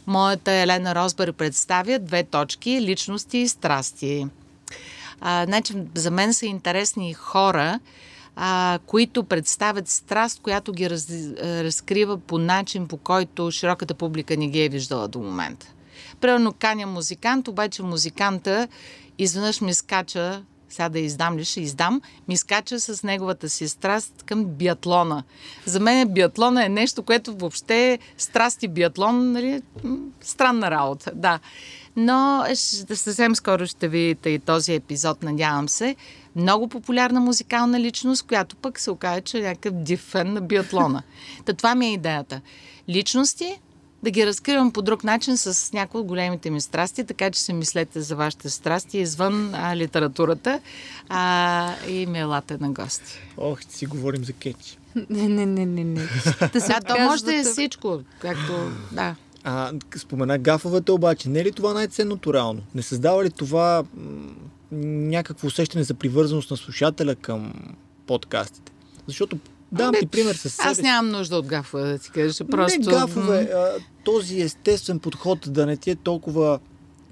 Моята 0.07 0.51
Елена 0.51 0.95
Розбър 0.95 1.33
представя 1.33 1.99
две 1.99 2.23
точки– 2.23 2.81
личности 2.81 3.37
и 3.37 3.47
страсти. 3.47 4.27
А, 5.21 5.45
значи, 5.45 5.73
за 5.95 6.11
мен 6.11 6.33
са 6.33 6.45
интересни 6.45 7.13
хора, 7.13 7.79
а, 8.35 8.79
които 8.85 9.23
представят 9.23 9.89
страст, 9.89 10.41
която 10.41 10.71
ги 10.71 10.89
раз, 10.89 11.09
разкрива 11.41 12.17
по 12.17 12.37
начин, 12.37 12.87
по 12.87 12.97
който 12.97 13.51
широката 13.51 13.93
публика 13.93 14.37
не 14.37 14.47
ги 14.47 14.61
е 14.61 14.69
виждала 14.69 15.07
до 15.07 15.19
момента. 15.19 15.67
Примерно 16.21 16.53
каня 16.53 16.87
музикант, 16.87 17.47
обаче 17.47 17.83
музиканта 17.83 18.67
изведнъж 19.17 19.61
ми 19.61 19.73
скача 19.73 20.43
сега 20.69 20.89
да 20.89 20.99
издам 20.99 21.37
ли, 21.37 21.45
ще 21.45 21.61
издам, 21.61 22.01
ми 22.27 22.37
скача 22.37 22.79
с 22.79 23.03
неговата 23.03 23.49
си 23.49 23.67
страст 23.67 24.23
към 24.25 24.45
биатлона. 24.45 25.23
За 25.65 25.79
мен 25.79 26.09
биатлона 26.09 26.65
е 26.65 26.69
нещо, 26.69 27.03
което 27.03 27.35
въобще 27.35 27.93
е 27.93 27.99
страст 28.17 28.63
и 28.63 28.67
биатлон, 28.67 29.31
нали, 29.31 29.61
странна 30.21 30.71
работа, 30.71 31.11
да. 31.15 31.39
Но 31.95 32.45
съвсем 32.93 33.35
скоро 33.35 33.67
ще 33.67 33.87
видите 33.87 34.29
и 34.29 34.39
този 34.39 34.73
епизод, 34.73 35.23
надявам 35.23 35.69
се. 35.69 35.95
Много 36.35 36.67
популярна 36.67 37.19
музикална 37.19 37.79
личност, 37.79 38.23
която 38.23 38.55
пък 38.55 38.79
се 38.79 38.91
окаже, 38.91 39.21
че 39.21 39.37
е 39.37 39.41
някакъв 39.41 39.73
див 39.73 39.99
фен 39.99 40.33
на 40.33 40.41
биатлона. 40.41 41.03
Та 41.45 41.53
това 41.53 41.75
ми 41.75 41.87
е 41.87 41.93
идеята. 41.93 42.41
Личности, 42.89 43.59
да 44.03 44.11
ги 44.11 44.25
разкривам 44.25 44.71
по 44.71 44.81
друг 44.81 45.03
начин 45.03 45.37
с 45.37 45.73
някои 45.73 46.01
от 46.01 46.07
големите 46.07 46.49
ми 46.49 46.61
страсти, 46.61 47.03
така 47.03 47.31
че 47.31 47.41
се 47.41 47.53
мислете 47.53 48.01
за 48.01 48.15
вашите 48.15 48.49
страсти 48.49 48.97
извън 48.97 49.55
а, 49.55 49.75
литературата 49.75 50.59
а, 51.09 51.73
и 51.87 52.05
ме 52.05 52.19
елате 52.19 52.57
на 52.57 52.71
гости. 52.71 53.19
Ох, 53.37 53.59
си 53.69 53.85
говорим 53.85 54.25
за 54.25 54.33
кетч. 54.33 54.77
Не, 55.09 55.27
не, 55.27 55.45
не, 55.45 55.65
не, 55.65 55.83
не. 55.83 56.07
Да, 56.53 56.61
се 56.61 56.73
то 56.87 56.99
може 56.99 57.23
да 57.23 57.35
е 57.35 57.43
всичко, 57.43 57.99
както, 58.19 58.71
да. 58.91 59.15
А, 59.43 59.71
спомена 59.97 60.37
гафовете 60.37 60.91
обаче, 60.91 61.29
не 61.29 61.39
е 61.39 61.45
ли 61.45 61.51
това 61.51 61.73
най-ценното 61.73 62.33
реално? 62.33 62.61
Не 62.75 62.81
създава 62.81 63.23
ли 63.23 63.29
това 63.31 63.83
м- 63.97 64.31
някакво 64.71 65.47
усещане 65.47 65.83
за 65.83 65.93
привързаност 65.93 66.51
на 66.51 66.57
слушателя 66.57 67.15
към 67.15 67.53
подкастите? 68.07 68.71
Защото 69.07 69.37
Дам 69.71 69.93
ти 69.99 70.07
пример 70.07 70.35
с 70.35 70.49
себе. 70.49 70.69
Аз 70.69 70.81
нямам 70.81 71.11
нужда 71.11 71.37
от 71.37 71.45
гафове, 71.45 71.91
да 71.91 71.99
ти 71.99 72.11
кажа. 72.11 72.45
Просто... 72.45 72.79
Не 72.79 72.85
гафове, 72.85 73.37
а, 73.39 73.71
този 74.03 74.41
естествен 74.41 74.99
подход 74.99 75.39
да 75.47 75.65
не 75.65 75.77
ти 75.77 75.89
е 75.91 75.95
толкова 75.95 76.59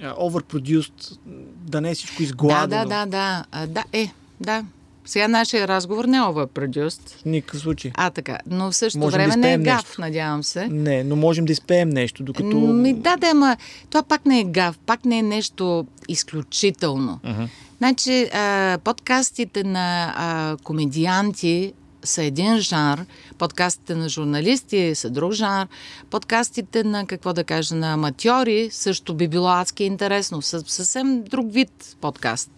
overproduced, 0.02 1.18
да 1.56 1.82
не 1.82 1.92
е 1.92 1.96
всичко 1.96 2.24
изгладено. 2.24 2.68
Да, 2.68 2.86
да, 2.86 3.06
да, 3.06 3.06
да. 3.06 3.46
А, 3.52 3.68
да, 3.68 3.84
е, 3.94 4.12
да. 4.40 4.66
Сега 5.06 5.28
нашия 5.28 5.68
разговор 5.68 6.06
не 6.06 6.18
е 6.18 6.20
overproduced. 6.20 7.10
В 7.22 7.26
никакъв 7.26 7.62
случай. 7.62 7.92
А, 7.96 8.10
така. 8.10 8.40
Но 8.48 8.72
в 8.72 8.76
същото 8.76 9.06
Можем 9.06 9.20
да 9.20 9.28
време 9.28 9.36
не 9.36 9.54
е 9.54 9.58
гав, 9.58 9.84
нещо. 9.84 10.02
надявам 10.02 10.44
се. 10.44 10.68
Не, 10.68 11.04
но 11.04 11.16
можем 11.16 11.46
да 11.46 11.52
изпеем 11.52 11.90
нещо, 11.90 12.24
докато... 12.24 12.58
Ми, 12.58 12.94
да, 12.94 13.18
да, 13.18 13.28
ама 13.28 13.58
това 13.90 14.04
пак 14.04 14.26
не 14.26 14.40
е 14.40 14.44
гав, 14.44 14.78
пак 14.86 15.06
не 15.06 15.20
е 15.20 15.22
нещо 15.22 15.88
изключително. 16.08 17.20
Мгм. 17.24 17.44
Значи, 17.78 18.30
а, 18.34 18.78
подкастите 18.84 19.64
на 19.64 20.14
а, 20.18 20.58
комедианти 20.64 21.74
са 22.06 22.24
един 22.24 22.60
жанр, 22.60 23.06
подкастите 23.38 23.96
на 23.96 24.10
журналисти 24.10 24.96
са 24.96 25.10
друг 25.10 25.32
жанр, 25.32 25.68
подкастите 26.10 26.84
на, 26.84 27.06
какво 27.06 27.34
да 27.34 27.44
кажа, 27.44 27.76
на 27.76 27.94
аматьори 27.94 28.70
също 28.72 29.14
би 29.14 29.28
било 29.28 29.50
адски 29.50 29.84
интересно, 29.84 30.42
съвсем 30.42 31.24
друг 31.24 31.54
вид 31.54 31.96
подкаст. 32.02 32.52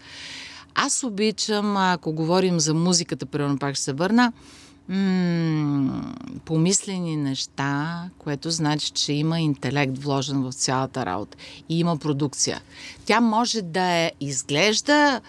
Аз 0.75 1.03
обичам, 1.03 1.77
ако 1.77 2.13
говорим 2.13 2.59
за 2.59 2.73
музиката, 2.73 3.25
примерно 3.25 3.57
пак 3.57 3.75
ще 3.75 3.83
се 3.83 3.93
върна, 3.93 4.33
м- 4.89 6.13
помислени 6.45 7.17
неща, 7.17 8.03
което 8.17 8.51
значи, 8.51 8.91
че 8.91 9.13
има 9.13 9.39
интелект 9.39 9.97
вложен 9.97 10.41
в 10.43 10.53
цялата 10.53 11.05
работа 11.05 11.37
и 11.69 11.79
има 11.79 11.97
продукция. 11.97 12.61
Тя 13.05 13.21
може 13.21 13.61
да 13.61 13.83
е 13.83 14.11
изглежда 14.19 15.21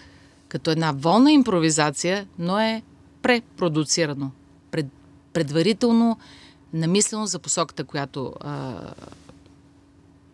като 0.47 0.71
една 0.71 0.91
волна 0.91 1.31
импровизация, 1.31 2.27
но 2.39 2.59
е 2.59 2.81
препродуцирано, 3.21 4.31
пред, 4.71 4.85
предварително 5.33 6.17
намислено 6.73 7.25
за 7.25 7.39
посоката, 7.39 7.83
която 7.83 8.33
а, 8.39 8.81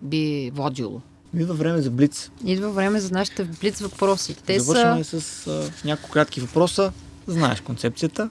би 0.02 0.52
водило. 0.54 1.02
Идва 1.38 1.54
време 1.54 1.82
за 1.82 1.92
блиц. 1.92 2.32
Идва 2.46 2.70
време 2.70 3.00
за 3.00 3.12
нашите 3.12 3.44
блиц 3.44 3.80
въпроси. 3.80 4.36
Те 4.46 4.60
Завършваме 4.60 5.04
са... 5.04 5.22
с 5.22 5.48
а, 5.48 5.72
няколко 5.88 6.12
кратки 6.12 6.42
въпроса. 6.42 6.92
Знаеш 7.28 7.62
концепцията. 7.62 8.30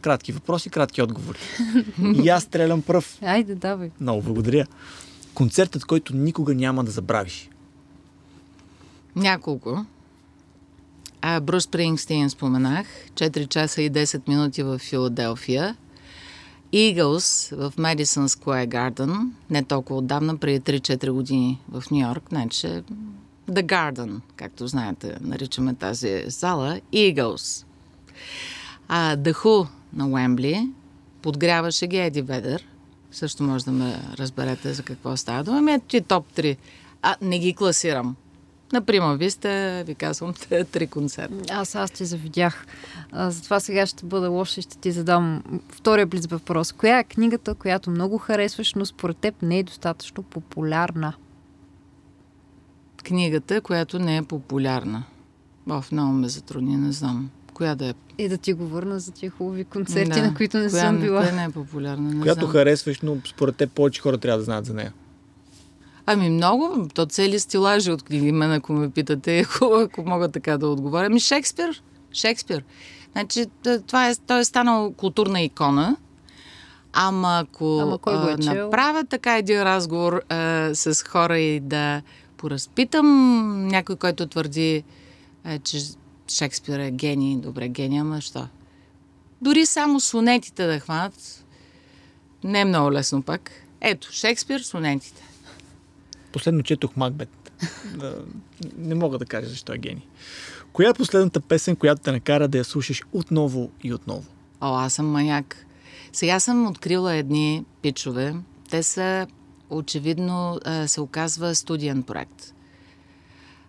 Кратки 0.00 0.32
въпроси, 0.32 0.70
кратки 0.70 1.02
отговори. 1.02 1.38
И 2.24 2.28
аз 2.28 2.42
стрелям 2.42 2.82
пръв. 2.82 3.18
Айде, 3.22 3.54
давай. 3.54 3.90
Много 4.00 4.22
благодаря. 4.22 4.66
Концертът, 5.34 5.84
който 5.84 6.16
никога 6.16 6.54
няма 6.54 6.84
да 6.84 6.90
забравиш. 6.90 7.50
Няколко. 9.16 9.86
А, 11.26 11.40
Брус 11.40 11.64
Спрингстин 11.64 12.30
споменах. 12.30 12.86
4 13.14 13.46
часа 13.46 13.82
и 13.82 13.90
10 13.90 14.28
минути 14.28 14.62
в 14.62 14.78
Филаделфия. 14.78 15.76
Eagles 16.72 17.56
в 17.56 17.72
Madison 17.76 18.26
Square 18.26 18.68
Garden. 18.68 19.30
Не 19.50 19.64
толкова 19.64 19.98
отдавна, 19.98 20.36
преди 20.36 20.60
3-4 20.60 21.10
години 21.10 21.60
в 21.68 21.90
Нью 21.90 22.00
Йорк. 22.00 22.22
Значи 22.28 22.66
The 23.48 23.62
Garden, 23.62 24.20
както 24.36 24.66
знаете, 24.66 25.16
наричаме 25.20 25.74
тази 25.74 26.24
зала. 26.26 26.80
Eagles. 26.92 27.64
А, 28.88 29.16
The 29.16 29.32
Who 29.32 29.68
на 29.92 30.08
Уембли. 30.08 30.68
Подгряваше 31.22 31.86
ги 31.86 31.98
Еди 31.98 32.22
Ведер. 32.22 32.66
Също 33.12 33.42
може 33.42 33.64
да 33.64 33.72
ме 33.72 34.00
разберете 34.18 34.74
за 34.74 34.82
какво 34.82 35.16
става 35.16 35.44
дума. 35.44 35.58
Ами 35.58 35.80
ти 35.88 36.00
топ 36.00 36.26
3. 36.36 36.56
А, 37.02 37.16
не 37.20 37.38
ги 37.38 37.54
класирам. 37.54 38.16
Например, 38.74 39.16
вие 39.16 39.30
сте, 39.30 39.84
ви 39.86 39.94
казвам, 39.94 40.34
те 40.48 40.64
три 40.64 40.86
концерта. 40.86 41.54
Аз, 41.54 41.74
аз 41.74 41.90
ти 41.90 42.04
завидях. 42.04 42.66
А, 43.12 43.30
затова 43.30 43.60
сега 43.60 43.86
ще 43.86 44.06
бъда 44.06 44.28
лоша 44.28 44.60
и 44.60 44.62
ще 44.62 44.78
ти 44.78 44.92
задам 44.92 45.42
втория 45.68 46.06
близ 46.06 46.26
въпрос. 46.26 46.72
Коя 46.72 46.98
е 46.98 47.04
книгата, 47.04 47.54
която 47.54 47.90
много 47.90 48.18
харесваш, 48.18 48.74
но 48.74 48.86
според 48.86 49.16
теб 49.16 49.42
не 49.42 49.58
е 49.58 49.62
достатъчно 49.62 50.22
популярна? 50.22 51.12
Книгата, 53.04 53.60
която 53.60 53.98
не 53.98 54.16
е 54.16 54.22
популярна. 54.22 55.04
В 55.66 55.84
много 55.92 56.12
ме 56.12 56.28
затрудни, 56.28 56.76
не 56.76 56.92
знам. 56.92 57.30
Коя 57.54 57.74
да 57.74 57.86
е? 57.88 57.94
И 58.18 58.28
да 58.28 58.38
ти 58.38 58.52
го 58.52 58.66
върна 58.66 58.98
за 59.00 59.12
тия 59.12 59.30
хубави 59.30 59.64
концерти, 59.64 60.20
да. 60.20 60.22
на 60.22 60.34
които 60.34 60.58
не 60.58 60.70
коя, 60.70 60.82
съм 60.82 61.00
била. 61.00 61.20
Коя 61.20 61.32
не 61.32 61.44
е 61.44 61.50
популярна, 61.50 62.10
не 62.10 62.20
Която 62.20 62.40
знам. 62.40 62.52
харесваш, 62.52 63.00
но 63.00 63.16
според 63.26 63.56
теб 63.56 63.70
повече 63.72 64.00
хора 64.00 64.18
трябва 64.18 64.38
да 64.38 64.44
знаят 64.44 64.66
за 64.66 64.74
нея. 64.74 64.92
Ами 66.06 66.30
много, 66.30 66.88
то 66.94 67.06
цели 67.06 67.40
стилажи 67.40 67.90
от 67.90 68.02
книги, 68.02 68.32
мен 68.32 68.52
ако 68.52 68.72
ме 68.72 68.90
питате, 68.90 69.38
ако, 69.62 70.04
мога 70.06 70.28
така 70.28 70.58
да 70.58 70.68
отговоря. 70.68 71.06
Ами 71.06 71.20
Шекспир, 71.20 71.82
Шекспир. 72.12 72.64
Значи, 73.12 73.46
това 73.86 74.08
е, 74.08 74.14
той 74.26 74.40
е 74.40 74.44
станал 74.44 74.92
културна 74.92 75.40
икона, 75.40 75.96
ама 76.92 77.38
ако 77.42 77.78
Ама 77.78 77.98
кой 77.98 78.20
го 78.20 78.28
е 78.28 78.38
чел? 78.38 78.64
направя 78.64 79.04
така 79.04 79.36
един 79.36 79.62
разговор 79.62 80.22
а, 80.28 80.70
с 80.74 81.04
хора 81.08 81.38
и 81.38 81.60
да 81.60 82.02
поразпитам 82.36 83.68
някой, 83.68 83.96
който 83.96 84.26
твърди, 84.26 84.84
а, 85.44 85.58
че 85.58 85.78
Шекспир 86.28 86.78
е 86.78 86.90
гений, 86.90 87.36
добре, 87.36 87.68
гений, 87.68 88.00
ама 88.00 88.20
що? 88.20 88.46
Дори 89.42 89.66
само 89.66 90.00
сонетите 90.00 90.66
да 90.66 90.80
хванат, 90.80 91.44
не 92.44 92.60
е 92.60 92.64
много 92.64 92.92
лесно 92.92 93.22
пак. 93.22 93.50
Ето, 93.80 94.12
Шекспир, 94.12 94.60
сонетите. 94.60 95.22
Последно 96.34 96.62
четох 96.62 96.96
Макбет. 96.96 97.52
Да, 97.94 98.24
не 98.76 98.94
мога 98.94 99.18
да 99.18 99.24
кажа 99.26 99.48
защо 99.48 99.72
е 99.72 99.78
гений. 99.78 100.06
Коя 100.72 100.90
е 100.90 100.94
последната 100.94 101.40
песен, 101.40 101.76
която 101.76 102.02
те 102.02 102.12
накара 102.12 102.48
да 102.48 102.58
я 102.58 102.64
слушаш 102.64 103.02
отново 103.12 103.70
и 103.84 103.94
отново? 103.94 104.24
О, 104.60 104.74
аз 104.74 104.92
съм 104.92 105.06
маяк. 105.06 105.66
Сега 106.12 106.40
съм 106.40 106.66
открила 106.66 107.14
едни 107.14 107.64
пичове. 107.82 108.34
Те 108.70 108.82
са, 108.82 109.26
очевидно, 109.70 110.60
се 110.86 111.00
оказва 111.00 111.54
студиен 111.54 112.02
проект. 112.02 112.54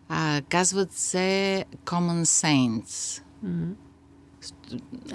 А, 0.09 0.41
казват 0.49 0.93
се 0.93 1.66
Common 1.86 2.24
Saints. 2.24 3.22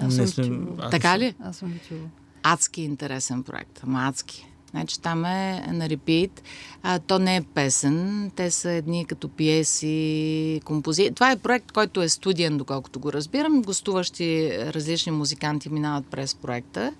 Аз 0.01 0.17
Не 0.17 0.27
съм 0.27 0.77
аз 0.79 0.91
така 0.91 1.11
не 1.11 1.19
ли? 1.19 1.35
Аз 1.39 1.57
съм 1.57 1.71
го 1.71 1.79
чула. 1.87 2.09
Адски 2.43 2.81
интересен 2.81 3.43
проект. 3.43 3.79
Ама 3.83 4.07
адски. 4.07 4.50
Значи 4.71 5.01
там 5.01 5.25
е 5.25 5.67
на 5.67 5.89
репит. 5.89 6.43
А, 6.83 6.99
то 6.99 7.19
не 7.19 7.35
е 7.35 7.41
песен. 7.41 8.31
Те 8.35 8.51
са 8.51 8.71
едни 8.71 9.05
като 9.05 9.29
пиеси, 9.29 10.61
композиции. 10.65 11.13
Това 11.13 11.31
е 11.31 11.37
проект, 11.37 11.71
който 11.71 12.01
е 12.01 12.09
студиен, 12.09 12.57
доколкото 12.57 12.99
го 12.99 13.13
разбирам. 13.13 13.61
Гостуващи 13.61 14.51
различни 14.57 15.11
музиканти 15.11 15.69
минават 15.69 16.05
през 16.05 16.35
проекта. 16.35 16.93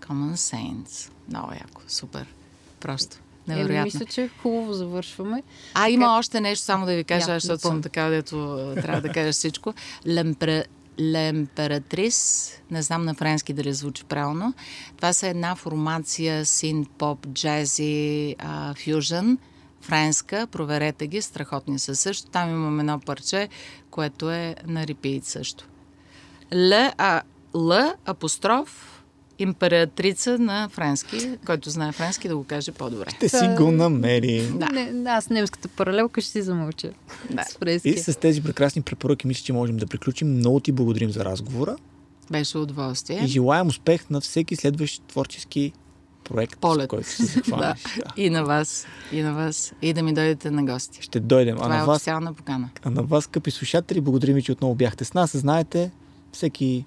Common 0.00 0.34
Saints. 0.34 1.10
Много 1.28 1.52
яко. 1.52 1.82
Супер. 1.88 2.26
Просто. 2.80 3.16
Невероятно. 3.48 3.84
мисля, 3.84 4.04
че 4.04 4.30
хубаво 4.42 4.72
завършваме. 4.72 5.42
А, 5.74 5.88
има 5.88 6.18
още 6.18 6.40
нещо, 6.40 6.64
само 6.64 6.86
да 6.86 6.96
ви 6.96 7.04
кажа, 7.04 7.26
защото 7.26 7.60
съм 7.60 7.82
така, 7.82 8.08
дето 8.08 8.36
трябва 8.82 9.00
да 9.00 9.08
кажа 9.08 9.32
всичко. 9.32 9.74
Лемпре... 10.06 10.64
Лемператрис, 11.00 12.50
не 12.70 12.82
знам 12.82 13.04
на 13.04 13.14
френски 13.14 13.52
дали 13.52 13.72
звучи 13.72 14.04
правилно. 14.04 14.54
Това 14.96 15.12
са 15.12 15.26
една 15.28 15.54
формация 15.54 16.46
син, 16.46 16.86
поп, 16.98 17.26
джази, 17.26 18.36
фюжън, 18.84 19.38
френска. 19.80 20.46
Проверете 20.46 21.06
ги, 21.06 21.22
страхотни 21.22 21.78
са 21.78 21.96
също. 21.96 22.30
Там 22.30 22.50
имам 22.50 22.80
едно 22.80 23.00
парче, 23.00 23.48
което 23.90 24.30
е 24.30 24.56
на 24.66 24.86
репит 24.86 25.24
също. 25.24 25.68
Л, 26.52 26.90
а, 26.98 27.22
Л, 27.54 27.92
апостроф, 28.06 28.99
императрица 29.40 30.38
на 30.38 30.68
френски, 30.68 31.30
който 31.46 31.70
знае 31.70 31.92
френски 31.92 32.28
да 32.28 32.36
го 32.36 32.44
каже 32.44 32.72
по-добре. 32.72 33.06
Те 33.20 33.28
си 33.28 33.48
го 33.56 33.70
намери. 33.70 34.48
Да. 34.54 34.66
Не, 34.66 35.10
аз 35.10 35.30
немската 35.30 35.68
паралелка 35.68 36.20
ще 36.20 36.30
си 36.30 36.42
замълча. 36.42 36.90
Да. 37.30 37.44
С. 37.78 37.84
И 37.84 37.98
с 37.98 38.18
тези 38.18 38.42
прекрасни 38.42 38.82
препоръки 38.82 39.26
мисля, 39.26 39.42
че 39.44 39.52
можем 39.52 39.76
да 39.76 39.86
приключим. 39.86 40.28
Много 40.28 40.60
ти 40.60 40.72
благодарим 40.72 41.10
за 41.10 41.24
разговора 41.24 41.76
Беше 42.30 42.58
удоволствие. 42.58 43.20
и 43.24 43.26
желаем 43.26 43.66
успех 43.66 44.10
на 44.10 44.20
всеки 44.20 44.56
следващ 44.56 45.02
творчески 45.02 45.72
проект, 46.24 46.58
Полет. 46.60 46.84
с 46.84 46.88
който 46.88 47.08
се 47.08 47.24
захванеш. 47.24 47.82
да. 47.96 48.22
И 48.22 48.30
на 48.30 48.44
вас, 48.44 48.86
и 49.12 49.22
на 49.22 49.34
вас, 49.34 49.72
и 49.82 49.92
да 49.92 50.02
ми 50.02 50.14
дойдете 50.14 50.50
на 50.50 50.64
гости. 50.64 50.98
Ще 51.02 51.20
дойдем. 51.20 51.56
А 51.56 51.62
Това 51.62 51.74
е 51.74 51.78
на, 51.78 51.84
вас, 51.84 51.96
официална 51.96 52.34
покана. 52.34 52.70
а 52.82 52.90
на 52.90 53.02
вас, 53.02 53.24
скъпи 53.24 53.50
слушатели, 53.50 54.00
благодарим 54.00 54.34
ви, 54.34 54.42
че 54.42 54.52
отново 54.52 54.74
бяхте 54.74 55.04
с 55.04 55.14
нас. 55.14 55.36
Знаете, 55.36 55.90
всеки 56.32 56.84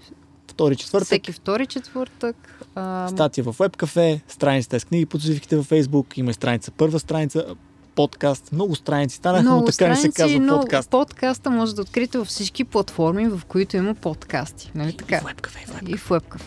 втори 0.48 0.76
четвъртък 0.76 1.06
Всеки 1.06 1.32
втори 1.32 1.66
четвъртък. 1.66 2.66
А, 2.76 3.08
статия 3.08 3.44
в 3.44 3.58
WebCafe, 3.58 4.22
страницата 4.28 4.80
с 4.80 4.86
книги 4.86 5.06
по 5.06 5.18
завивките 5.18 5.56
във 5.56 5.70
Facebook, 5.70 6.18
има 6.20 6.32
и 6.32 6.34
страница 6.34 6.72
първа 6.72 7.00
страница, 7.00 7.46
подкаст, 7.96 8.52
много 8.52 8.76
страници. 8.76 9.16
Станаха, 9.16 9.44
но 9.44 9.52
много 9.52 9.72
така 9.72 9.88
не 9.88 9.96
се 9.96 10.12
страници, 10.12 10.18
казва 10.18 10.40
но 10.40 10.60
подкаст. 10.60 10.90
подкаста 10.90 11.50
може 11.50 11.76
да 11.76 11.82
откриете 11.82 12.18
във 12.18 12.28
всички 12.28 12.64
платформи, 12.64 13.28
в 13.28 13.42
които 13.48 13.78
има 13.78 13.96
подкасти. 13.96 14.72
Нали 14.76 14.98
така? 14.98 15.20
WebCafe, 15.20 15.68
в 15.68 15.90
И 15.90 15.98
в 15.98 16.10
WebCafe. 16.10 16.42